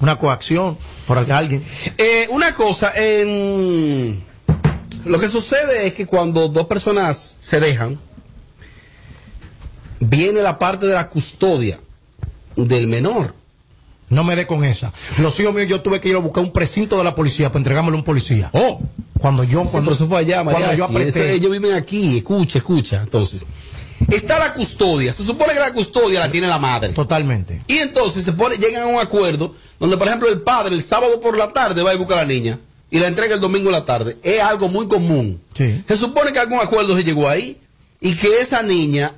Una 0.00 0.16
coacción 0.16 0.76
por 1.06 1.18
alguien. 1.18 1.62
Eh, 1.96 2.26
una 2.30 2.54
cosa, 2.54 2.92
en... 2.96 4.22
lo 5.04 5.18
que 5.18 5.28
sucede 5.28 5.86
es 5.86 5.94
que 5.94 6.06
cuando 6.06 6.48
dos 6.48 6.66
personas 6.66 7.36
se 7.40 7.60
dejan, 7.60 7.98
viene 10.00 10.42
la 10.42 10.58
parte 10.58 10.86
de 10.86 10.94
la 10.94 11.08
custodia 11.08 11.78
del 12.56 12.88
menor. 12.88 13.34
No 14.12 14.24
me 14.24 14.36
dé 14.36 14.46
con 14.46 14.64
esa. 14.64 14.92
Los 15.18 15.38
hijos 15.40 15.54
míos 15.54 15.68
yo 15.68 15.80
tuve 15.80 16.00
que 16.00 16.08
ir 16.08 16.16
a 16.16 16.18
buscar 16.18 16.44
un 16.44 16.52
precinto 16.52 16.98
de 16.98 17.04
la 17.04 17.14
policía 17.14 17.48
para 17.48 17.58
entregármelo 17.60 17.96
a 17.96 18.00
un 18.00 18.04
policía. 18.04 18.50
Oh. 18.52 18.80
Cuando 19.18 19.42
yo, 19.44 19.62
Sí, 19.62 19.68
cuando, 19.72 19.90
pero 19.90 19.96
eso 19.96 20.06
fue 20.08 20.18
allá, 20.18 20.42
cuando 20.42 20.60
María. 20.60 20.74
yo 20.76 20.84
apreté. 20.84 21.32
ellos 21.32 21.50
viven 21.50 21.72
aquí, 21.74 22.18
escucha, 22.18 22.58
escucha. 22.58 23.00
Entonces, 23.02 23.44
está 24.10 24.38
la 24.38 24.52
custodia. 24.54 25.12
Se 25.12 25.24
supone 25.24 25.52
que 25.54 25.60
la 25.60 25.72
custodia 25.72 26.20
la 26.20 26.30
tiene 26.30 26.46
la 26.48 26.58
madre. 26.58 26.90
Totalmente. 26.90 27.62
Y 27.68 27.78
entonces 27.78 28.24
se 28.24 28.32
pone, 28.32 28.56
llegan 28.56 28.82
a 28.82 28.86
un 28.86 29.00
acuerdo 29.00 29.54
donde, 29.78 29.96
por 29.96 30.08
ejemplo, 30.08 30.28
el 30.28 30.40
padre 30.42 30.74
el 30.74 30.82
sábado 30.82 31.20
por 31.20 31.36
la 31.38 31.52
tarde 31.52 31.82
va 31.82 31.92
a 31.92 31.96
buscar 31.96 32.18
a 32.18 32.22
la 32.22 32.28
niña 32.28 32.58
y 32.90 32.98
la 32.98 33.06
entrega 33.06 33.34
el 33.34 33.40
domingo 33.40 33.68
en 33.68 33.72
la 33.72 33.84
tarde. 33.86 34.18
Es 34.22 34.42
algo 34.42 34.68
muy 34.68 34.88
común. 34.88 35.40
Sí. 35.56 35.82
Se 35.88 35.96
supone 35.96 36.32
que 36.32 36.38
algún 36.38 36.58
acuerdo 36.60 36.94
se 36.96 37.04
llegó 37.04 37.28
ahí. 37.28 37.58
y 38.00 38.14
que 38.16 38.40
esa 38.40 38.62
niña, 38.62 39.14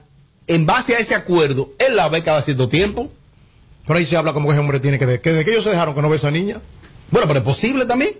en 0.46 0.66
base 0.66 0.94
a 0.94 0.98
ese 0.98 1.14
acuerdo, 1.14 1.72
él 1.78 1.96
la 1.96 2.08
ve 2.10 2.22
cada 2.22 2.42
cierto 2.42 2.68
tiempo. 2.68 3.10
Pero 3.86 3.98
ahí 3.98 4.04
se 4.04 4.16
habla 4.16 4.32
como 4.32 4.46
que 4.48 4.52
ese 4.52 4.60
hombre 4.60 4.80
tiene 4.80 4.98
que... 4.98 5.06
De, 5.06 5.20
que 5.20 5.44
que 5.44 5.50
ellos 5.50 5.64
se 5.64 5.70
dejaron 5.70 5.94
que 5.94 6.02
no 6.02 6.08
ve 6.08 6.14
a 6.14 6.18
esa 6.18 6.30
niña. 6.30 6.60
Bueno, 7.10 7.26
pero 7.28 7.40
es 7.40 7.44
posible 7.44 7.84
también. 7.86 8.10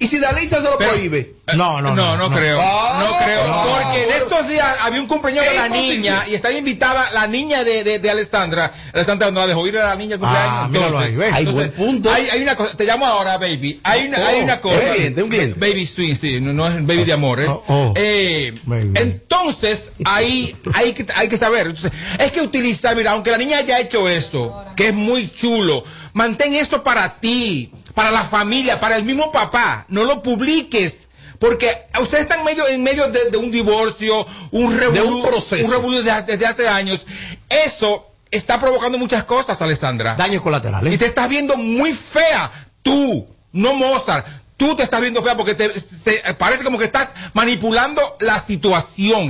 ¿Y 0.00 0.06
si 0.06 0.18
Dalisa 0.20 0.58
se 0.58 0.70
lo 0.70 0.78
Pero- 0.78 0.90
prohíbe? 0.92 1.34
No, 1.56 1.80
no, 1.80 1.94
No, 1.96 2.16
no, 2.18 2.30
creo. 2.30 2.58
Ah, 2.62 3.06
no 3.08 3.24
creo. 3.24 3.46
no. 3.48 3.64
Porque 3.82 4.04
en 4.04 4.10
estos 4.22 4.48
días 4.48 4.66
había 4.82 5.00
un 5.00 5.08
cumpleaños 5.08 5.44
de 5.46 5.54
la 5.54 5.68
niña 5.68 6.24
y 6.28 6.34
estaba 6.34 6.52
invitada 6.54 7.10
la 7.14 7.26
niña 7.26 7.64
de, 7.64 7.82
de, 7.84 7.98
de 7.98 8.10
Alessandra. 8.10 8.70
Alessandra 8.92 9.30
no 9.30 9.40
la 9.40 9.46
dejó 9.46 9.66
ir 9.66 9.78
a 9.78 9.86
la 9.86 9.96
niña 9.96 10.16
al 10.16 10.20
cumpleaños. 10.20 10.52
Ah, 10.52 10.68
míralo 10.70 10.98
ahí, 10.98 11.16
¿ves? 11.16 11.32
Hay 11.32 11.46
buen 11.46 11.72
punto. 11.72 12.12
Hay, 12.12 12.28
hay 12.28 12.42
una 12.42 12.54
cosa, 12.54 12.76
te 12.76 12.84
llamo 12.84 13.06
ahora, 13.06 13.38
baby. 13.38 13.80
Hay 13.82 14.08
una, 14.08 14.18
Oh, 14.20 14.26
hay 14.26 14.40
una 14.42 14.60
cosa. 14.60 14.76
un 14.78 14.94
cliente, 14.94 15.22
un 15.22 15.28
cliente. 15.30 15.58
Baby 15.58 15.86
swing, 15.86 16.14
sí, 16.16 16.38
no, 16.40 16.52
no 16.52 16.68
es 16.68 16.86
baby 16.86 17.04
de 17.04 17.12
amor, 17.14 17.40
¿eh? 17.40 17.46
Oh, 17.48 17.64
oh. 17.66 17.94
Eh, 17.96 18.52
Baby. 18.64 18.92
entonces, 18.94 19.92
ahí 20.04 20.54
hay 20.74 20.92
que, 20.92 21.06
hay 21.16 21.28
que 21.28 21.38
saber. 21.38 21.68
Entonces, 21.68 21.92
es 22.18 22.30
que 22.30 22.42
utilizar, 22.42 22.94
mira, 22.94 23.12
aunque 23.12 23.30
la 23.30 23.38
niña 23.38 23.58
haya 23.58 23.80
hecho 23.80 24.06
eso, 24.08 24.54
que 24.76 24.88
es 24.88 24.94
muy 24.94 25.32
chulo, 25.32 25.82
mantén 26.12 26.52
esto 26.54 26.82
para 26.84 27.20
ti, 27.20 27.72
para 27.98 28.12
la 28.12 28.22
familia, 28.22 28.78
para 28.78 28.96
el 28.96 29.04
mismo 29.04 29.32
papá. 29.32 29.84
No 29.88 30.04
lo 30.04 30.22
publiques. 30.22 31.08
Porque 31.40 31.68
ustedes 32.00 32.22
están 32.22 32.44
medio, 32.44 32.64
en 32.68 32.80
medio 32.84 33.10
de, 33.10 33.28
de 33.30 33.36
un 33.36 33.50
divorcio, 33.50 34.24
un 34.52 34.76
De 34.78 35.02
un 35.02 35.20
proceso. 35.22 35.64
un 35.64 35.70
revolú 35.72 36.00
desde, 36.00 36.22
desde 36.22 36.46
hace 36.46 36.68
años. 36.68 37.04
Eso 37.48 38.06
está 38.30 38.60
provocando 38.60 38.98
muchas 38.98 39.24
cosas, 39.24 39.60
Alessandra. 39.60 40.14
Daños 40.14 40.42
colaterales. 40.42 40.94
Y 40.94 40.96
te 40.98 41.06
estás 41.06 41.28
viendo 41.28 41.56
muy 41.56 41.92
fea. 41.92 42.52
Tú, 42.82 43.26
no 43.50 43.74
Mozart. 43.74 44.26
Tú 44.56 44.76
te 44.76 44.84
estás 44.84 45.00
viendo 45.00 45.20
fea 45.20 45.36
porque 45.36 45.54
te, 45.56 45.80
se- 45.80 46.22
parece 46.38 46.62
como 46.62 46.78
que 46.78 46.84
estás 46.84 47.10
manipulando 47.32 48.00
la 48.20 48.40
situación. 48.40 49.28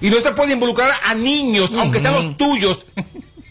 Y 0.00 0.10
no 0.10 0.20
se 0.20 0.30
puede 0.30 0.52
involucrar 0.52 0.92
a 1.04 1.14
niños, 1.14 1.72
aunque 1.76 1.98
sean 1.98 2.14
los 2.14 2.36
tuyos. 2.36 2.86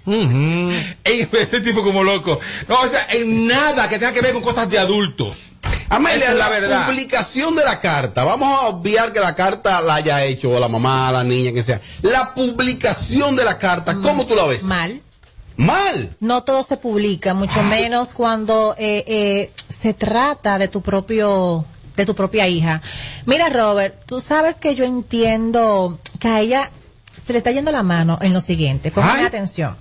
Este 1.03 1.61
tipo 1.61 1.83
como 1.83 2.03
loco. 2.03 2.39
No, 2.67 2.81
o 2.81 2.87
sea, 2.87 3.07
en 3.11 3.47
nada 3.47 3.89
que 3.89 3.99
tenga 3.99 4.13
que 4.13 4.21
ver 4.21 4.33
con 4.33 4.41
cosas 4.41 4.69
de 4.69 4.77
adultos. 4.77 5.51
Amelia, 5.89 6.31
es 6.31 6.35
la, 6.35 6.45
la 6.45 6.49
verdad. 6.49 6.85
publicación 6.87 7.55
de 7.55 7.63
la 7.63 7.79
carta, 7.79 8.23
vamos 8.23 8.47
a 8.47 8.67
obviar 8.67 9.11
que 9.13 9.19
la 9.19 9.35
carta 9.35 9.81
la 9.81 9.95
haya 9.95 10.23
hecho 10.23 10.51
o 10.51 10.59
la 10.59 10.67
mamá, 10.67 11.11
la 11.11 11.23
niña, 11.23 11.51
que 11.51 11.61
sea. 11.63 11.79
La 12.01 12.33
publicación 12.33 13.35
de 13.35 13.45
la 13.45 13.57
carta, 13.57 13.95
¿cómo 14.01 14.25
tú 14.25 14.35
la 14.35 14.45
ves? 14.45 14.63
Mal. 14.63 15.01
Mal. 15.57 16.15
No 16.19 16.43
todo 16.43 16.63
se 16.63 16.77
publica, 16.77 17.33
mucho 17.33 17.61
menos 17.63 18.09
cuando 18.09 18.75
eh, 18.77 19.03
eh, 19.07 19.51
se 19.81 19.93
trata 19.93 20.57
de 20.57 20.67
tu 20.67 20.81
propio 20.81 21.65
de 21.95 22.05
tu 22.05 22.13
propia 22.13 22.47
hija. 22.47 22.81
Mira, 23.25 23.47
Robert, 23.49 23.95
tú 24.05 24.19
sabes 24.19 24.55
que 24.55 24.75
yo 24.75 24.83
entiendo 24.83 25.97
que 26.19 26.27
a 26.27 26.41
ella 26.41 26.69
se 27.15 27.33
le 27.33 27.39
está 27.39 27.51
yendo 27.51 27.71
la 27.71 27.83
mano 27.83 28.17
en 28.21 28.33
lo 28.33 28.41
siguiente. 28.41 28.91
Ponme 28.91 29.25
atención. 29.25 29.75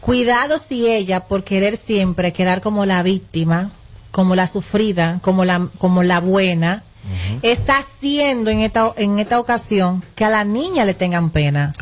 Cuidado 0.00 0.58
si 0.58 0.88
ella, 0.88 1.26
por 1.26 1.44
querer 1.44 1.76
siempre 1.76 2.32
quedar 2.32 2.60
como 2.60 2.86
la 2.86 3.02
víctima, 3.02 3.70
como 4.10 4.34
la 4.34 4.46
sufrida, 4.46 5.18
como 5.22 5.44
la, 5.44 5.68
como 5.78 6.02
la 6.02 6.20
buena, 6.20 6.82
está 7.42 7.78
haciendo 7.78 8.50
en 8.50 8.60
esta, 8.60 8.92
en 8.96 9.18
esta 9.18 9.40
ocasión 9.40 10.02
que 10.14 10.24
a 10.24 10.30
la 10.30 10.44
niña 10.44 10.84
le 10.84 10.94
tengan 10.94 11.30
pena. 11.30 11.72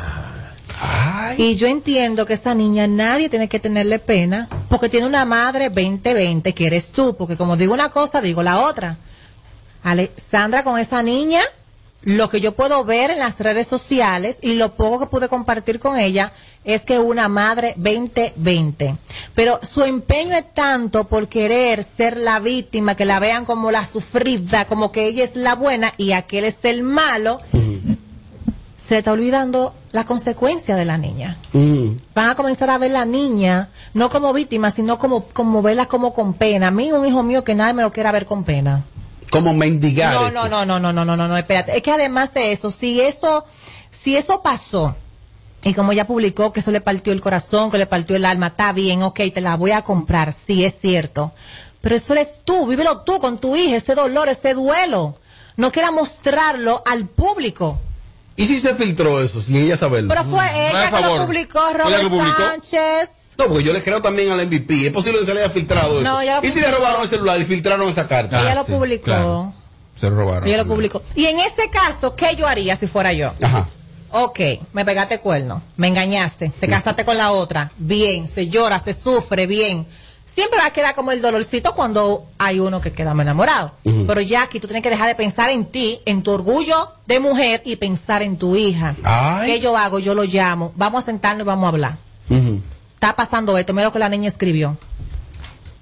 Y 1.36 1.56
yo 1.56 1.66
entiendo 1.66 2.26
que 2.26 2.34
esta 2.34 2.54
niña 2.54 2.86
nadie 2.86 3.28
tiene 3.28 3.48
que 3.48 3.61
tenerle 3.61 3.98
pena 3.98 4.48
porque 4.68 4.88
tiene 4.88 5.06
una 5.06 5.24
madre 5.24 5.72
20-20 5.72 6.54
que 6.54 6.66
eres 6.66 6.92
tú, 6.92 7.16
porque 7.16 7.36
como 7.36 7.56
digo 7.56 7.74
una 7.74 7.90
cosa, 7.90 8.20
digo 8.20 8.42
la 8.42 8.61
otra. 8.61 8.96
Alexandra 9.82 10.64
con 10.64 10.78
esa 10.78 11.02
niña, 11.02 11.40
lo 12.03 12.28
que 12.28 12.40
yo 12.40 12.53
puedo 12.53 12.84
ver 12.84 13.11
en 13.11 13.18
las 13.18 13.40
redes 13.40 13.66
sociales 13.66 14.38
y 14.40 14.55
lo 14.55 14.74
poco 14.74 15.01
que 15.01 15.07
pude 15.07 15.28
compartir 15.28 15.80
con 15.80 15.99
ella 15.99 16.32
es 16.64 16.82
que 16.82 16.99
una 16.99 17.28
madre 17.28 17.74
20-20. 17.76 18.96
Pero 19.34 19.59
su 19.62 19.82
empeño 19.82 20.36
es 20.36 20.53
tanto 20.55 21.09
por 21.09 21.28
querer 21.28 21.82
ser 21.82 22.16
la 22.16 22.38
víctima, 22.40 22.94
que 22.94 23.05
la 23.05 23.20
vean 23.20 23.44
como 23.44 23.70
la 23.70 23.84
sufrida, 23.84 24.64
como 24.66 24.92
que 24.92 25.07
ella 25.07 25.24
es 25.24 25.34
la 25.34 25.55
buena 25.55 25.92
y 25.96 26.12
aquel 26.12 26.44
es 26.44 26.64
el 26.64 26.82
malo, 26.82 27.38
se 28.76 28.99
está 28.99 29.12
olvidando 29.12 29.74
la 29.90 30.05
consecuencia 30.05 30.76
de 30.76 30.84
la 30.84 30.99
niña. 30.99 31.36
Van 32.14 32.30
a 32.30 32.34
comenzar 32.36 32.70
a 32.70 32.78
ver 32.78 32.92
la 32.92 33.05
niña 33.05 33.70
no 33.92 34.09
como 34.09 34.32
víctima, 34.32 34.70
sino 34.70 34.99
como, 34.99 35.24
como 35.24 35.62
verla 35.62 35.86
como 35.86 36.14
con 36.14 36.34
pena. 36.34 36.68
A 36.68 36.70
mí, 36.70 36.92
un 36.92 37.05
hijo 37.05 37.22
mío 37.22 37.44
que 37.44 37.55
nadie 37.55 37.74
me 37.74 37.82
lo 37.82 37.92
quiera 37.92 38.12
ver 38.12 38.24
con 38.24 38.44
pena. 38.44 38.84
Como 39.30 39.54
mendigar. 39.54 40.14
No, 40.14 40.26
esto. 40.28 40.48
no, 40.48 40.48
no, 40.48 40.64
no, 40.64 40.80
no, 40.80 40.92
no, 40.92 41.04
no, 41.04 41.16
no, 41.16 41.28
no, 41.28 41.36
espérate. 41.36 41.76
Es 41.76 41.82
que 41.82 41.92
además 41.92 42.34
de 42.34 42.52
eso, 42.52 42.70
si 42.70 43.00
eso, 43.00 43.44
si 43.90 44.16
eso 44.16 44.42
pasó, 44.42 44.96
y 45.62 45.74
como 45.74 45.92
ella 45.92 46.06
publicó 46.06 46.52
que 46.52 46.60
eso 46.60 46.70
le 46.70 46.80
partió 46.80 47.12
el 47.12 47.20
corazón, 47.20 47.70
que 47.70 47.78
le 47.78 47.86
partió 47.86 48.16
el 48.16 48.24
alma, 48.24 48.48
está 48.48 48.72
bien, 48.72 49.02
ok, 49.02 49.20
te 49.34 49.40
la 49.40 49.56
voy 49.56 49.72
a 49.72 49.82
comprar, 49.82 50.32
sí 50.32 50.64
es 50.64 50.74
cierto. 50.80 51.32
Pero 51.80 51.96
eso 51.96 52.12
eres 52.12 52.42
tú, 52.44 52.66
vívelo 52.66 53.00
tú 53.02 53.18
con 53.20 53.38
tu 53.38 53.56
hija, 53.56 53.76
ese 53.76 53.94
dolor, 53.94 54.28
ese 54.28 54.54
duelo. 54.54 55.16
No 55.56 55.72
quiera 55.72 55.90
mostrarlo 55.90 56.82
al 56.86 57.06
público. 57.06 57.78
¿Y 58.36 58.46
si 58.46 58.60
se 58.60 58.74
filtró 58.74 59.20
eso, 59.20 59.40
sin 59.40 59.56
ella 59.56 59.76
saberlo? 59.76 60.08
Pero 60.08 60.24
fue 60.24 60.44
ella 60.70 60.90
que 60.90 61.00
lo 61.00 61.26
publicó, 61.26 61.60
Robert 61.72 62.08
Sánchez. 62.36 63.27
No, 63.39 63.47
porque 63.47 63.62
yo 63.62 63.72
le 63.72 63.82
creo 63.82 64.03
también 64.03 64.32
al 64.32 64.45
MVP. 64.47 64.89
Es 64.89 64.93
posible 64.93 65.20
que 65.20 65.24
se 65.24 65.32
le 65.32 65.41
haya 65.41 65.51
filtrado 65.51 66.01
eso. 66.01 66.03
No, 66.03 66.20
lo 66.20 66.45
¿Y 66.47 66.51
si 66.51 66.61
le 66.61 66.70
robaron 66.72 67.03
el 67.03 67.09
celular 67.09 67.41
y 67.41 67.45
filtraron 67.45 67.89
esa 67.89 68.09
carta? 68.09 68.43
ella 68.43 68.57
lo 68.57 68.64
publicó. 68.64 69.55
Se 69.97 70.11
lo 70.11 70.16
robaron. 70.16 70.49
Ella 70.49 70.59
lo 70.59 70.66
publicó. 70.66 71.03
Y 71.14 71.26
en 71.26 71.39
ese 71.39 71.70
caso, 71.70 72.16
¿qué 72.16 72.34
yo 72.34 72.49
haría 72.49 72.76
si 72.76 72.89
fuera 72.89 73.12
yo? 73.12 73.32
Ajá. 73.41 73.68
Ok, 74.11 74.41
me 74.72 74.84
pegaste 74.84 75.20
cuerno, 75.20 75.62
me 75.76 75.89
engañaste, 75.89 76.49
te 76.49 76.66
casaste 76.66 77.05
con 77.05 77.18
la 77.18 77.30
otra, 77.32 77.72
bien, 77.76 78.26
se 78.26 78.49
llora, 78.49 78.78
se 78.78 78.95
sufre, 78.95 79.47
bien. 79.47 79.86
Siempre 80.24 80.59
va 80.59 80.66
a 80.66 80.70
quedar 80.72 80.95
como 80.95 81.12
el 81.12 81.20
dolorcito 81.20 81.74
cuando 81.74 82.26
hay 82.39 82.59
uno 82.59 82.80
que 82.80 82.93
queda 82.93 83.12
enamorado. 83.12 83.72
Pero 83.84 84.20
ya 84.20 84.43
aquí 84.43 84.61
tú 84.61 84.66
tienes 84.66 84.82
que 84.82 84.91
dejar 84.91 85.09
de 85.09 85.14
pensar 85.14 85.51
en 85.51 85.66
ti, 85.66 86.01
en 86.07 86.22
tu 86.22 86.30
orgullo 86.32 86.91
de 87.07 87.20
mujer 87.20 87.62
y 87.64 87.76
pensar 87.76 88.22
en 88.22 88.36
tu 88.36 88.57
hija. 88.57 88.95
Ay. 89.05 89.53
¿Qué 89.53 89.61
yo 89.61 89.76
hago? 89.76 89.99
Yo 89.99 90.14
lo 90.14 90.24
llamo, 90.24 90.72
vamos 90.74 91.05
a 91.05 91.07
sentarnos 91.07 91.45
y 91.45 91.47
vamos 91.47 91.64
a 91.66 91.68
hablar. 91.68 91.99
Ujú. 92.30 92.61
Está 92.99 93.14
pasando 93.14 93.57
esto, 93.57 93.72
mira 93.72 93.86
lo 93.86 93.92
que 93.92 94.01
la 94.01 94.09
niña 94.09 94.26
escribió. 94.26 94.76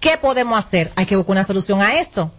¿Qué 0.00 0.18
podemos 0.18 0.58
hacer? 0.58 0.92
Hay 0.96 1.06
que 1.06 1.16
buscar 1.16 1.32
una 1.32 1.44
solución 1.44 1.80
a 1.80 1.98
esto. 1.98 2.30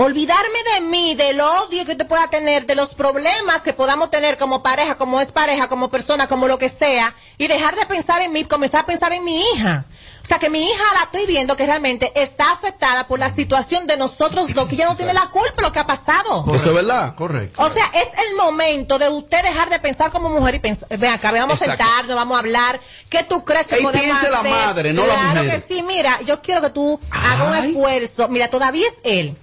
Olvidarme 0.00 0.58
de 0.74 0.80
mí, 0.82 1.16
del 1.16 1.40
odio 1.40 1.84
que 1.84 1.96
te 1.96 2.04
pueda 2.04 2.30
tener, 2.30 2.66
de 2.66 2.76
los 2.76 2.94
problemas 2.94 3.62
que 3.62 3.72
podamos 3.72 4.10
tener 4.12 4.38
como 4.38 4.62
pareja, 4.62 4.94
como 4.94 5.20
es 5.20 5.32
pareja, 5.32 5.68
como 5.68 5.90
persona, 5.90 6.28
como 6.28 6.46
lo 6.46 6.56
que 6.56 6.68
sea, 6.68 7.16
y 7.36 7.48
dejar 7.48 7.74
de 7.74 7.84
pensar 7.84 8.22
en 8.22 8.30
mí, 8.32 8.44
comenzar 8.44 8.82
a 8.82 8.86
pensar 8.86 9.12
en 9.12 9.24
mi 9.24 9.40
hija. 9.42 9.86
O 10.22 10.26
sea, 10.28 10.38
que 10.38 10.50
mi 10.50 10.62
hija 10.70 10.84
la 10.94 11.02
estoy 11.04 11.26
viendo 11.26 11.56
que 11.56 11.66
realmente 11.66 12.12
está 12.14 12.52
afectada 12.52 13.08
por 13.08 13.18
la 13.18 13.28
situación 13.34 13.88
de 13.88 13.96
nosotros 13.96 14.54
dos, 14.54 14.68
que 14.68 14.76
ella 14.76 14.86
no 14.88 14.94
tiene 14.94 15.12
la 15.14 15.26
culpa 15.30 15.54
de 15.56 15.62
lo 15.62 15.72
que 15.72 15.80
ha 15.80 15.86
pasado. 15.86 16.44
Eso 16.54 16.68
es 16.68 16.74
verdad. 16.74 17.16
Correcto. 17.16 17.60
O 17.60 17.68
sea, 17.68 17.86
es 17.94 18.08
el 18.28 18.36
momento 18.36 19.00
de 19.00 19.08
usted 19.08 19.42
dejar 19.42 19.68
de 19.68 19.80
pensar 19.80 20.12
como 20.12 20.28
mujer 20.30 20.54
y 20.54 20.58
pensar, 20.60 20.86
ven 20.96 21.10
acá, 21.12 21.32
vamos 21.32 21.60
a 21.60 21.64
sentarnos, 21.64 22.14
vamos 22.14 22.36
a 22.36 22.38
hablar. 22.38 22.78
¿Qué 23.08 23.24
tú 23.24 23.44
crees 23.44 23.66
que 23.66 23.76
Ey, 23.76 23.82
podemos 23.82 24.04
piense 24.04 24.30
la 24.30 24.38
hacer? 24.40 24.50
madre, 24.52 24.92
no 24.92 25.04
la 25.04 25.14
claro 25.14 25.42
mujer. 25.42 25.60
que 25.66 25.74
sí, 25.74 25.82
mira, 25.82 26.20
yo 26.22 26.40
quiero 26.40 26.60
que 26.60 26.70
tú 26.70 27.00
hagas 27.10 27.48
un 27.48 27.64
esfuerzo. 27.70 28.28
Mira, 28.28 28.48
todavía 28.48 28.86
es 28.86 28.94
él, 29.02 29.36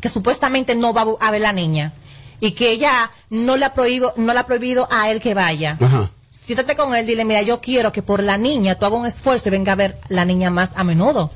que 0.00 0.08
supuestamente 0.08 0.74
no 0.74 0.92
va 0.92 1.06
a 1.20 1.30
ver 1.30 1.40
la 1.40 1.52
niña. 1.52 1.92
Y 2.40 2.52
que 2.52 2.70
ella 2.70 3.10
no 3.30 3.56
le 3.56 3.64
ha 3.64 3.74
prohibido, 3.74 4.12
no 4.16 4.32
le 4.32 4.38
ha 4.38 4.46
prohibido 4.46 4.86
a 4.90 5.10
él 5.10 5.20
que 5.20 5.34
vaya. 5.34 5.76
Ajá. 5.80 6.10
Siéntate 6.30 6.76
con 6.76 6.94
él, 6.94 7.04
dile, 7.04 7.24
mira, 7.24 7.42
yo 7.42 7.60
quiero 7.60 7.90
que 7.90 8.00
por 8.02 8.22
la 8.22 8.38
niña 8.38 8.76
tú 8.76 8.86
hagas 8.86 9.00
un 9.00 9.06
esfuerzo 9.06 9.48
y 9.48 9.50
venga 9.50 9.72
a 9.72 9.76
ver 9.76 9.98
la 10.08 10.24
niña 10.24 10.50
más 10.50 10.70
a 10.76 10.84
menudo. 10.84 11.32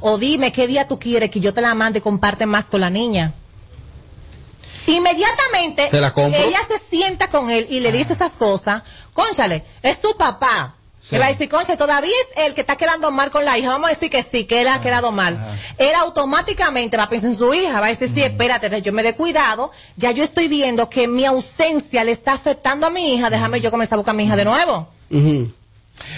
O 0.00 0.18
dime 0.18 0.52
qué 0.52 0.66
día 0.66 0.86
tú 0.86 0.98
quieres 0.98 1.30
que 1.30 1.40
yo 1.40 1.54
te 1.54 1.62
la 1.62 1.74
mande 1.74 2.00
y 2.00 2.02
comparte 2.02 2.44
más 2.44 2.66
con 2.66 2.82
la 2.82 2.90
niña. 2.90 3.32
Inmediatamente 4.86 5.88
¿Te 5.90 6.00
la 6.00 6.12
compro? 6.12 6.38
ella 6.42 6.58
se 6.68 6.78
sienta 6.78 7.30
con 7.30 7.50
él 7.50 7.66
y 7.70 7.80
le 7.80 7.92
dice 7.92 8.12
esas 8.12 8.32
cosas. 8.32 8.82
Conchale, 9.14 9.64
es 9.82 9.98
su 9.98 10.16
papá. 10.16 10.74
Sí. 11.02 11.16
Le 11.16 11.18
va 11.18 11.26
a 11.26 11.28
decir, 11.30 11.48
concha, 11.48 11.76
todavía 11.76 12.10
es 12.10 12.46
el 12.46 12.54
que 12.54 12.60
está 12.60 12.76
quedando 12.76 13.10
mal 13.10 13.30
con 13.30 13.44
la 13.44 13.58
hija. 13.58 13.70
Vamos 13.70 13.88
a 13.88 13.92
decir 13.92 14.08
que 14.08 14.22
sí, 14.22 14.44
que 14.44 14.60
él 14.60 14.68
ha 14.68 14.80
quedado 14.80 15.10
mal. 15.10 15.58
Él 15.76 15.94
automáticamente 15.96 16.96
va 16.96 17.04
a 17.04 17.08
pensar 17.08 17.30
en 17.30 17.36
su 17.36 17.52
hija. 17.52 17.80
Va 17.80 17.86
a 17.86 17.88
decir, 17.90 18.08
sí, 18.12 18.22
espérate, 18.22 18.82
yo 18.82 18.92
me 18.92 19.02
dé 19.02 19.14
cuidado. 19.14 19.72
Ya 19.96 20.12
yo 20.12 20.22
estoy 20.22 20.46
viendo 20.48 20.88
que 20.88 21.08
mi 21.08 21.24
ausencia 21.24 22.04
le 22.04 22.12
está 22.12 22.34
afectando 22.34 22.86
a 22.86 22.90
mi 22.90 23.14
hija. 23.14 23.30
Déjame 23.30 23.60
yo 23.60 23.70
comenzar 23.70 23.96
a 23.96 23.98
buscar 23.98 24.14
a 24.14 24.16
mi 24.16 24.24
hija 24.24 24.36
de 24.36 24.44
nuevo. 24.44 24.88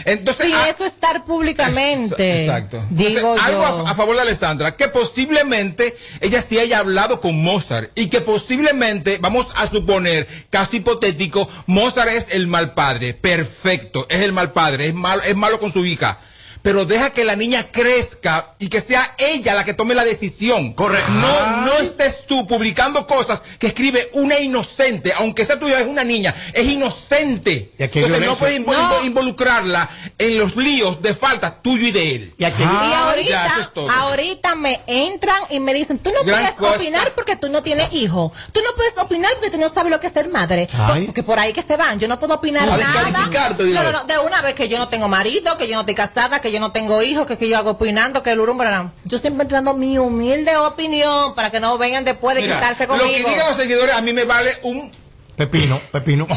Entonces, 0.05 0.47
Sin 0.47 0.55
ah, 0.55 0.69
eso 0.69 0.85
estar 0.85 1.25
públicamente. 1.25 2.45
Exacto. 2.45 2.83
Digo 2.91 3.19
Entonces, 3.19 3.47
algo 3.47 3.63
yo. 3.63 3.87
a, 3.87 3.91
a 3.91 3.95
favor 3.95 4.17
de 4.17 4.23
Alessandra, 4.23 4.77
que 4.77 4.89
posiblemente 4.89 5.97
ella 6.21 6.41
sí 6.43 6.59
haya 6.59 6.79
hablado 6.79 7.21
con 7.21 7.43
Mozart 7.43 7.91
y 7.95 8.09
que 8.09 8.21
posiblemente, 8.21 9.19
vamos 9.21 9.49
a 9.55 9.67
suponer, 9.69 10.27
caso 10.51 10.77
hipotético, 10.77 11.49
Mozart 11.67 12.11
es 12.11 12.29
el 12.33 12.47
mal 12.47 12.75
padre, 12.75 13.15
perfecto, 13.15 14.07
es 14.09 14.23
el 14.23 14.33
mal 14.33 14.53
padre, 14.53 14.89
es 14.89 14.95
malo, 14.95 15.23
es 15.23 15.37
malo 15.37 15.59
con 15.61 15.73
su 15.73 15.85
hija. 15.85 16.19
Pero 16.65 16.87
deja 16.87 17.11
que 17.11 17.25
la 17.27 17.37
niña 17.37 17.67
crezca 17.71 18.55
y 18.59 18.69
que 18.69 18.81
sea 18.81 19.15
ella 19.19 19.53
la 19.55 19.65
que 19.65 19.75
tome 19.75 19.95
la 19.95 20.03
decisión. 20.03 20.73
Correcto. 20.73 21.13
No, 21.13 21.67
no 21.67 21.73
estés 21.79 22.25
tú 22.27 22.47
publicando 22.47 23.07
cosas 23.07 23.43
que 23.59 23.67
escribe 23.67 24.09
una 24.15 24.41
inocente, 24.41 25.13
aunque 25.15 25.45
sea 25.45 25.61
tuya, 25.61 25.79
es 25.79 25.87
una 25.87 26.05
niña, 26.05 26.35
es 26.55 26.65
inocente. 26.67 27.73
Y 27.79 27.83
aquí 27.83 27.99
Entonces 27.99 28.27
no 28.27 28.37
puedes 28.37 28.59
invo- 28.61 29.05
involucrarla 29.05 29.91
en 30.17 30.39
los 30.39 30.57
líos 30.57 31.03
de 31.03 31.15
falta 31.15 31.61
tuyo 31.61 31.87
y 31.89 31.93
de 31.93 32.15
él. 32.15 32.35
Y 32.39 32.45
aquí 32.45 32.63
y 32.63 32.67
Ah, 32.67 33.11
ahorita, 33.11 33.29
ya, 33.31 33.47
eso 33.47 33.61
es 33.61 33.73
todo. 33.75 33.91
ahorita 33.91 34.55
me 34.55 34.81
entran 34.87 35.39
y 35.51 35.61
me 35.61 35.75
dicen, 35.75 35.99
tú 35.99 36.11
no 36.13 36.23
Gran 36.25 36.41
puedes 36.41 36.55
cosa. 36.57 36.77
opinar 36.77 37.15
porque 37.15 37.37
tú 37.37 37.51
no 37.51 37.63
tienes 37.63 37.93
hijo. 37.93 38.33
Tú 38.53 38.61
no 38.65 38.75
puedes 38.75 38.97
opinar 38.97 39.31
porque 39.35 39.51
tú 39.51 39.59
no 39.59 39.69
sabes 39.69 39.91
lo 39.91 40.01
que 40.01 40.07
es 40.07 40.13
ser 40.15 40.29
madre. 40.31 40.69
Ay. 40.73 41.05
Porque 41.05 41.23
por 41.23 41.39
ahí 41.39 41.53
que 41.53 41.61
se 41.61 41.77
van. 41.77 42.01
Yo 42.01 42.09
no 42.09 42.19
puedo 42.19 42.35
opinar 42.35 42.69
A 42.71 42.77
nada. 42.79 43.29
no, 43.59 43.83
no, 43.83 43.93
no, 43.93 44.05
de 44.05 44.19
una 44.19 44.41
vez 44.41 44.55
que 44.55 44.69
yo 44.69 44.79
no 44.79 44.89
tengo 44.89 45.09
marido, 45.09 45.59
que 45.59 45.69
yo 45.69 45.75
no 45.75 45.81
estoy 45.81 45.95
casada, 45.95 46.41
que 46.41 46.51
yo 46.55 46.61
no 46.61 46.73
tengo 46.73 47.03
hijos, 47.03 47.27
que, 47.27 47.37
que 47.37 47.49
yo 47.49 47.59
hago 47.59 47.71
opinando, 47.73 48.23
que 48.23 48.31
el 48.31 48.41
urum, 48.41 48.57
bla, 48.57 48.69
bla. 48.69 48.93
Yo 49.05 49.19
siempre 49.19 49.43
estoy 49.43 49.57
dando 49.57 49.75
mi 49.75 49.99
humilde 49.99 50.57
opinión 50.57 51.35
para 51.35 51.51
que 51.51 51.61
no 51.61 51.77
vengan 51.79 52.05
después 52.05 52.35
de 52.37 52.43
Mira, 52.43 52.57
quitarse 52.57 52.87
lo 52.87 52.95
que 52.95 53.01
conmigo. 53.01 53.29
digan 53.29 53.47
los 53.49 53.57
seguidores 53.57 53.95
a 53.95 54.01
mí 54.01 54.13
me 54.13 54.25
vale 54.25 54.51
un 54.63 54.91
Pepino, 55.37 55.81
pepino. 55.91 56.29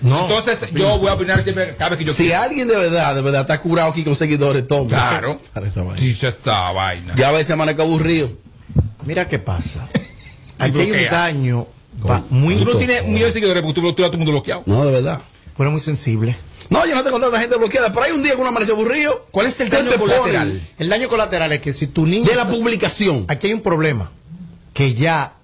No. 0.00 0.22
Entonces 0.22 0.72
yo 0.72 0.98
voy 0.98 1.08
a 1.08 1.14
opinar 1.14 1.40
siempre 1.42 1.76
cada 1.76 1.90
vez 1.90 1.98
que 2.00 2.04
yo 2.06 2.12
Si 2.12 2.32
alguien 2.32 2.66
de 2.66 2.74
verdad, 2.74 3.14
de 3.14 3.22
verdad 3.22 3.42
está 3.42 3.60
curado 3.60 3.90
aquí 3.90 4.02
con 4.02 4.16
seguidores, 4.16 4.66
toma. 4.66 4.88
Claro. 4.88 5.38
Para 5.54 5.68
esa 5.68 5.82
vaina. 5.82 6.00
Sí, 6.00 6.12
se 6.12 6.26
está 6.28 6.72
vaina. 6.72 7.14
Ya 7.16 7.28
a 7.28 7.32
veces 7.32 7.52
amanezco 7.52 7.82
aburrido. 7.82 8.30
Mira 9.04 9.28
qué 9.28 9.38
pasa. 9.38 9.88
Aquí 10.58 10.80
hay 10.80 10.90
un 10.90 11.10
daño 11.10 11.66
va- 12.08 12.22
muy... 12.30 12.56
Tú 12.56 12.64
no 12.64 12.78
tienes 12.78 13.02
un 13.02 13.12
millón 13.12 13.28
de 13.28 13.32
seguidores 13.32 13.62
porque 13.62 13.80
tú 13.80 13.92
tú 13.92 14.02
a 14.02 14.06
todo 14.06 14.12
el 14.12 14.18
mundo 14.18 14.32
bloqueado. 14.32 14.62
No, 14.66 14.84
de 14.84 14.90
verdad. 14.92 15.20
Bueno, 15.56 15.70
muy 15.72 15.80
sensible. 15.80 16.36
No, 16.72 16.86
yo 16.86 16.94
no 16.94 17.02
tengo 17.04 17.20
tanta 17.20 17.40
gente 17.40 17.56
bloqueada, 17.56 17.92
pero 17.92 18.02
hay 18.04 18.12
un 18.12 18.22
día 18.22 18.34
que 18.34 18.40
uno 18.40 18.48
amanece 18.50 18.72
aburrido. 18.72 19.26
¿Cuál 19.30 19.46
es 19.46 19.60
el 19.60 19.70
Te- 19.70 19.76
daño 19.76 19.90
te 19.90 19.98
colateral? 19.98 20.48
ponen 20.48 20.68
El 20.78 20.88
daño 20.88 21.08
colateral 21.08 21.52
es 21.52 21.60
que 21.60 21.72
si 21.72 21.86
tu 21.88 22.06
niño... 22.06 22.24
De 22.24 22.34
la 22.36 22.48
publicación. 22.48 23.24
Aquí 23.28 23.48
hay 23.48 23.52
un 23.52 23.60
problema. 23.62 24.10
Que 24.72 24.94
ya 24.94 25.34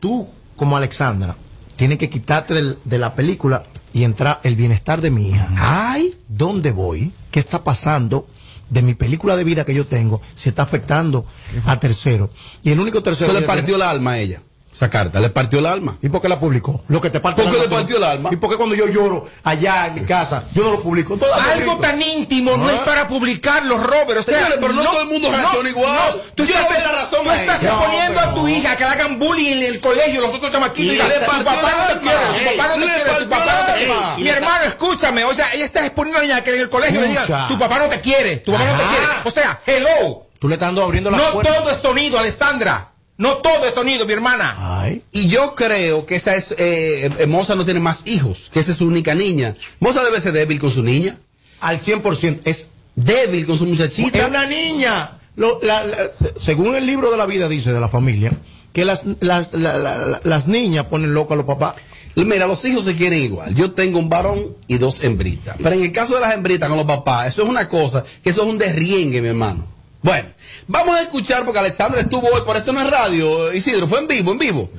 tú, 0.00 0.28
como 0.56 0.76
Alexandra, 0.76 1.36
tienes 1.76 1.98
que 1.98 2.08
quitarte 2.10 2.54
del- 2.54 2.78
de 2.84 2.98
la 2.98 3.14
película 3.14 3.64
y 3.92 4.04
entrar 4.04 4.40
el 4.42 4.56
bienestar 4.56 5.00
de 5.00 5.10
mi 5.10 5.28
hija. 5.30 5.48
Ay. 5.58 6.14
¿Dónde 6.28 6.72
voy? 6.72 7.12
¿Qué 7.30 7.38
está 7.40 7.62
pasando? 7.62 8.26
De 8.70 8.80
mi 8.80 8.94
película 8.94 9.36
de 9.36 9.44
vida 9.44 9.66
que 9.66 9.74
yo 9.74 9.84
tengo, 9.84 10.22
se 10.34 10.48
está 10.48 10.62
afectando 10.62 11.26
a 11.66 11.78
tercero. 11.78 12.30
Y 12.64 12.70
el 12.70 12.80
único 12.80 13.02
tercero... 13.02 13.30
Eso 13.30 13.38
le 13.40 13.46
partió 13.46 13.76
el 13.76 13.82
alma 13.82 14.12
a 14.12 14.18
ella. 14.18 14.40
Esa 14.74 14.88
carta, 14.88 15.20
le 15.20 15.28
partió 15.28 15.58
el 15.58 15.66
alma. 15.66 15.98
¿Y 16.00 16.08
por 16.08 16.22
qué 16.22 16.30
la 16.30 16.40
publicó? 16.40 16.82
Lo 16.88 16.98
que 17.00 17.10
te 17.10 17.20
parte 17.20 17.42
¿Por 17.42 17.52
qué 17.52 17.58
le 17.60 17.68
partió 17.68 17.98
el 17.98 18.04
alma? 18.04 18.30
¿Y 18.32 18.36
por 18.36 18.48
qué 18.48 18.56
cuando 18.56 18.74
yo 18.74 18.86
lloro 18.88 19.28
allá 19.44 19.88
en 19.88 19.96
mi 19.96 20.00
casa, 20.06 20.44
yo 20.54 20.64
no 20.64 20.70
lo 20.70 20.82
publico? 20.82 21.18
Algo 21.52 21.76
tan 21.76 22.00
íntimo 22.00 22.56
no 22.56 22.66
Ah. 22.68 22.72
es 22.72 22.78
para 22.80 23.06
publicarlo, 23.06 23.76
Robert. 23.76 24.20
O 24.20 24.22
sea, 24.22 24.34
Señores, 24.38 24.58
pero 24.60 24.72
no 24.72 24.82
todo 24.84 25.02
el 25.02 25.08
mundo 25.08 25.30
reacciona 25.30 25.68
igual. 25.68 26.22
Tú 26.34 26.44
Yo 26.46 26.54
estás, 26.58 26.82
la 26.84 26.92
razón 26.92 27.20
tú 27.22 27.30
estás 27.30 27.62
No, 27.62 28.20
a 28.20 28.34
tu 28.34 28.48
hija 28.48 28.74
que 28.76 28.84
le 28.84 28.90
hagan 28.90 29.18
bullying 29.18 29.56
en 29.58 29.62
el 29.62 29.80
colegio, 29.80 30.20
los 30.22 30.32
otros 30.34 30.50
chamaquitos. 30.50 31.06
Le 31.06 31.14
tu 31.18 31.26
partió 31.26 31.44
papá 31.44 31.70
no 31.76 31.86
te 31.86 31.92
el 31.92 32.00
quiere, 32.00 32.16
alma. 32.16 32.38
tu 32.38 32.56
papá 32.56 32.68
no 32.68 32.74
te 32.74 32.80
Le 32.80 32.86
quiere, 32.86 33.02
tu 33.02 33.10
partió 33.10 33.28
papá 33.28 33.44
no 33.44 33.66
te 33.66 33.78
quiere. 33.78 33.94
Mi 34.24 34.28
hermano, 34.30 34.64
escúchame. 34.64 35.24
O 35.24 35.34
sea, 35.34 35.52
ella 35.52 35.64
está 35.66 35.84
exponiendo 35.84 36.18
a 36.18 36.22
la 36.22 36.26
niña 36.28 36.44
que 36.44 36.54
en 36.54 36.60
el 36.62 36.70
colegio 36.70 37.00
le 37.00 37.08
digan, 37.08 37.24
Mucha. 37.24 37.46
tu 37.48 37.58
papá 37.58 37.78
no 37.78 37.88
te 37.88 38.00
quiere, 38.00 38.38
tu 38.38 38.52
papá 38.52 38.64
no 38.64 38.78
te 38.78 38.84
quiere. 38.84 39.06
O 39.24 39.30
sea, 39.30 39.60
hello. 39.66 40.26
Tú 40.38 40.48
le 40.48 40.54
estás 40.54 40.68
dando 40.68 40.82
abriendo 40.82 41.10
la 41.10 41.18
No 41.18 41.24
todo 41.40 41.70
es 41.70 41.76
sonido, 41.76 42.18
Alessandra. 42.18 42.88
No 43.22 43.36
todo 43.38 43.64
es 43.66 43.74
sonido, 43.74 44.04
mi 44.04 44.12
hermana. 44.12 44.56
Ay. 44.82 45.02
Y 45.12 45.28
yo 45.28 45.54
creo 45.54 46.04
que 46.06 46.16
esa 46.16 46.34
es, 46.34 46.52
eh, 46.58 47.10
eh, 47.18 47.26
Moza 47.26 47.54
no 47.54 47.64
tiene 47.64 47.78
más 47.80 48.02
hijos, 48.06 48.50
que 48.52 48.60
esa 48.60 48.72
es 48.72 48.78
su 48.78 48.86
única 48.86 49.14
niña. 49.14 49.54
Moza 49.80 50.02
debe 50.04 50.20
ser 50.20 50.32
débil 50.32 50.58
con 50.60 50.70
su 50.70 50.82
niña, 50.82 51.18
Al 51.60 51.78
100%. 51.80 52.40
Es, 52.44 52.68
débil 52.96 53.46
con 53.46 53.56
su 53.56 53.64
es 53.64 53.70
muchachita. 53.70 54.26
una 54.26 54.44
niña. 54.46 55.18
Lo- 55.36 55.60
la- 55.62 55.84
la- 55.84 56.10
según 56.38 56.74
el 56.74 56.84
libro 56.84 57.10
de 57.12 57.16
la 57.16 57.26
vida 57.26 57.48
dice 57.48 57.72
de 57.72 57.78
la 57.80 57.88
familia, 57.88 58.32
que 58.72 58.84
las, 58.84 59.02
las, 59.20 59.52
la- 59.52 59.78
la- 59.78 59.98
la- 60.06 60.20
las 60.24 60.48
niñas 60.48 60.86
ponen 60.86 61.14
loco 61.14 61.34
a 61.34 61.36
los 61.36 61.46
papás. 61.46 61.76
Mira, 62.16 62.46
los 62.46 62.62
hijos 62.64 62.84
se 62.84 62.94
quieren 62.96 63.22
igual. 63.22 63.54
Yo 63.54 63.70
tengo 63.70 63.98
un 63.98 64.08
varón 64.10 64.38
y 64.66 64.76
dos 64.78 65.02
hembritas. 65.04 65.54
Pero 65.62 65.76
en 65.76 65.82
el 65.82 65.92
caso 65.92 66.14
de 66.16 66.20
las 66.20 66.34
hembritas 66.34 66.68
con 66.68 66.76
los 66.76 66.86
papás, 66.86 67.28
eso 67.28 67.44
es 67.44 67.48
una 67.48 67.68
cosa, 67.68 68.04
que 68.22 68.30
eso 68.30 68.42
es 68.42 68.48
un 68.48 68.58
derriengue, 68.58 69.22
mi 69.22 69.28
hermano. 69.28 69.66
Bueno, 70.02 70.28
vamos 70.66 70.96
a 70.96 71.02
escuchar, 71.02 71.44
porque 71.44 71.60
Alexandra 71.60 72.00
estuvo 72.00 72.28
hoy, 72.28 72.42
por 72.42 72.56
esto 72.56 72.72
no 72.72 72.80
es 72.80 72.90
radio, 72.90 73.52
Isidro, 73.52 73.86
fue 73.86 74.00
en 74.00 74.08
vivo, 74.08 74.32
en 74.32 74.38
vivo. 74.38 74.70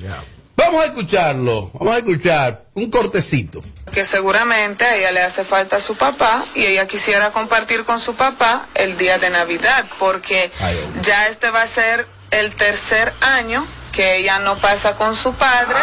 Vamos 0.56 0.82
a 0.82 0.86
escucharlo, 0.86 1.70
vamos 1.74 1.94
a 1.94 1.98
escuchar 1.98 2.64
un 2.74 2.90
cortecito. 2.90 3.60
que 3.90 4.04
seguramente 4.04 4.84
a 4.84 4.96
ella 4.96 5.10
le 5.12 5.22
hace 5.22 5.44
falta 5.44 5.80
su 5.80 5.96
papá 5.96 6.44
y 6.54 6.64
ella 6.64 6.86
quisiera 6.86 7.32
compartir 7.32 7.84
con 7.84 8.00
su 8.00 8.14
papá 8.14 8.66
el 8.74 8.96
día 8.96 9.18
de 9.18 9.30
Navidad, 9.30 9.86
porque 9.98 10.52
Ay, 10.60 10.78
ya 11.02 11.26
este 11.28 11.50
va 11.50 11.62
a 11.62 11.66
ser 11.66 12.06
el 12.30 12.54
tercer 12.54 13.12
año 13.20 13.66
que 13.92 14.16
ella 14.16 14.40
no 14.40 14.56
pasa 14.56 14.94
con 14.94 15.14
su 15.16 15.32
padre 15.34 15.76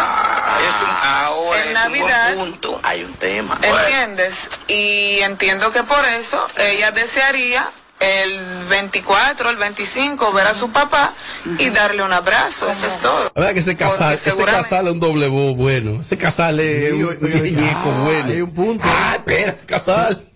en 1.66 1.72
Navidad. 1.72 2.34
Hay 2.82 3.04
un 3.04 3.14
tema. 3.14 3.58
¿Entiendes? 3.62 4.48
Y 4.68 5.20
entiendo 5.20 5.72
que 5.72 5.82
por 5.82 6.04
eso 6.04 6.46
ella 6.58 6.90
desearía 6.92 7.68
el 8.02 8.64
24, 8.68 9.50
el 9.50 9.56
25 9.56 10.32
ver 10.32 10.46
a 10.46 10.54
su 10.54 10.70
papá 10.70 11.14
y 11.58 11.70
darle 11.70 12.02
un 12.02 12.12
abrazo, 12.12 12.68
eso 12.68 12.86
es 12.86 12.98
todo. 13.00 13.24
La 13.24 13.32
verdad 13.34 13.52
que 13.52 13.60
ese 13.60 13.76
casal, 13.76 14.14
ese 14.14 14.44
casal 14.44 14.86
es 14.86 14.92
un 14.92 15.00
doble 15.00 15.28
voz 15.28 15.56
bueno. 15.56 16.00
Ese 16.00 16.18
casal 16.18 16.58
es 16.60 16.92
un 16.92 17.00
muñeco 17.00 17.90
bueno. 18.04 18.28
Hay 18.28 18.40
un 18.40 18.50
punto. 18.52 18.84
Ah, 18.86 19.14
espera, 19.16 19.56
casal. 19.66 20.28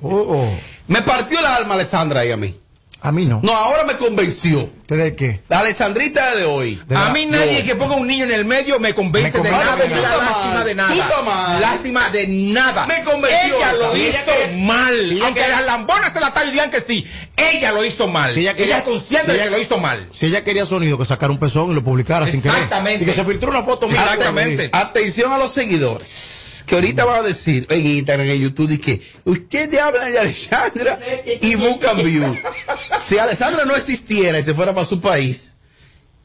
Oh, 0.00 0.14
oh. 0.14 0.58
Me 0.88 1.02
partió 1.02 1.38
el 1.38 1.46
alma 1.46 1.74
Alessandra 1.74 2.24
y 2.24 2.30
a 2.30 2.36
mí. 2.36 2.58
A 3.00 3.10
mí 3.10 3.26
no. 3.26 3.40
No, 3.42 3.52
ahora 3.52 3.84
me 3.84 3.96
convenció. 3.96 4.70
¿De 4.96 5.16
qué? 5.16 5.40
La 5.48 5.60
Alessandrita 5.60 6.34
de 6.36 6.44
hoy. 6.44 6.80
A 6.94 7.10
mí 7.12 7.26
nadie 7.26 7.64
que 7.64 7.74
ponga 7.76 7.96
un 7.96 8.06
niño 8.06 8.24
en 8.24 8.32
el 8.32 8.44
medio 8.44 8.78
me 8.78 8.94
convence 8.94 9.38
Me 9.38 9.44
de 9.44 9.50
nada, 9.50 9.76
de 9.76 9.88
nada. 9.88 10.16
lástima 10.18 10.64
de 10.64 10.74
nada. 10.74 11.60
Lástima 11.60 12.10
de 12.10 12.26
nada. 12.28 12.86
Me 12.86 13.02
convenció 13.04 13.56
Ella 13.56 13.72
lo 13.72 13.96
hizo 13.96 14.18
ella 14.18 14.56
mal. 14.58 14.94
si 14.94 15.10
ella 15.14 15.24
Aunque 15.24 15.40
quería- 15.40 15.56
las 15.56 15.64
lambonas 15.66 16.12
se 16.12 16.20
la 16.20 16.32
y 16.46 16.50
digan 16.50 16.70
que 16.70 16.80
sí. 16.80 17.06
Ella 17.36 17.72
lo 17.72 17.84
hizo 17.84 18.08
mal. 18.08 18.34
Si 18.34 18.40
ella 18.40 18.54
quería- 18.54 18.78
es 18.78 18.82
consciente 18.84 19.26
si 19.26 19.32
de 19.32 19.34
ella- 19.34 19.44
que 19.44 19.50
lo 19.50 19.58
hizo 19.60 19.78
mal. 19.78 20.08
Si 20.12 20.26
ella 20.26 20.44
quería 20.44 20.66
sonido, 20.66 20.98
que 20.98 21.04
sacara 21.04 21.32
un 21.32 21.38
pezón 21.38 21.70
y 21.70 21.74
lo 21.74 21.82
publicara 21.84 22.26
sin 22.26 22.42
querer. 22.42 22.56
Exactamente. 22.56 23.04
Y 23.04 23.06
que 23.06 23.14
se 23.14 23.24
filtró 23.24 23.50
una 23.50 23.62
foto 23.62 23.88
mía. 23.88 24.02
Exactamente. 24.02 24.70
Atención 24.72 25.32
a 25.32 25.38
los 25.38 25.52
seguidores. 25.52 26.64
Que 26.66 26.76
ahorita 26.76 27.04
van 27.04 27.16
a 27.20 27.22
decir 27.22 27.66
en 27.70 27.84
Instagram, 27.86 28.28
en 28.30 28.40
YouTube, 28.40 28.70
y 28.70 28.78
que 28.78 29.02
ustedes 29.24 29.80
hablan 29.80 30.12
de 30.12 30.18
Alessandra 30.20 30.98
y 31.40 31.54
buscan 31.56 32.02
view. 32.04 32.36
Si 33.00 33.18
Alessandra 33.18 33.64
no 33.64 33.74
existiera 33.74 34.38
y 34.38 34.44
se 34.44 34.54
fuera 34.54 34.72
para 34.72 34.81
su 34.84 35.00
país 35.00 35.54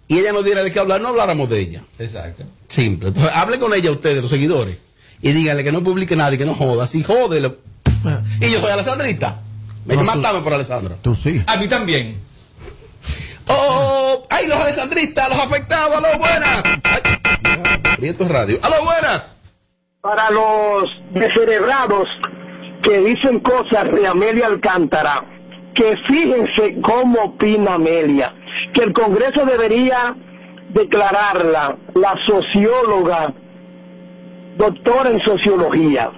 y 0.07 0.19
ella 0.19 0.31
no 0.31 0.43
diera 0.43 0.63
de 0.63 0.71
qué 0.71 0.79
hablar, 0.79 1.01
no 1.01 1.09
habláramos 1.09 1.49
de 1.49 1.59
ella. 1.59 1.83
Exacto. 1.99 2.43
Simple. 2.67 3.09
Entonces, 3.09 3.33
hablen 3.35 3.59
con 3.59 3.73
ella 3.73 3.91
ustedes, 3.91 4.21
los 4.21 4.29
seguidores, 4.29 4.77
y 5.21 5.31
díganle 5.31 5.63
que 5.63 5.71
no 5.71 5.83
publique 5.83 6.15
nada 6.15 6.33
y 6.33 6.37
que 6.37 6.45
no 6.45 6.55
joda. 6.55 6.87
Si 6.87 7.03
jode. 7.03 7.39
Y 8.39 8.49
yo 8.49 8.61
soy 8.61 8.71
Alessandrita. 8.71 9.41
Me 9.85 9.95
No, 9.95 10.43
por 10.43 10.53
Alessandra. 10.53 10.95
Tú 11.01 11.15
sí. 11.15 11.43
A 11.47 11.57
mí 11.57 11.67
también. 11.67 12.19
¡Oh! 13.47 14.23
¡Ay, 14.29 14.47
los 14.47 14.59
alessandristas, 14.59 15.29
los 15.29 15.39
afectados! 15.39 15.95
¡A 15.95 16.01
los 16.01 16.17
buenas! 16.17 16.63
Ay, 18.01 18.27
Radio. 18.27 18.59
¡A 18.61 18.69
los 18.69 18.83
buenas! 18.83 19.37
para 20.07 20.31
los 20.31 20.85
descerebrados 21.11 22.07
que 22.81 22.99
dicen 22.99 23.41
cosas 23.41 23.91
de 23.91 24.07
Amelia 24.07 24.47
Alcántara, 24.47 25.25
que 25.73 25.97
fíjense 26.07 26.77
cómo 26.81 27.23
opina 27.23 27.73
Amelia, 27.73 28.33
que 28.73 28.81
el 28.83 28.93
Congreso 28.93 29.45
debería 29.45 30.15
declararla 30.69 31.77
la 31.95 32.15
socióloga, 32.25 33.33
doctora 34.57 35.09
en 35.11 35.21
sociología. 35.23 36.11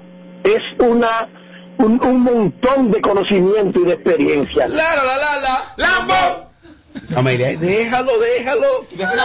Es 0.44 0.62
una 0.80 1.30
un, 1.78 2.04
un 2.04 2.22
montón 2.22 2.92
de 2.92 3.00
conocimiento 3.02 3.80
y 3.80 3.86
de 3.86 3.94
experiencia. 3.94 4.68
¡La, 4.68 4.96
la, 4.96 5.04
la, 5.04 5.18
la, 5.18 5.40
la! 5.40 5.74
¡Lambo! 5.78 6.50
Amelia, 7.16 7.56
déjalo, 7.58 8.12
déjalo. 8.20 8.68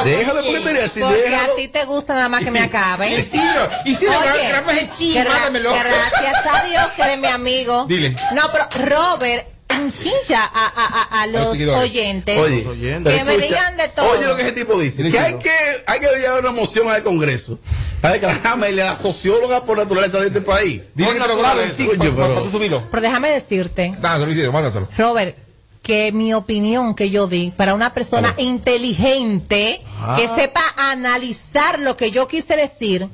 Déjalo 0.05 0.43
porque 0.45 0.61
te 0.61 0.83
así, 0.83 1.01
Porque 1.01 1.17
déjalo. 1.23 1.53
a 1.53 1.57
ti 1.57 1.69
te 1.69 1.85
gusta 1.87 2.15
nada 2.15 2.29
más 2.29 2.45
que 2.45 2.51
me 2.51 2.61
acaben. 2.61 3.13
Isidro, 3.13 3.69
Isidro. 3.85 4.13
Gracias 5.13 6.47
a 6.47 6.65
Dios 6.65 6.87
que 6.95 7.03
eres 7.03 7.19
mi 7.19 7.27
amigo. 7.27 7.87
Dile. 7.87 8.15
No, 8.35 8.43
pero 8.53 8.87
Robert, 8.87 9.47
chincha 9.93 10.43
a, 10.45 10.67
a, 10.67 11.19
a, 11.19 11.23
a 11.23 11.27
los 11.27 11.57
oyentes. 11.59 12.39
Oye, 12.39 12.63
que 12.63 13.01
me 13.25 13.33
escucha, 13.35 13.47
digan 13.47 13.77
de 13.77 13.89
todo. 13.89 14.11
Oye 14.11 14.27
lo 14.27 14.37
que 14.37 14.43
ese 14.43 14.53
tipo 14.53 14.79
dice. 14.79 15.03
Que 15.11 15.19
hay 15.19 15.35
que, 15.39 15.51
hay 15.87 16.01
que 16.01 16.07
llevar 16.21 16.41
una 16.41 16.53
moción 16.53 16.89
al 16.89 17.03
Congreso. 17.03 17.59
Para 18.01 18.15
declarar 18.15 18.41
a 18.45 18.53
Amelia 18.53 18.85
la 18.87 18.97
socióloga 18.97 19.65
por 19.65 19.79
naturaleza 19.79 20.21
de 20.21 20.27
este 20.29 20.41
país. 20.41 20.83
Dile 20.95 21.11
para, 21.19 21.35
pero-. 22.17 22.41
Pero 22.91 23.03
déjame 23.03 23.31
decirte. 23.31 23.95
Robert, 24.99 25.37
que 25.83 26.13
mi 26.13 26.33
opinión 26.33 26.95
que 26.95 27.11
yo 27.11 27.27
di 27.27 27.53
para 27.55 27.75
una 27.75 27.93
persona 27.93 28.35
inteligente 28.39 29.81
Ah. 30.01 30.17
que 30.19 30.29
sepa 30.29 30.63
analizar 30.77 31.79
lo 31.79 31.97
que 31.97 32.11
yo 32.11 32.27
quise 32.29 32.57
decir 32.57 33.09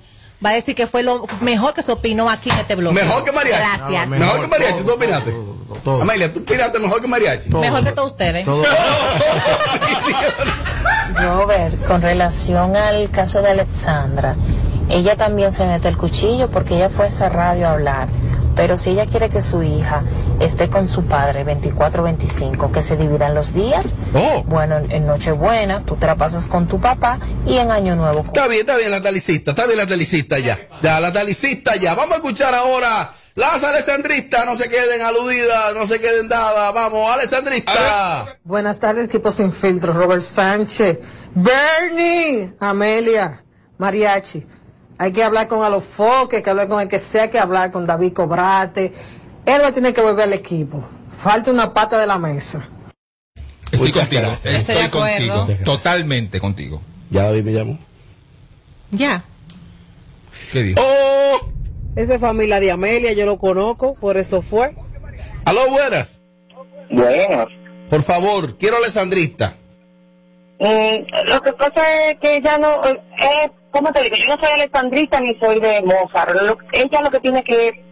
va 0.45 0.51
a 0.51 0.53
decir 0.55 0.75
que 0.75 0.87
fue 0.87 1.03
lo 1.03 1.27
mejor 1.41 1.75
que 1.75 1.83
se 1.83 1.93
opinó 1.93 2.31
aquí 2.31 2.51
en 2.51 2.59
este 2.59 2.75
blog. 2.77 2.93
Mejor 2.95 3.25
que 3.25 3.33
mariachi. 3.33 3.61
Gracias. 3.61 4.09
Mejor, 4.09 4.41
que 4.41 4.47
mariachi, 4.49 4.83
¿tú 4.83 4.93
opinaste? 4.93 5.35
Amelia, 6.03 6.33
¿tú 6.33 6.41
opinaste 6.41 6.79
mejor 6.79 7.01
que 7.01 7.07
mariachi? 7.09 7.51
Mejor 7.51 7.85
que 7.85 7.93
todos 7.93 8.11
ustedes. 8.13 8.47
Robert, 11.15 11.87
con 11.87 12.03
relación 12.03 12.77
al 12.77 13.11
caso 13.11 13.43
de 13.43 13.51
Alexandra, 13.51 14.37
ella 14.89 15.17
también 15.17 15.53
se 15.53 15.67
mete 15.67 15.89
el 15.89 15.97
cuchillo 15.97 16.51
porque 16.51 16.77
ella 16.77 16.91
fue 16.91 17.07
a 17.07 17.09
esa 17.09 17.29
radio 17.29 17.69
a 17.69 17.73
hablar. 17.73 18.09
Pero 18.57 18.77
si 18.77 18.91
ella 18.91 19.07
quiere 19.07 19.29
que 19.31 19.41
su 19.41 19.63
hija 19.63 20.03
esté 20.41 20.69
con 20.69 20.87
su 20.87 21.05
padre 21.07 21.45
24-25, 21.47 22.71
que 22.71 22.83
se 22.83 22.97
dividan 22.97 23.35
los 23.35 23.53
días, 23.55 23.97
bueno, 24.47 24.77
en- 24.79 24.91
en 24.93 25.07
Nochebuena 25.07 25.83
tú 25.87 25.97
te 25.97 26.07
la 26.07 26.17
pasas 26.17 26.47
con 26.49 26.67
tu 26.67 26.81
papá 26.81 27.19
y 27.47 27.57
en 27.59 27.71
Año 27.71 27.97
Nuevo 27.97 28.21
Está 28.21 28.47
bien, 28.49 28.61
está 28.61 28.77
bien 28.77 28.91
la 28.91 29.03
talicista, 29.03 29.53
está 29.53 29.67
bien 29.67 29.79
la 29.79 29.87
talicista 29.87 30.39
ya. 30.39 30.59
Ya, 30.83 31.01
la 31.01 31.13
talicista 31.13 31.77
ya. 31.77 31.95
Vamos 31.95 32.13
a 32.13 32.17
escuchar 32.17 32.55
ahora 32.55 33.13
las 33.35 33.63
alessandristas, 33.63 34.45
no 34.45 34.57
se 34.57 34.69
queden 34.69 35.01
aludidas, 35.03 35.75
no 35.75 35.87
se 35.87 36.01
queden 36.01 36.29
dadas. 36.29 36.75
Vamos, 36.75 37.11
alessandrista. 37.11 38.37
Buenas 38.45 38.79
tardes, 38.81 39.05
equipo 39.07 39.31
sin 39.33 39.53
filtro. 39.53 39.93
Robert 39.93 40.23
Sánchez, 40.23 40.99
Bernie, 41.35 42.53
Amelia, 42.61 43.43
Mariachi. 43.79 44.47
Hay 45.01 45.13
que 45.13 45.25
hablar 45.25 45.49
con 45.49 45.65
Alofoque, 45.65 46.37
hay 46.37 46.43
que 46.43 46.51
hablar 46.51 46.69
con 46.69 46.79
el 46.79 46.87
que 46.87 46.99
sea, 46.99 47.23
hay 47.23 47.31
que 47.31 47.39
hablar 47.39 47.71
con 47.71 47.87
David 47.87 48.13
Cobrate. 48.13 48.93
Él 49.47 49.63
va 49.63 49.69
a 49.69 49.73
tener 49.73 49.95
que 49.95 50.03
volver 50.03 50.25
al 50.25 50.35
equipo. 50.35 50.87
Falta 51.17 51.51
una 51.51 51.73
pata 51.73 51.99
de 51.99 52.07
la 52.07 52.19
mesa. 52.19 52.69
Estoy 53.73 53.79
Muchas 53.79 54.09
contigo. 54.09 54.21
gracias. 54.21 54.69
Estoy 54.69 54.89
contigo. 54.91 55.49
Totalmente 55.65 56.39
contigo. 56.39 56.83
Ya 57.09 57.23
David 57.23 57.45
me 57.45 57.53
llamó. 57.53 57.79
Ya. 58.91 59.25
¿Qué 60.53 60.65
dijo? 60.65 60.83
¡Oh! 60.83 61.49
Esa 61.97 62.17
es 62.17 62.21
familia 62.21 62.61
de 62.61 62.71
Amelia, 62.71 63.15
yo 63.15 63.25
lo 63.25 63.39
conozco, 63.39 63.95
por 63.95 64.19
eso 64.19 64.43
fue. 64.43 64.77
Aló, 65.47 65.61
buenas. 65.71 66.21
Buenas. 66.91 67.47
Por 67.89 68.03
favor, 68.03 68.59
quiero 68.59 68.77
alessandrista. 68.77 69.57
Mm, 70.61 71.29
lo 71.31 71.41
que 71.41 71.53
pasa 71.55 72.11
es 72.11 72.19
que 72.19 72.37
ella 72.37 72.59
no, 72.59 72.83
eh, 72.85 73.51
¿cómo 73.71 73.91
te 73.93 74.03
digo? 74.03 74.17
Yo 74.17 74.37
no 74.37 74.43
soy 74.43 74.53
alexandrista 74.55 75.21
ni 75.21 75.35
soy 75.41 75.59
de 75.59 75.83
Mozart. 75.83 76.35
Lo- 76.43 76.59
ella 76.73 77.01
lo 77.01 77.11
que 77.11 77.21
tiene 77.21 77.43
que 77.43 77.83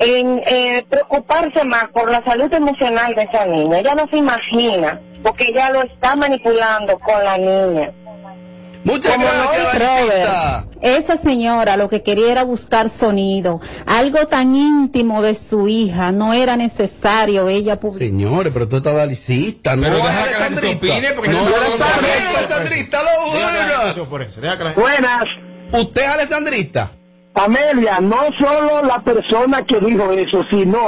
eh, 0.00 0.84
preocuparse 0.88 1.64
más 1.64 1.84
por 1.92 2.10
la 2.10 2.24
salud 2.24 2.52
emocional 2.52 3.14
de 3.14 3.22
esa 3.22 3.46
niña. 3.46 3.78
Ella 3.78 3.94
no 3.94 4.08
se 4.10 4.16
imagina, 4.16 5.00
porque 5.22 5.48
ella 5.48 5.70
lo 5.70 5.82
está 5.82 6.16
manipulando 6.16 6.98
con 6.98 7.22
la 7.22 7.36
niña. 7.38 7.92
Muchas 8.84 9.16
gracias, 9.16 9.78
Robert, 9.78 10.68
esa 10.82 11.16
señora 11.16 11.76
lo 11.76 11.88
que 11.88 12.02
quería 12.02 12.32
era 12.32 12.42
buscar 12.42 12.88
sonido. 12.88 13.60
Algo 13.86 14.26
tan 14.26 14.56
íntimo 14.56 15.22
de 15.22 15.34
su 15.36 15.68
hija, 15.68 16.10
no 16.10 16.32
era 16.32 16.56
necesario 16.56 17.48
ella 17.48 17.78
publicar. 17.78 18.08
Señores, 18.08 18.52
pero 18.52 18.66
tú 18.66 18.76
estás 18.76 18.94
talicista, 18.96 19.76
no 19.76 19.82
deja 19.82 19.98
que 20.00 20.04
la 20.04 20.12
gente 20.16 20.32
alessandrista. 20.66 20.76
opine, 20.94 21.12
porque 21.14 21.30
no, 21.30 21.38
no- 21.38 21.44
no, 21.44 21.56
no- 21.56 21.60
no, 21.62 21.78
no- 21.78 21.78
no, 22.32 22.38
alessandrista, 22.38 22.98
aló, 22.98 23.08
buenas. 23.30 24.74
Buenas. 24.74 25.24
¿Usted 25.72 26.00
es 26.02 26.08
alessandrista? 26.08 26.90
Amelia, 27.34 28.00
no 28.00 28.16
solo 28.38 28.82
la 28.82 29.02
persona 29.02 29.64
que 29.64 29.78
dijo 29.80 30.10
eso, 30.12 30.44
sino 30.50 30.78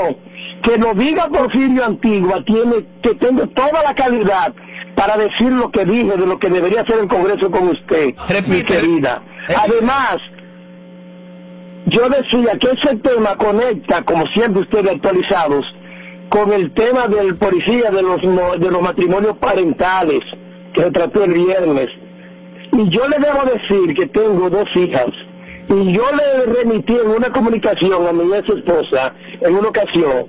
que 0.63 0.77
lo 0.79 0.95
diga 0.95 1.29
Porfirio 1.29 1.85
Antigua, 1.85 2.43
tiene 2.45 2.87
que 3.03 3.15
tengo 3.15 3.47
toda 3.49 3.83
la 3.83 3.95
calidad 3.95 4.53
para 4.95 5.17
decir 5.17 5.51
lo 5.53 5.71
que 5.71 5.85
dije 5.85 6.17
de 6.17 6.27
lo 6.27 6.39
que 6.39 6.49
debería 6.49 6.83
hacer 6.83 7.01
el 7.01 7.09
Congreso 7.09 7.51
con 7.51 7.69
usted, 7.69 8.15
mi 8.49 8.63
querida. 8.63 9.23
Además, 9.63 10.19
yo 11.87 12.09
decía 12.09 12.57
que 12.59 12.69
ese 12.69 12.97
tema 12.97 13.37
conecta, 13.37 14.03
como 14.03 14.27
siempre 14.29 14.63
ustedes 14.63 14.93
actualizados, 14.93 15.65
con 16.29 16.53
el 16.53 16.73
tema 16.75 17.07
del 17.09 17.37
policía 17.37 17.91
de 17.91 18.03
los, 18.03 18.21
de 18.21 18.71
los 18.71 18.83
matrimonios 18.83 19.37
parentales 19.39 20.21
que 20.73 20.83
se 20.83 20.91
trató 20.91 21.25
el 21.25 21.33
viernes. 21.33 21.89
Y 22.73 22.89
yo 22.89 23.07
le 23.09 23.19
debo 23.19 23.45
decir 23.45 23.95
que 23.95 24.07
tengo 24.07 24.51
dos 24.51 24.69
hijas. 24.75 25.07
Y 25.69 25.93
yo 25.93 26.03
le 26.13 26.53
remití 26.53 26.95
en 26.95 27.11
una 27.11 27.31
comunicación 27.31 28.07
a 28.07 28.13
mi 28.13 28.35
ex 28.35 28.49
esposa, 28.49 29.15
en 29.41 29.55
una 29.55 29.69
ocasión, 29.69 30.27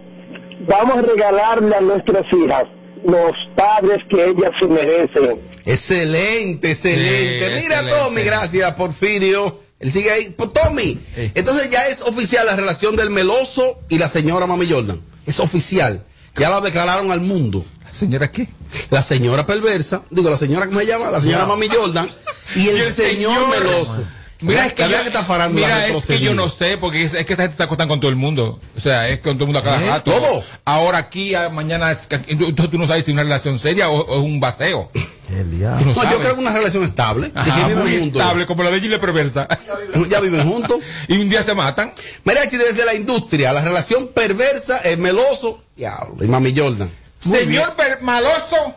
vamos 0.68 0.98
a 0.98 1.02
regalarle 1.02 1.76
a 1.76 1.82
nuestras 1.82 2.24
hijas 2.34 2.66
los 3.06 3.32
padres 3.56 4.00
que 4.10 4.26
ellas 4.26 4.52
se 4.60 4.68
merecen. 4.68 5.42
Excelente, 5.66 6.72
excelente. 6.72 7.58
Sí, 7.58 7.64
Mira, 7.64 7.80
excelente. 7.80 7.92
Tommy, 7.92 8.22
gracias, 8.24 8.74
Porfirio. 8.74 9.60
Él 9.80 9.92
sigue 9.92 10.12
ahí. 10.12 10.34
Pues, 10.36 10.52
Tommy, 10.54 11.00
entonces 11.36 11.70
ya 11.70 11.88
es 11.88 12.02
oficial 12.02 12.46
la 12.46 12.56
relación 12.56 12.96
del 12.96 13.10
meloso 13.10 13.80
y 13.90 13.98
la 13.98 14.08
señora 14.08 14.48
Mami 14.48 14.70
Jordan. 14.70 15.02
Es 15.26 15.40
oficial. 15.40 16.04
Ya 16.36 16.50
la 16.50 16.62
declararon 16.62 17.12
al 17.12 17.22
mundo. 17.22 17.66
¿Señora 17.92 18.32
qué? 18.32 18.48
La 18.90 19.02
señora 19.02 19.46
perversa, 19.46 20.04
digo, 20.10 20.30
la 20.30 20.38
señora, 20.38 20.66
¿cómo 20.66 20.80
se 20.82 20.86
llama? 20.86 21.10
La 21.10 21.22
señora 21.22 21.44
Ya. 21.44 21.46
Mami 21.48 21.70
Jordan 21.70 22.10
y 22.56 22.68
el, 22.68 22.92
señor, 22.92 23.50
meloso. 23.50 24.04
Mira, 24.46 24.66
es 24.68 24.74
que, 24.74 24.84
yo, 24.84 24.88
verdad 24.90 25.02
que 25.04 25.08
está 25.10 25.24
farándula 25.24 25.66
mira, 25.68 25.78
es 25.80 25.82
que 25.84 25.88
retrocedido. 25.94 26.32
yo 26.32 26.36
no 26.36 26.50
sé, 26.50 26.78
porque 26.78 27.04
es, 27.04 27.14
es 27.14 27.26
que 27.26 27.34
esa 27.34 27.44
gente 27.44 27.54
está 27.54 27.64
acostada 27.66 27.88
con 27.88 28.00
todo 28.00 28.10
el 28.10 28.16
mundo. 28.16 28.60
O 28.78 28.80
sea, 28.80 29.10
es 29.10 29.20
con 29.20 29.34
todo 29.38 29.44
el 29.44 29.54
mundo 29.54 29.60
a 29.60 29.64
cada 29.64 29.82
¿Eh? 29.84 29.88
rato. 29.90 30.12
¿Todo? 30.12 30.44
Ahora 30.66 30.98
aquí, 31.00 31.34
mañana, 31.52 31.98
entonces 32.28 32.70
tú 32.72 32.78
no 32.78 32.88
sabes 32.88 33.06
si 33.06 33.12
es 33.12 33.14
una 33.14 33.24
relación 33.24 33.60
seria 33.60 33.90
o, 33.90 33.98
o 34.02 34.18
es 34.20 34.24
un 34.24 34.40
baseo. 34.40 34.90
El 35.30 35.60
No, 35.60 35.80
no 35.80 36.12
yo 36.12 36.20
creo 36.20 36.36
que 36.36 36.40
una 36.42 36.54
relación 36.54 36.84
estable. 36.84 37.32
Ajá, 37.34 37.46
que 37.56 37.68
viven 37.68 37.84
muy 37.84 38.00
juntos. 38.00 38.22
estable, 38.22 38.46
como 38.46 38.64
la 38.64 38.72
de 38.72 38.80
Gile 38.82 39.00
Perversa. 39.00 39.48
Ya 40.10 40.20
viven 40.20 40.48
juntos. 40.48 40.80
y 41.08 41.18
un 41.20 41.30
día 41.30 41.42
se 41.44 41.54
matan. 41.56 41.94
Mariachi, 42.24 42.58
desde 42.58 42.86
la 42.86 42.94
industria, 42.94 43.52
la 43.54 43.64
relación 43.64 44.10
perversa, 44.10 44.78
el 44.80 45.00
meloso, 45.00 45.64
diablo, 45.76 46.24
y 46.24 46.28
Mami 46.28 46.54
Jordan. 46.56 46.92
Señor 47.22 47.74
per- 47.76 48.02
maloso 48.02 48.76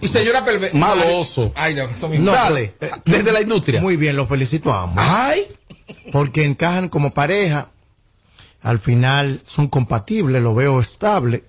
Y 0.00 0.08
señora 0.08 0.44
perversa. 0.44 0.76
Maloso. 0.76 1.52
Ay, 1.54 1.74
no, 1.74 1.84
eso 1.84 2.08
mismo. 2.08 2.26
No, 2.26 2.32
Dale, 2.32 2.74
eh, 2.80 2.90
desde 3.04 3.32
la 3.32 3.40
industria. 3.42 3.80
Muy 3.80 3.96
bien, 3.96 4.16
los 4.16 4.28
felicito 4.28 4.72
a 4.72 4.82
ambos. 4.84 5.04
Ay, 5.06 5.42
Porque 6.12 6.44
encajan 6.44 6.88
como 6.88 7.12
pareja. 7.14 7.68
Al 8.62 8.78
final 8.78 9.40
son 9.44 9.66
compatibles, 9.68 10.40
lo 10.42 10.54
veo 10.54 10.80
estable. 10.80 11.42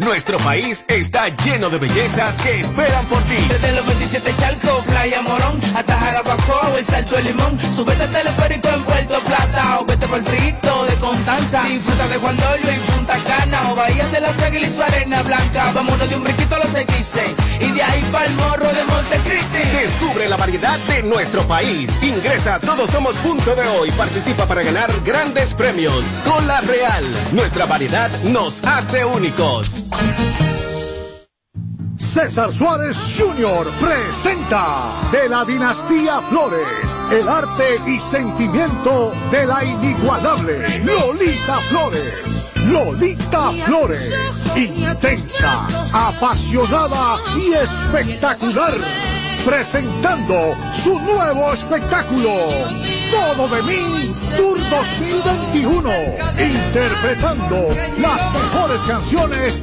Nuestro 0.00 0.38
país 0.38 0.82
está 0.88 1.28
lleno 1.28 1.68
de 1.68 1.76
bellezas 1.76 2.32
que 2.36 2.60
esperan 2.60 3.04
por 3.04 3.22
ti. 3.24 3.36
Desde 3.50 3.72
los 3.72 3.86
27 3.86 4.34
Chalco, 4.38 4.82
Playa 4.84 5.20
Morón, 5.20 5.60
hasta 5.76 5.94
Jarabacoa 5.94 6.70
o 6.70 6.78
el 6.78 6.86
Salto 6.86 7.16
de 7.16 7.22
Limón. 7.24 7.58
Súbete 7.76 8.04
al 8.04 8.10
teleférico 8.10 8.68
en 8.70 8.82
Puerto 8.82 9.20
Plata 9.20 9.78
o 9.78 9.84
vete 9.84 10.08
por 10.08 10.16
el 10.16 10.24
frito 10.24 10.84
de 10.86 10.94
Constanza. 10.94 11.64
Disfruta 11.64 12.08
de 12.08 12.16
Juan 12.16 12.34
Dolio 12.38 12.72
y 12.72 12.78
Punta 12.90 13.18
Cana 13.18 13.72
o 13.72 13.76
Bahía 13.76 14.08
de 14.08 14.20
las 14.22 14.42
Águilas 14.42 14.70
y 14.70 14.74
su 14.74 14.82
arena 14.82 15.22
blanca. 15.22 15.70
Vámonos 15.74 16.08
de 16.08 16.16
un 16.16 16.24
brinquito 16.24 16.54
a 16.54 16.58
los 16.60 16.74
X 16.74 17.12
y 17.60 17.70
de 17.70 17.82
ahí 17.82 18.02
para 18.10 18.24
el 18.24 18.34
morro 18.36 18.72
de 18.72 18.84
Montecristi. 18.84 19.58
Descubre 19.82 20.28
la 20.30 20.38
variedad 20.38 20.78
de 20.78 21.02
nuestro 21.02 21.46
país. 21.46 21.90
Ingresa 22.02 22.54
a 22.54 22.60
Todos 22.60 22.88
Somos 22.88 23.16
Punto 23.16 23.54
de 23.54 23.68
Hoy. 23.68 23.90
Participa 23.90 24.46
para 24.46 24.62
ganar 24.62 24.90
grandes 25.04 25.52
premios. 25.52 26.06
Cola 26.24 26.62
Real. 26.62 27.04
Nuestra 27.32 27.66
variedad 27.66 28.10
nos 28.24 28.64
hace 28.64 29.04
únicos. 29.04 29.89
César 31.96 32.52
Suárez 32.52 32.96
Jr. 33.16 33.66
presenta 33.80 35.00
de 35.12 35.28
la 35.28 35.44
dinastía 35.44 36.20
Flores 36.20 37.06
el 37.10 37.28
arte 37.28 37.80
y 37.86 37.98
sentimiento 37.98 39.12
de 39.30 39.46
la 39.46 39.64
inigualable 39.64 40.80
Lolita 40.80 41.60
Flores. 41.68 42.40
Lolita 42.66 43.50
Flores, 43.64 44.52
intensa, 44.56 45.66
apasionada 45.92 47.18
y 47.38 47.52
espectacular, 47.54 48.74
presentando 49.44 50.54
su 50.72 50.98
nuevo 50.98 51.52
espectáculo, 51.52 52.30
Todo 53.10 53.48
de 53.48 53.62
mí, 53.62 54.12
Tour 54.36 54.58
2021, 54.70 55.90
interpretando 56.38 57.68
las 57.98 58.32
mejores 58.32 58.80
canciones 58.86 59.62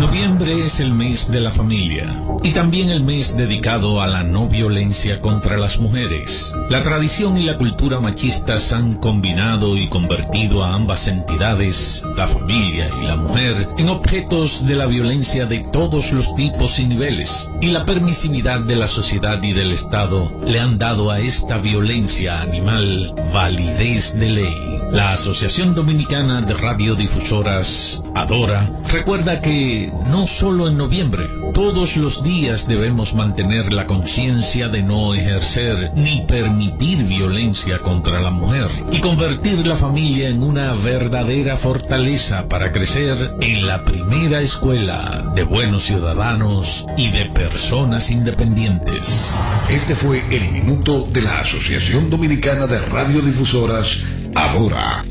Noviembre 0.00 0.64
es 0.64 0.78
el 0.78 0.92
mes 0.92 1.28
de 1.28 1.40
la 1.40 1.50
familia 1.50 2.22
y 2.44 2.52
también 2.52 2.88
el 2.90 3.02
mes 3.02 3.36
dedicado 3.36 4.00
a 4.00 4.06
la 4.06 4.22
no 4.22 4.48
violencia 4.48 5.20
contra 5.20 5.56
las 5.56 5.80
mujeres. 5.80 6.54
La 6.70 6.84
tradición 6.84 7.36
y 7.36 7.42
la 7.42 7.58
cultura 7.58 7.98
machistas 7.98 8.72
han 8.72 8.94
combinado 8.94 9.76
y 9.76 9.88
convertido 9.88 10.62
a 10.62 10.74
ambas 10.74 11.08
entidades, 11.08 12.04
la 12.16 12.28
familia 12.28 12.88
y 13.02 13.06
la 13.06 13.16
mujer, 13.16 13.68
en 13.76 13.88
objetos 13.88 14.66
de 14.66 14.76
la 14.76 14.86
violencia 14.86 15.46
de 15.46 15.60
todos 15.60 16.12
los 16.12 16.32
tipos 16.36 16.78
y 16.78 16.86
niveles. 16.86 17.50
Y 17.60 17.68
la 17.68 17.84
permisividad 17.84 18.60
de 18.60 18.76
la 18.76 18.86
sociedad 18.86 19.42
y 19.42 19.52
del 19.52 19.72
Estado 19.72 20.30
le 20.46 20.60
han 20.60 20.78
dado 20.78 21.10
a 21.10 21.18
esta 21.18 21.58
violencia 21.58 22.40
animal 22.40 23.14
validez 23.32 24.14
de 24.14 24.30
ley. 24.30 24.78
La 24.92 25.12
Asociación 25.12 25.74
Dominicana 25.74 26.40
de 26.40 26.54
Radiodifusoras, 26.54 28.02
Adora, 28.14 28.70
recuerda 28.90 29.40
que 29.40 29.87
no 30.10 30.26
solo 30.26 30.68
en 30.68 30.76
noviembre, 30.76 31.26
todos 31.54 31.96
los 31.96 32.22
días 32.22 32.68
debemos 32.68 33.14
mantener 33.14 33.72
la 33.72 33.86
conciencia 33.86 34.68
de 34.68 34.82
no 34.82 35.14
ejercer 35.14 35.90
ni 35.94 36.22
permitir 36.26 37.04
violencia 37.04 37.78
contra 37.78 38.20
la 38.20 38.30
mujer 38.30 38.68
y 38.90 39.00
convertir 39.00 39.66
la 39.66 39.76
familia 39.76 40.28
en 40.28 40.42
una 40.42 40.74
verdadera 40.74 41.56
fortaleza 41.56 42.48
para 42.48 42.72
crecer 42.72 43.34
en 43.40 43.66
la 43.66 43.84
primera 43.84 44.40
escuela 44.40 45.32
de 45.34 45.42
buenos 45.42 45.84
ciudadanos 45.84 46.86
y 46.96 47.10
de 47.10 47.26
personas 47.26 48.10
independientes. 48.10 49.34
Este 49.68 49.94
fue 49.94 50.24
el 50.30 50.50
minuto 50.50 51.04
de 51.10 51.22
la 51.22 51.40
Asociación 51.40 52.10
Dominicana 52.10 52.66
de 52.66 52.78
Radiodifusoras, 52.78 53.98
Adora. 54.34 55.04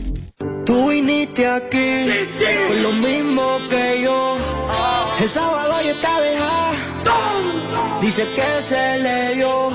Tú 0.68 0.90
viniste 0.90 1.48
aquí 1.48 2.28
con 2.68 2.84
lo 2.84 2.92
mismo 2.92 3.58
que 3.70 4.02
yo. 4.04 4.38
El 5.22 5.30
sábado 5.30 5.82
ya 5.82 5.92
está 5.92 6.20
dejada. 6.20 6.72
Dice 8.02 8.28
que 8.36 8.62
se 8.62 9.00
le 9.00 9.36
dio 9.36 9.72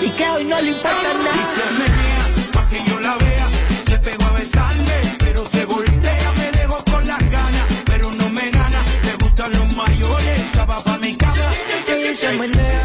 y 0.00 0.08
que 0.08 0.24
hoy 0.30 0.44
no 0.44 0.58
le 0.62 0.70
importa 0.70 1.12
nada. 1.26 2.50
Pa' 2.54 2.66
que 2.70 2.82
yo 2.88 2.98
la 3.00 3.14
vea, 3.18 3.46
se 3.86 3.98
pegó 3.98 4.24
a 4.24 4.32
besarme, 4.32 5.16
pero 5.18 5.44
se 5.44 5.66
voltea, 5.66 6.32
me 6.38 6.50
dejó 6.60 6.82
con 6.90 7.06
las 7.06 7.30
ganas, 7.30 7.64
pero 7.84 8.10
no 8.12 8.30
me 8.30 8.50
gana, 8.50 8.82
le 9.04 9.12
gustan 9.22 9.52
los 9.52 9.76
mayores, 9.76 10.40
esa 10.50 10.64
va 10.64 10.82
pa' 10.82 10.96
mi 10.96 11.14
cama. 11.14 11.52
Y 12.10 12.14
se 12.14 12.32
menea, 12.32 12.84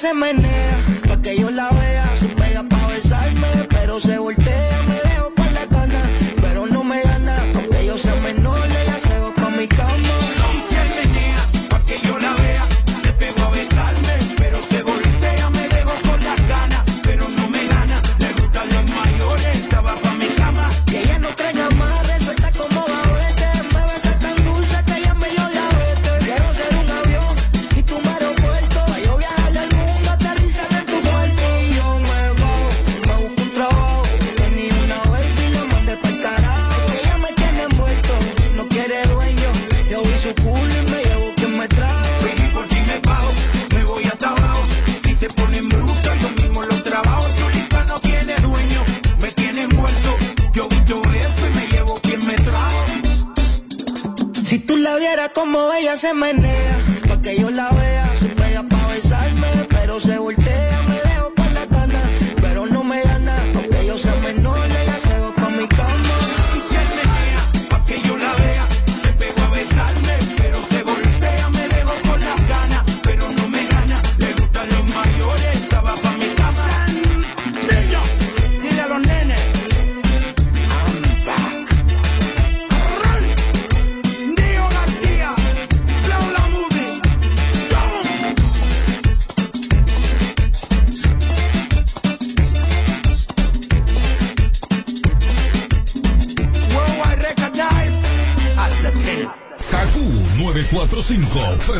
se 0.00 0.14
menea, 0.14 0.49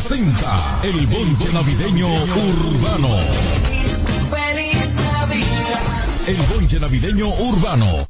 presenta 0.01 0.81
el 0.83 1.07
bonche 1.09 1.53
navideño 1.53 2.09
urbano. 2.09 3.19
Feliz 4.31 4.95
Navidad. 4.95 6.27
El 6.27 6.37
bonche 6.37 6.81
navideño 6.81 7.29
urbano. 7.29 8.09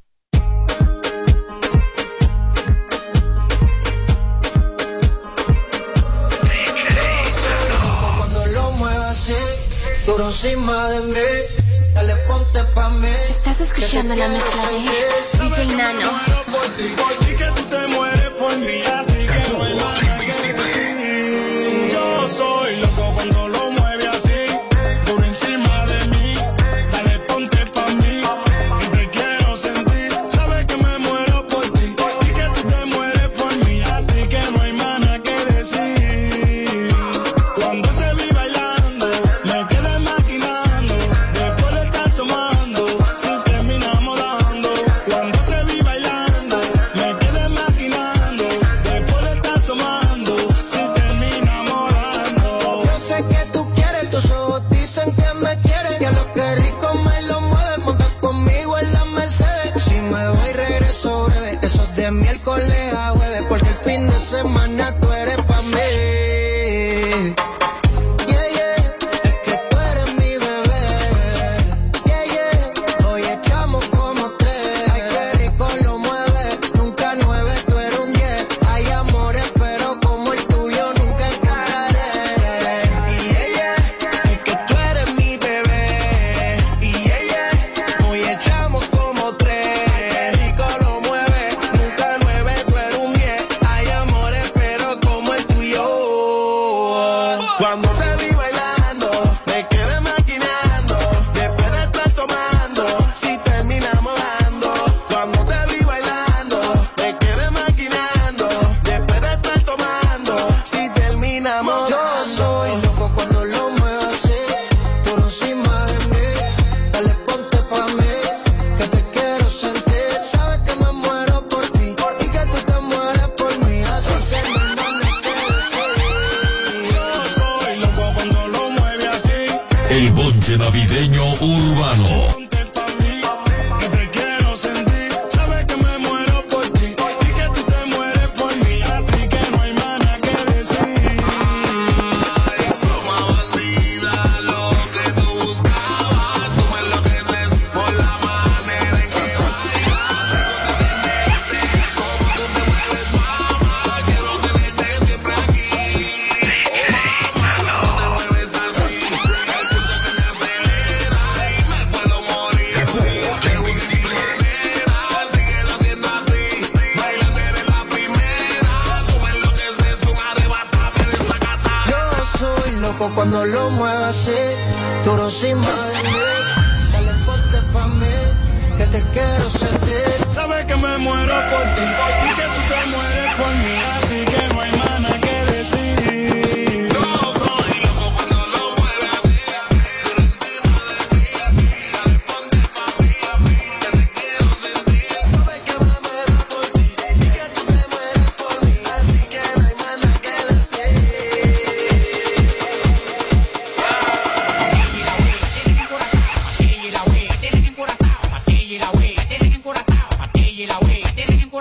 Cuando 8.19 8.47
lo 8.47 8.71
muevas 8.73 9.11
así, 9.11 9.35
duro 10.07 10.27
encima 10.27 10.89
de 10.91 11.01
mí. 11.07 11.61
Dale 11.95 12.15
ponte 12.29 12.63
pa' 12.73 12.91
mí. 12.91 13.09
Estás 13.31 13.61
escuchando 13.63 14.15
la 14.15 14.29
mezcla 14.29 14.67
de 14.71 15.49
DJ 15.49 15.77
Nano. 15.77 16.11